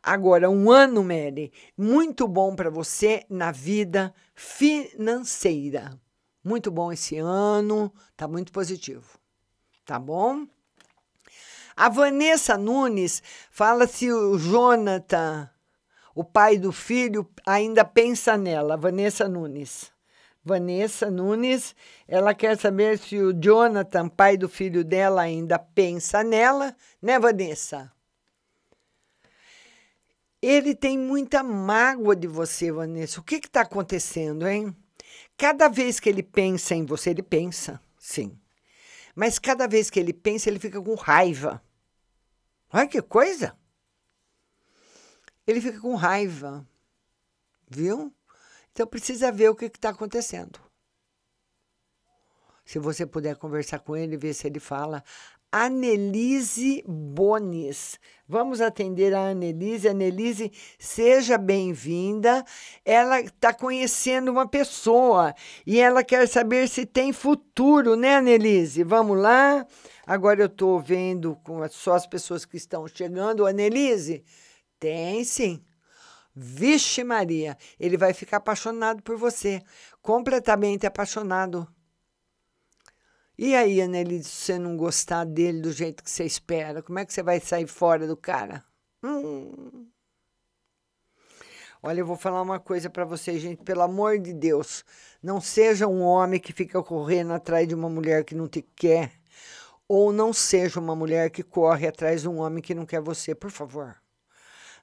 Agora, 0.00 0.48
um 0.48 0.70
ano, 0.70 1.02
Mary, 1.02 1.52
muito 1.76 2.28
bom 2.28 2.54
para 2.54 2.70
você 2.70 3.26
na 3.28 3.50
vida 3.50 4.14
financeira. 4.32 5.98
Muito 6.44 6.70
bom 6.70 6.92
esse 6.92 7.18
ano, 7.18 7.92
tá 8.16 8.28
muito 8.28 8.52
positivo. 8.52 9.18
Tá 9.84 9.98
bom? 9.98 10.46
A 11.76 11.88
Vanessa 11.88 12.56
Nunes 12.56 13.20
fala 13.50 13.88
se 13.88 14.12
o 14.12 14.38
Jonathan, 14.38 15.50
o 16.14 16.22
pai 16.22 16.56
do 16.56 16.70
filho, 16.70 17.28
ainda 17.44 17.84
pensa 17.84 18.36
nela. 18.36 18.76
Vanessa 18.76 19.28
Nunes. 19.28 19.90
Vanessa 20.44 21.10
Nunes, 21.10 21.74
ela 22.08 22.34
quer 22.34 22.58
saber 22.58 22.98
se 22.98 23.16
o 23.18 23.32
Jonathan, 23.32 24.08
pai 24.08 24.36
do 24.36 24.48
filho 24.48 24.84
dela, 24.84 25.22
ainda 25.22 25.58
pensa 25.58 26.24
nela, 26.24 26.76
né, 27.00 27.18
Vanessa? 27.18 27.92
Ele 30.40 30.74
tem 30.74 30.98
muita 30.98 31.44
mágoa 31.44 32.16
de 32.16 32.26
você, 32.26 32.72
Vanessa. 32.72 33.20
O 33.20 33.22
que 33.22 33.36
está 33.36 33.60
acontecendo, 33.60 34.48
hein? 34.48 34.76
Cada 35.36 35.68
vez 35.68 36.00
que 36.00 36.08
ele 36.08 36.22
pensa 36.22 36.74
em 36.74 36.84
você, 36.84 37.10
ele 37.10 37.22
pensa, 37.22 37.80
sim. 37.96 38.36
Mas 39.14 39.38
cada 39.38 39.68
vez 39.68 39.90
que 39.90 40.00
ele 40.00 40.12
pensa, 40.12 40.50
ele 40.50 40.58
fica 40.58 40.82
com 40.82 40.94
raiva. 40.94 41.62
Olha 42.72 42.88
que 42.88 43.00
coisa! 43.00 43.56
Ele 45.46 45.60
fica 45.60 45.80
com 45.80 45.94
raiva, 45.94 46.66
viu? 47.68 48.12
Então 48.72 48.86
precisa 48.86 49.30
ver 49.30 49.50
o 49.50 49.54
que 49.54 49.66
está 49.66 49.90
acontecendo. 49.90 50.58
Se 52.64 52.78
você 52.78 53.04
puder 53.04 53.36
conversar 53.36 53.80
com 53.80 53.96
ele, 53.96 54.16
ver 54.16 54.32
se 54.34 54.46
ele 54.46 54.60
fala. 54.60 55.04
Anelise 55.50 56.82
Bones. 56.88 58.00
Vamos 58.26 58.62
atender 58.62 59.12
a 59.12 59.28
Anelise. 59.28 59.86
Anelise, 59.86 60.50
seja 60.78 61.36
bem-vinda. 61.36 62.42
Ela 62.82 63.20
está 63.20 63.52
conhecendo 63.52 64.30
uma 64.30 64.48
pessoa 64.48 65.34
e 65.66 65.78
ela 65.78 66.02
quer 66.02 66.26
saber 66.26 66.66
se 66.68 66.86
tem 66.86 67.12
futuro, 67.12 67.96
né, 67.96 68.16
Anelise? 68.16 68.82
Vamos 68.82 69.18
lá. 69.18 69.66
Agora 70.06 70.40
eu 70.40 70.46
estou 70.46 70.80
vendo 70.80 71.36
com 71.44 71.68
só 71.68 71.94
as 71.94 72.06
pessoas 72.06 72.46
que 72.46 72.56
estão 72.56 72.88
chegando. 72.88 73.46
Anelise, 73.46 74.24
tem 74.80 75.22
sim. 75.24 75.62
Vixe 76.34 77.04
Maria, 77.04 77.56
ele 77.78 77.96
vai 77.96 78.14
ficar 78.14 78.38
apaixonado 78.38 79.02
por 79.02 79.16
você, 79.16 79.62
completamente 80.00 80.86
apaixonado. 80.86 81.68
E 83.36 83.54
aí, 83.54 83.80
Anneli, 83.80 84.22
se 84.22 84.30
você 84.30 84.58
não 84.58 84.76
gostar 84.76 85.24
dele 85.24 85.60
do 85.60 85.72
jeito 85.72 86.02
que 86.02 86.10
você 86.10 86.24
espera, 86.24 86.82
como 86.82 86.98
é 86.98 87.04
que 87.04 87.12
você 87.12 87.22
vai 87.22 87.40
sair 87.40 87.66
fora 87.66 88.06
do 88.06 88.16
cara? 88.16 88.64
Hum. 89.02 89.88
Olha, 91.82 92.00
eu 92.00 92.06
vou 92.06 92.16
falar 92.16 92.40
uma 92.40 92.60
coisa 92.60 92.88
para 92.88 93.04
vocês, 93.04 93.42
gente, 93.42 93.64
pelo 93.64 93.82
amor 93.82 94.18
de 94.18 94.32
Deus, 94.32 94.84
não 95.22 95.40
seja 95.40 95.88
um 95.88 96.00
homem 96.02 96.38
que 96.38 96.52
fica 96.52 96.80
correndo 96.82 97.32
atrás 97.32 97.66
de 97.66 97.74
uma 97.74 97.88
mulher 97.90 98.24
que 98.24 98.34
não 98.34 98.46
te 98.46 98.62
quer, 98.62 99.12
ou 99.88 100.12
não 100.12 100.32
seja 100.32 100.78
uma 100.78 100.94
mulher 100.94 101.30
que 101.30 101.42
corre 101.42 101.88
atrás 101.88 102.22
de 102.22 102.28
um 102.28 102.38
homem 102.38 102.62
que 102.62 102.74
não 102.74 102.86
quer 102.86 103.00
você, 103.00 103.34
por 103.34 103.50
favor. 103.50 104.01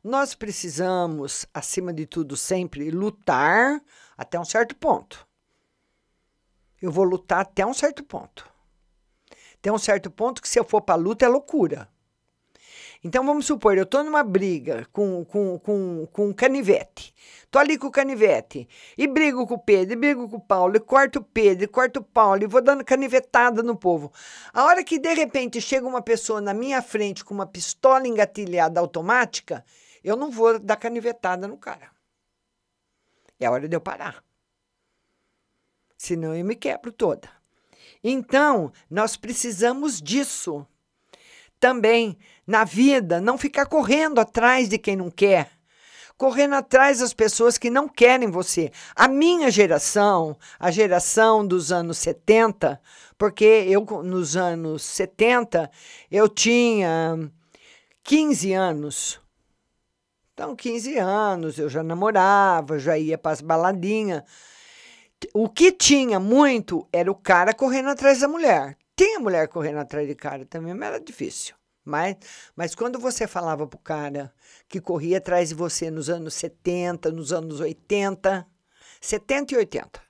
Nós 0.04 0.34
precisamos, 0.34 1.45
acima 1.54 1.93
de 1.93 2.06
tudo, 2.06 2.38
sempre 2.38 2.89
lutar 2.89 3.82
até 4.18 4.39
um 4.39 4.45
certo 4.45 4.74
ponto. 4.76 5.28
Eu 6.82 6.89
vou 6.89 7.04
lutar 7.04 7.41
até 7.41 7.66
um 7.66 7.74
certo 7.74 8.02
ponto. 8.04 8.50
Tem 9.62 9.74
um 9.74 9.78
certo 9.78 10.10
ponto 10.10 10.41
que 10.41 10.47
se 10.47 10.58
eu 10.58 10.64
for 10.64 10.82
para 10.82 10.95
luta 10.95 11.26
é 11.26 11.28
loucura. 11.28 11.89
Então 13.04 13.26
vamos 13.26 13.45
supor, 13.45 13.78
eu 13.78 13.84
estou 13.84 14.04
numa 14.04 14.24
briga 14.24 14.86
com, 14.91 15.24
com, 15.26 15.60
com, 15.60 16.08
com 16.12 16.34
canivete. 16.34 17.14
Estou 17.43 17.62
ali 17.62 17.78
com 17.78 17.88
o 17.88 17.91
canivete. 17.91 18.68
E 18.97 19.08
brigo 19.08 19.47
com 19.47 19.56
o 19.56 19.60
Pedro, 19.60 19.93
e 19.93 19.95
brigo 19.97 20.30
com 20.30 20.38
o 20.38 20.41
Paulo, 20.41 20.76
e 20.76 20.80
corto 20.80 21.20
o 21.20 21.24
Pedro, 21.24 21.64
e 21.64 21.68
corto 21.68 22.00
o 22.00 22.04
Paulo, 22.04 22.43
e 22.43 22.47
vou 22.47 22.62
dando 22.62 22.84
canivetada 22.84 23.64
no 23.64 23.76
povo. 23.76 24.12
A 24.54 24.66
hora 24.66 24.84
que 24.84 24.97
de 25.00 25.14
repente 25.14 25.62
chega 25.62 25.88
uma 25.88 26.02
pessoa 26.02 26.39
na 26.39 26.54
minha 26.54 26.82
frente 26.82 27.24
com 27.24 27.34
uma 27.34 27.45
pistola 27.45 28.06
engatilhada 28.06 28.80
automática, 28.82 29.64
eu 30.04 30.16
não 30.16 30.32
vou 30.32 30.60
dar 30.60 30.78
canivetada 30.78 31.47
no 31.47 31.58
cara. 31.58 31.91
É 33.39 33.50
hora 33.50 33.68
de 33.68 33.76
eu 33.76 33.82
parar. 33.82 34.24
Senão 35.97 36.36
eu 36.36 36.45
me 36.45 36.56
quebro 36.56 36.91
toda. 36.91 37.30
Então, 38.04 38.72
nós 38.89 39.18
precisamos 39.18 40.02
disso. 40.02 40.66
Também 41.60 42.18
na 42.47 42.64
vida, 42.64 43.20
não 43.20 43.38
ficar 43.38 43.66
correndo 43.66 44.20
atrás 44.20 44.70
de 44.70 44.78
quem 44.78 44.95
não 44.95 45.12
quer. 45.12 45.52
Correndo 46.18 46.56
atrás 46.56 47.00
das 47.00 47.14
pessoas 47.14 47.58
que 47.58 47.70
não 47.70 47.88
querem 47.88 48.30
você. 48.30 48.72
A 48.95 49.08
minha 49.08 49.52
geração, 49.52 50.38
a 50.58 50.72
geração 50.72 51.45
dos 51.45 51.72
anos 51.72 51.97
70, 51.97 52.82
porque 53.18 53.45
eu 53.45 53.86
nos 54.04 54.36
anos 54.36 54.84
70 54.84 55.70
eu 56.10 56.28
tinha 56.28 57.32
15 58.04 58.54
anos. 58.54 59.20
Então, 60.39 60.55
15 60.55 60.97
anos, 60.97 61.59
eu 61.59 61.67
já 61.67 61.83
namorava, 61.83 62.79
já 62.79 62.97
ia 62.97 63.17
para 63.17 63.33
as 63.33 63.41
baladinhas. 63.41 64.23
O 65.33 65.49
que 65.49 65.69
tinha 65.69 66.17
muito 66.17 66.87
era 66.93 67.11
o 67.11 67.15
cara 67.15 67.53
correndo 67.53 67.89
atrás 67.89 68.21
da 68.21 68.27
mulher. 68.29 68.77
Tinha 68.95 69.19
mulher 69.19 69.49
correndo 69.49 69.79
atrás 69.79 70.07
de 70.07 70.15
cara 70.15 70.45
também, 70.45 70.73
mas 70.73 70.87
era 70.87 70.99
difícil. 71.01 71.55
Mas, 71.83 72.15
mas 72.55 72.73
quando 72.73 72.97
você 72.97 73.27
falava 73.27 73.67
pro 73.67 73.77
cara 73.79 74.33
que 74.69 74.79
corria 74.79 75.17
atrás 75.17 75.49
de 75.49 75.55
você 75.55 75.91
nos 75.91 76.09
anos 76.09 76.35
70, 76.35 77.11
nos 77.11 77.33
anos 77.33 77.59
80, 77.59 78.47
70 79.01 79.53
e 79.53 79.57
80, 79.57 80.01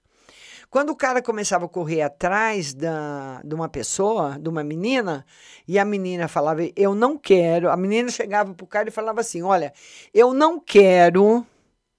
quando 0.69 0.91
o 0.91 0.95
cara 0.95 1.21
começava 1.21 1.65
a 1.65 1.69
correr 1.69 2.03
atrás 2.03 2.73
da, 2.73 3.41
de 3.43 3.55
uma 3.55 3.67
pessoa, 3.67 4.37
de 4.39 4.47
uma 4.47 4.63
menina, 4.63 5.25
e 5.67 5.79
a 5.79 5.85
menina 5.85 6.27
falava, 6.27 6.61
eu 6.75 6.93
não 6.93 7.17
quero, 7.17 7.71
a 7.71 7.75
menina 7.75 8.09
chegava 8.09 8.53
pro 8.53 8.67
cara 8.67 8.87
e 8.89 8.91
falava 8.91 9.21
assim: 9.21 9.41
olha, 9.41 9.73
eu 10.13 10.33
não 10.33 10.59
quero, 10.59 11.45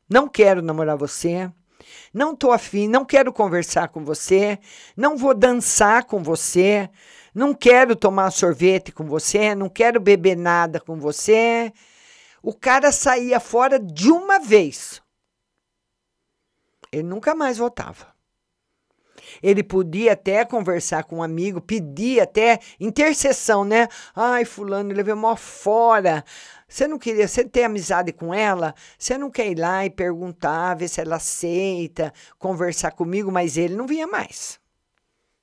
não 0.08 0.28
quero 0.28 0.62
namorar 0.62 0.96
você, 0.96 1.50
não 2.14 2.36
tô 2.36 2.52
afim, 2.52 2.86
não 2.86 3.04
quero 3.04 3.32
conversar 3.32 3.88
com 3.88 4.04
você, 4.04 4.58
não 4.96 5.16
vou 5.16 5.34
dançar 5.34 6.04
com 6.04 6.22
você, 6.22 6.88
não 7.34 7.52
quero 7.54 7.96
tomar 7.96 8.30
sorvete 8.30 8.92
com 8.92 9.04
você, 9.04 9.54
não 9.54 9.68
quero 9.68 9.98
beber 10.00 10.36
nada 10.36 10.78
com 10.80 10.96
você. 10.96 11.72
O 12.42 12.54
cara 12.54 12.90
saía 12.92 13.38
fora 13.38 13.78
de 13.78 14.10
uma 14.10 14.38
vez. 14.38 15.02
Ele 16.92 17.02
nunca 17.02 17.34
mais 17.34 17.58
voltava. 17.58 18.19
Ele 19.42 19.62
podia 19.62 20.12
até 20.12 20.44
conversar 20.44 21.04
com 21.04 21.16
um 21.16 21.22
amigo, 21.22 21.60
pedir 21.60 22.20
até 22.20 22.58
intercessão, 22.78 23.64
né? 23.64 23.88
Ai, 24.14 24.44
fulano, 24.44 24.92
levei 24.92 25.14
uma 25.14 25.36
fora. 25.36 26.24
Você 26.68 26.86
não 26.86 26.98
queria, 26.98 27.26
você 27.26 27.44
ter 27.44 27.64
amizade 27.64 28.12
com 28.12 28.32
ela? 28.32 28.74
Você 28.98 29.18
não 29.18 29.30
quer 29.30 29.48
ir 29.48 29.58
lá 29.58 29.84
e 29.84 29.90
perguntar, 29.90 30.74
ver 30.74 30.88
se 30.88 31.00
ela 31.00 31.16
aceita, 31.16 32.12
conversar 32.38 32.92
comigo? 32.92 33.32
Mas 33.32 33.56
ele 33.56 33.74
não 33.74 33.86
vinha 33.86 34.06
mais. 34.06 34.60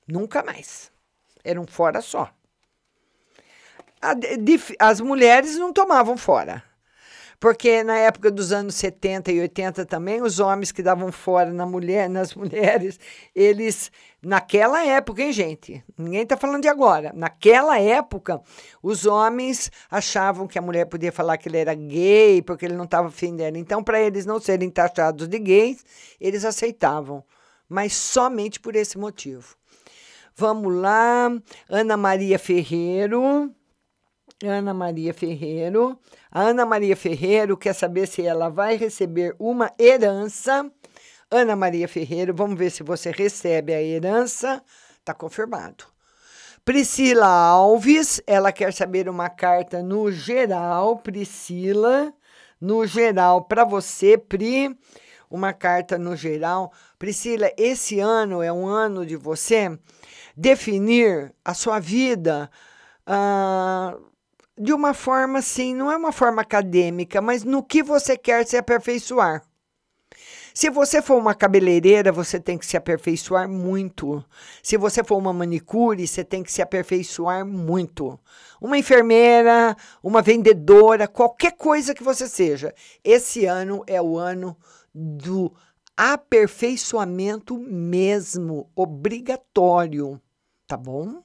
Nunca 0.06 0.42
mais. 0.42 0.90
Era 1.44 1.60
um 1.60 1.66
fora 1.66 2.00
só. 2.00 2.30
As 4.78 5.00
mulheres 5.00 5.56
não 5.56 5.72
tomavam 5.72 6.16
fora. 6.16 6.62
Porque 7.40 7.84
na 7.84 7.96
época 7.96 8.32
dos 8.32 8.50
anos 8.50 8.74
70 8.74 9.30
e 9.30 9.40
80 9.40 9.86
também, 9.86 10.20
os 10.20 10.40
homens 10.40 10.72
que 10.72 10.82
davam 10.82 11.12
fora 11.12 11.52
na 11.52 11.64
mulher, 11.64 12.10
nas 12.10 12.34
mulheres, 12.36 12.98
eles, 13.32 13.92
naquela 14.20 14.84
época, 14.84 15.22
hein, 15.22 15.32
gente? 15.32 15.84
Ninguém 15.96 16.22
está 16.22 16.36
falando 16.36 16.62
de 16.62 16.68
agora. 16.68 17.12
Naquela 17.14 17.78
época, 17.78 18.40
os 18.82 19.06
homens 19.06 19.70
achavam 19.88 20.48
que 20.48 20.58
a 20.58 20.62
mulher 20.62 20.86
podia 20.86 21.12
falar 21.12 21.38
que 21.38 21.48
ele 21.48 21.58
era 21.58 21.74
gay, 21.74 22.42
porque 22.42 22.66
ele 22.66 22.76
não 22.76 22.84
estava 22.84 23.06
afim 23.06 23.36
dela. 23.36 23.56
Então, 23.56 23.84
para 23.84 24.00
eles 24.00 24.26
não 24.26 24.40
serem 24.40 24.68
taxados 24.68 25.28
de 25.28 25.38
gays, 25.38 25.84
eles 26.20 26.44
aceitavam. 26.44 27.22
Mas 27.68 27.92
somente 27.94 28.58
por 28.58 28.74
esse 28.74 28.98
motivo. 28.98 29.54
Vamos 30.34 30.74
lá, 30.74 31.30
Ana 31.68 31.96
Maria 31.96 32.38
Ferreiro. 32.38 33.52
Ana 34.42 34.74
Maria 34.74 35.14
Ferreiro. 35.14 35.98
A 36.30 36.42
Ana 36.42 36.66
Maria 36.66 36.96
Ferreiro 36.96 37.56
quer 37.56 37.74
saber 37.74 38.06
se 38.06 38.22
ela 38.22 38.48
vai 38.48 38.76
receber 38.76 39.34
uma 39.38 39.72
herança. 39.78 40.70
Ana 41.30 41.56
Maria 41.56 41.88
Ferreiro, 41.88 42.34
vamos 42.34 42.58
ver 42.58 42.70
se 42.70 42.82
você 42.82 43.10
recebe 43.10 43.72
a 43.74 43.82
herança. 43.82 44.62
Está 44.98 45.14
confirmado. 45.14 45.84
Priscila 46.64 47.26
Alves, 47.26 48.20
ela 48.26 48.52
quer 48.52 48.74
saber 48.74 49.08
uma 49.08 49.30
carta 49.30 49.82
no 49.82 50.12
geral. 50.12 50.98
Priscila, 50.98 52.12
no 52.60 52.86
geral, 52.86 53.44
para 53.44 53.64
você, 53.64 54.18
Pri, 54.18 54.76
uma 55.30 55.54
carta 55.54 55.96
no 55.96 56.14
geral. 56.14 56.70
Priscila, 56.98 57.50
esse 57.56 58.00
ano 58.00 58.42
é 58.42 58.52
um 58.52 58.66
ano 58.66 59.06
de 59.06 59.16
você 59.16 59.78
definir 60.36 61.34
a 61.42 61.54
sua 61.54 61.78
vida. 61.78 62.50
Uh, 63.06 64.08
de 64.58 64.72
uma 64.72 64.92
forma 64.92 65.38
assim, 65.38 65.74
não 65.74 65.90
é 65.90 65.96
uma 65.96 66.12
forma 66.12 66.42
acadêmica, 66.42 67.20
mas 67.20 67.44
no 67.44 67.62
que 67.62 67.82
você 67.82 68.16
quer 68.16 68.46
se 68.46 68.56
aperfeiçoar. 68.56 69.42
Se 70.52 70.70
você 70.70 71.00
for 71.00 71.16
uma 71.16 71.36
cabeleireira, 71.36 72.10
você 72.10 72.40
tem 72.40 72.58
que 72.58 72.66
se 72.66 72.76
aperfeiçoar 72.76 73.48
muito. 73.48 74.24
Se 74.60 74.76
você 74.76 75.04
for 75.04 75.16
uma 75.16 75.32
manicure, 75.32 76.04
você 76.04 76.24
tem 76.24 76.42
que 76.42 76.50
se 76.50 76.60
aperfeiçoar 76.60 77.46
muito. 77.46 78.18
Uma 78.60 78.76
enfermeira, 78.76 79.76
uma 80.02 80.20
vendedora, 80.20 81.06
qualquer 81.06 81.52
coisa 81.52 81.94
que 81.94 82.02
você 82.02 82.26
seja. 82.26 82.74
Esse 83.04 83.44
ano 83.44 83.84
é 83.86 84.02
o 84.02 84.18
ano 84.18 84.56
do 84.92 85.54
aperfeiçoamento 85.96 87.56
mesmo, 87.56 88.68
obrigatório, 88.74 90.20
tá 90.66 90.76
bom? 90.76 91.22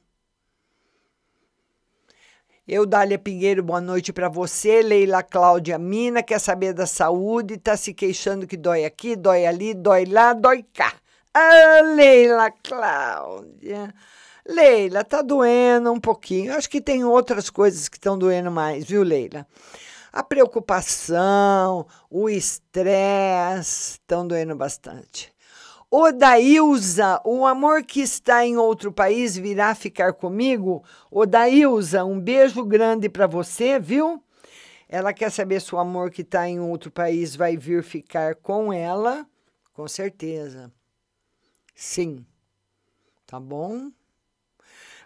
Eudália 2.65 3.19
Pinheiro, 3.19 3.61
boa 3.61 3.81
noite 3.81 4.13
para 4.13 4.29
você. 4.29 4.81
Leila 4.81 5.21
Cláudia 5.21 5.77
Mina, 5.77 6.23
quer 6.23 6.39
saber 6.39 6.71
da 6.71 6.85
saúde, 6.85 7.55
está 7.55 7.75
se 7.75 7.93
queixando 7.93 8.47
que 8.47 8.55
dói 8.55 8.85
aqui, 8.85 9.17
dói 9.17 9.45
ali, 9.45 9.73
dói 9.73 10.05
lá, 10.05 10.31
dói 10.31 10.63
cá. 10.73 10.93
Ah, 11.33 11.81
Leila 11.93 12.49
Cláudia. 12.63 13.93
Leila, 14.47 15.03
tá 15.03 15.21
doendo 15.21 15.91
um 15.91 15.99
pouquinho. 15.99 16.55
Acho 16.55 16.69
que 16.69 16.79
tem 16.79 17.03
outras 17.03 17.49
coisas 17.49 17.89
que 17.89 17.97
estão 17.97 18.17
doendo 18.17 18.49
mais, 18.49 18.85
viu, 18.85 19.03
Leila? 19.03 19.45
A 20.13 20.23
preocupação, 20.23 21.85
o 22.09 22.29
estresse 22.29 23.99
estão 23.99 24.25
doendo 24.25 24.55
bastante. 24.55 25.32
Odailza, 25.95 27.21
o 27.23 27.45
amor 27.45 27.83
que 27.83 28.01
está 28.01 28.43
em 28.43 28.57
outro 28.57 28.91
país 28.91 29.37
virá 29.37 29.75
ficar 29.75 30.11
comigo? 30.11 30.83
Odailza, 31.11 32.03
um 32.03 32.19
beijo 32.19 32.65
grande 32.65 33.07
para 33.07 33.27
você, 33.27 33.79
viu? 33.79 34.19
Ela 34.89 35.13
quer 35.13 35.29
saber 35.31 35.61
se 35.61 35.75
o 35.75 35.77
amor 35.77 36.09
que 36.09 36.23
está 36.23 36.49
em 36.49 36.59
outro 36.59 36.89
país 36.89 37.35
vai 37.35 37.55
vir 37.55 37.83
ficar 37.83 38.33
com 38.33 38.73
ela. 38.73 39.23
Com 39.71 39.87
certeza. 39.87 40.73
Sim. 41.75 42.25
Tá 43.27 43.39
bom? 43.39 43.91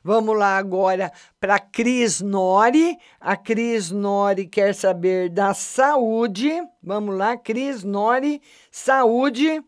Vamos 0.02 0.38
lá 0.38 0.58
agora 0.58 1.12
para 1.38 1.60
Cris 1.60 2.22
Nori. 2.22 2.98
A 3.20 3.36
Cris 3.36 3.92
Nori 3.92 4.48
quer 4.48 4.74
saber 4.74 5.30
da 5.32 5.54
saúde. 5.54 6.50
Vamos 6.82 7.14
lá, 7.14 7.36
Cris 7.36 7.84
Nori, 7.84 8.42
saúde 8.72 9.62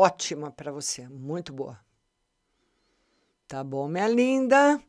ótima 0.00 0.50
para 0.50 0.72
você, 0.72 1.06
muito 1.08 1.52
boa. 1.52 1.78
Tá 3.46 3.62
bom, 3.62 3.86
minha 3.86 4.08
linda? 4.08 4.80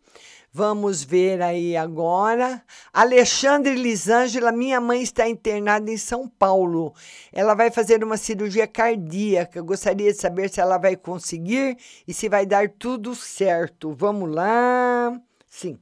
Vamos 0.53 1.03
ver 1.03 1.41
aí 1.41 1.75
agora. 1.75 2.63
Alexandre 2.93 3.73
Lisângela, 3.75 4.51
minha 4.51 4.79
mãe 4.79 5.01
está 5.01 5.27
internada 5.27 5.89
em 5.89 5.97
São 5.97 6.27
Paulo. 6.27 6.93
Ela 7.31 7.53
vai 7.55 7.71
fazer 7.71 8.03
uma 8.03 8.17
cirurgia 8.17 8.67
cardíaca. 8.67 9.59
Eu 9.59 9.65
gostaria 9.65 10.11
de 10.11 10.19
saber 10.19 10.49
se 10.49 10.61
ela 10.61 10.77
vai 10.77 10.95
conseguir 10.95 11.77
e 12.07 12.13
se 12.13 12.29
vai 12.29 12.45
dar 12.45 12.69
tudo 12.69 13.15
certo. 13.15 13.93
Vamos 13.93 14.29
lá. 14.29 15.19
Sim. 15.47 15.79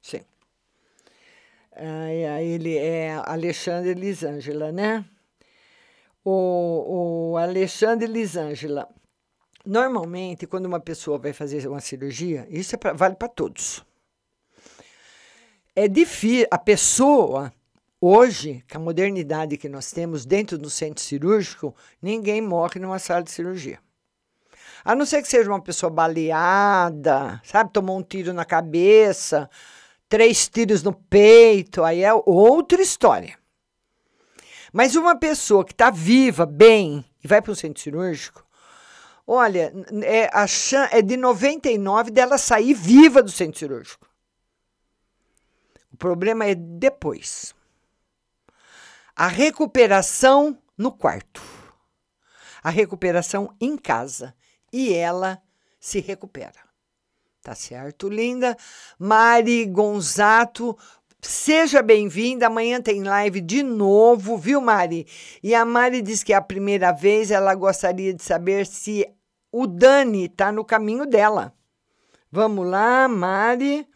Sim. 0.00 0.20
Aí, 1.74 2.46
ele 2.46 2.76
é 2.76 3.20
Alexandre 3.24 3.94
Lisângela, 3.94 4.70
né? 4.70 5.04
O, 6.24 7.32
o 7.32 7.36
Alexandre 7.36 8.06
Lisângela. 8.06 8.88
Normalmente, 9.64 10.46
quando 10.46 10.66
uma 10.66 10.80
pessoa 10.80 11.18
vai 11.18 11.32
fazer 11.32 11.66
uma 11.68 11.80
cirurgia, 11.80 12.46
isso 12.48 12.74
é 12.74 12.78
pra, 12.78 12.92
vale 12.92 13.14
para 13.14 13.28
todos. 13.28 13.84
É 15.76 15.86
difícil, 15.86 16.46
a 16.50 16.58
pessoa, 16.58 17.52
hoje, 18.00 18.64
com 18.70 18.78
a 18.78 18.80
modernidade 18.80 19.56
que 19.56 19.68
nós 19.68 19.92
temos 19.92 20.24
dentro 20.24 20.58
do 20.58 20.70
centro 20.70 21.02
cirúrgico, 21.02 21.74
ninguém 22.02 22.40
morre 22.40 22.80
numa 22.80 22.98
sala 22.98 23.22
de 23.22 23.30
cirurgia. 23.30 23.78
A 24.84 24.94
não 24.94 25.04
ser 25.04 25.20
que 25.22 25.28
seja 25.28 25.50
uma 25.50 25.60
pessoa 25.60 25.90
baleada, 25.90 27.40
sabe, 27.44 27.70
tomou 27.70 27.98
um 27.98 28.02
tiro 28.02 28.32
na 28.32 28.46
cabeça, 28.46 29.48
três 30.08 30.48
tiros 30.48 30.82
no 30.82 30.92
peito, 30.92 31.84
aí 31.84 32.02
é 32.02 32.12
outra 32.14 32.80
história. 32.80 33.39
Mas 34.72 34.94
uma 34.94 35.16
pessoa 35.16 35.64
que 35.64 35.72
está 35.72 35.90
viva, 35.90 36.46
bem, 36.46 37.04
e 37.22 37.28
vai 37.28 37.42
para 37.42 37.52
o 37.52 37.56
centro 37.56 37.82
cirúrgico, 37.82 38.46
olha, 39.26 39.72
é, 40.04 40.30
a 40.32 40.46
chan 40.46 40.88
é 40.90 41.02
de 41.02 41.16
99 41.16 42.10
dela 42.10 42.38
sair 42.38 42.74
viva 42.74 43.22
do 43.22 43.30
centro 43.30 43.58
cirúrgico. 43.58 44.08
O 45.92 45.96
problema 45.96 46.46
é 46.46 46.54
depois. 46.54 47.54
A 49.14 49.26
recuperação 49.26 50.56
no 50.78 50.92
quarto. 50.92 51.42
A 52.62 52.70
recuperação 52.70 53.54
em 53.60 53.76
casa. 53.76 54.34
E 54.72 54.94
ela 54.94 55.42
se 55.78 56.00
recupera. 56.00 56.70
Tá 57.42 57.54
certo, 57.54 58.08
linda? 58.08 58.56
Mari 58.98 59.64
Gonzato, 59.64 60.76
Seja 61.22 61.82
bem-vinda. 61.82 62.46
Amanhã 62.46 62.80
tem 62.80 63.02
live 63.02 63.40
de 63.40 63.62
novo, 63.62 64.38
viu, 64.38 64.60
Mari? 64.60 65.06
E 65.42 65.54
a 65.54 65.64
Mari 65.64 66.00
diz 66.00 66.22
que 66.22 66.32
é 66.32 66.36
a 66.36 66.40
primeira 66.40 66.92
vez 66.92 67.30
ela 67.30 67.54
gostaria 67.54 68.14
de 68.14 68.22
saber 68.22 68.66
se 68.66 69.06
o 69.52 69.66
Dani 69.66 70.26
está 70.26 70.50
no 70.50 70.64
caminho 70.64 71.04
dela. 71.04 71.54
Vamos 72.32 72.66
lá, 72.66 73.06
Mari. 73.06 73.86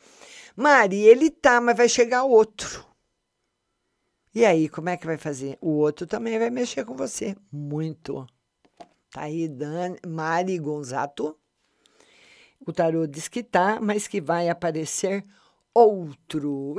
Mari, 0.55 1.01
ele 1.01 1.30
tá, 1.30 1.60
mas 1.60 1.76
vai 1.76 1.88
chegar 1.88 2.24
outro. 2.24 2.84
E 4.34 4.44
aí, 4.44 4.68
como 4.68 4.88
é 4.88 4.96
que 4.96 5.06
vai 5.06 5.16
fazer? 5.16 5.56
O 5.60 5.70
outro 5.70 6.06
também 6.06 6.38
vai 6.38 6.51
mexer 6.51 6.84
com 6.84 6.94
você. 6.94 7.36
Muito. 7.51 8.26
Tá 9.10 9.22
aí, 9.22 9.48
Dani, 9.48 9.96
Mari 10.06 10.59
Gonzato. 10.59 11.38
O 12.66 12.72
tarô 12.72 13.06
diz 13.06 13.28
que 13.28 13.42
tá, 13.42 13.78
mas 13.80 14.09
que 14.09 14.20
vai 14.20 14.48
aparecer 14.48 15.18
outro. 15.18 15.43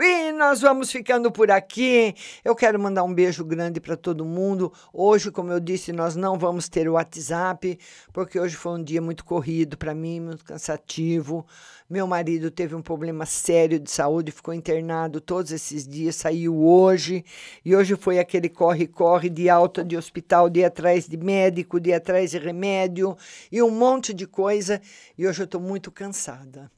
E 0.01 0.31
nós 0.31 0.61
vamos 0.61 0.89
ficando 0.89 1.29
por 1.29 1.51
aqui. 1.51 2.15
Eu 2.45 2.55
quero 2.55 2.79
mandar 2.79 3.03
um 3.03 3.13
beijo 3.13 3.43
grande 3.43 3.81
para 3.81 3.97
todo 3.97 4.23
mundo. 4.23 4.71
Hoje, 4.93 5.29
como 5.31 5.51
eu 5.51 5.59
disse, 5.59 5.91
nós 5.91 6.15
não 6.15 6.39
vamos 6.39 6.69
ter 6.69 6.87
o 6.87 6.93
WhatsApp, 6.93 7.77
porque 8.13 8.39
hoje 8.39 8.55
foi 8.55 8.79
um 8.79 8.81
dia 8.81 9.01
muito 9.01 9.25
corrido 9.25 9.77
para 9.77 9.93
mim, 9.93 10.21
muito 10.21 10.45
cansativo. 10.45 11.45
Meu 11.89 12.07
marido 12.07 12.49
teve 12.49 12.73
um 12.73 12.81
problema 12.81 13.25
sério 13.25 13.81
de 13.81 13.91
saúde, 13.91 14.31
ficou 14.31 14.53
internado 14.53 15.19
todos 15.19 15.51
esses 15.51 15.85
dias, 15.85 16.15
saiu 16.15 16.55
hoje. 16.55 17.25
E 17.65 17.75
hoje 17.75 17.97
foi 17.97 18.17
aquele 18.17 18.47
corre-corre 18.47 19.29
de 19.29 19.49
alta 19.49 19.83
de 19.83 19.97
hospital, 19.97 20.49
de 20.49 20.63
atrás 20.63 21.05
de 21.05 21.17
médico, 21.17 21.81
de 21.81 21.91
atrás 21.91 22.31
de 22.31 22.37
remédio 22.37 23.17
e 23.51 23.61
um 23.61 23.71
monte 23.71 24.13
de 24.13 24.25
coisa. 24.25 24.81
E 25.17 25.27
hoje 25.27 25.41
eu 25.41 25.45
estou 25.45 25.59
muito 25.59 25.91
cansada. 25.91 26.71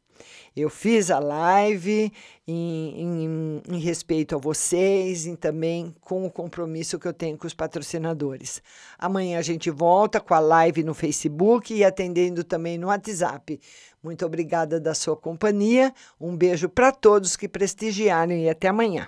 Eu 0.60 0.72
fiz 0.72 1.12
a 1.12 1.20
live 1.20 2.12
em, 2.48 3.02
em, 3.02 3.62
em, 3.70 3.80
respeito 3.80 4.34
a 4.34 4.40
vocês 4.40 5.28
e 5.28 5.38
também 5.38 5.94
com 6.02 6.26
o 6.26 6.32
compromisso 6.32 6.98
que 6.98 7.08
eu 7.08 7.14
tenho 7.14 7.38
com 7.38 7.46
os 7.46 7.54
patrocinadores. 7.54 8.64
Amanhã 8.98 9.38
a 9.38 9.44
gente 9.44 9.70
volta 9.70 10.20
com 10.20 10.34
a 10.34 10.40
live 10.40 10.84
no 10.84 10.96
Facebook 10.96 11.76
e 11.76 11.84
atendendo 11.84 12.44
também 12.44 12.76
no 12.76 12.88
WhatsApp. 12.88 13.60
Muito 14.02 14.26
obrigada 14.26 14.80
da 14.80 14.96
sua 14.96 15.16
companhia. 15.16 15.94
Um 16.20 16.36
beijo 16.36 16.68
para 16.68 16.92
todos 16.92 17.36
que 17.36 17.48
prestigiaram 17.48 18.34
e 18.34 18.50
até 18.50 18.68
amanhã. 18.68 19.08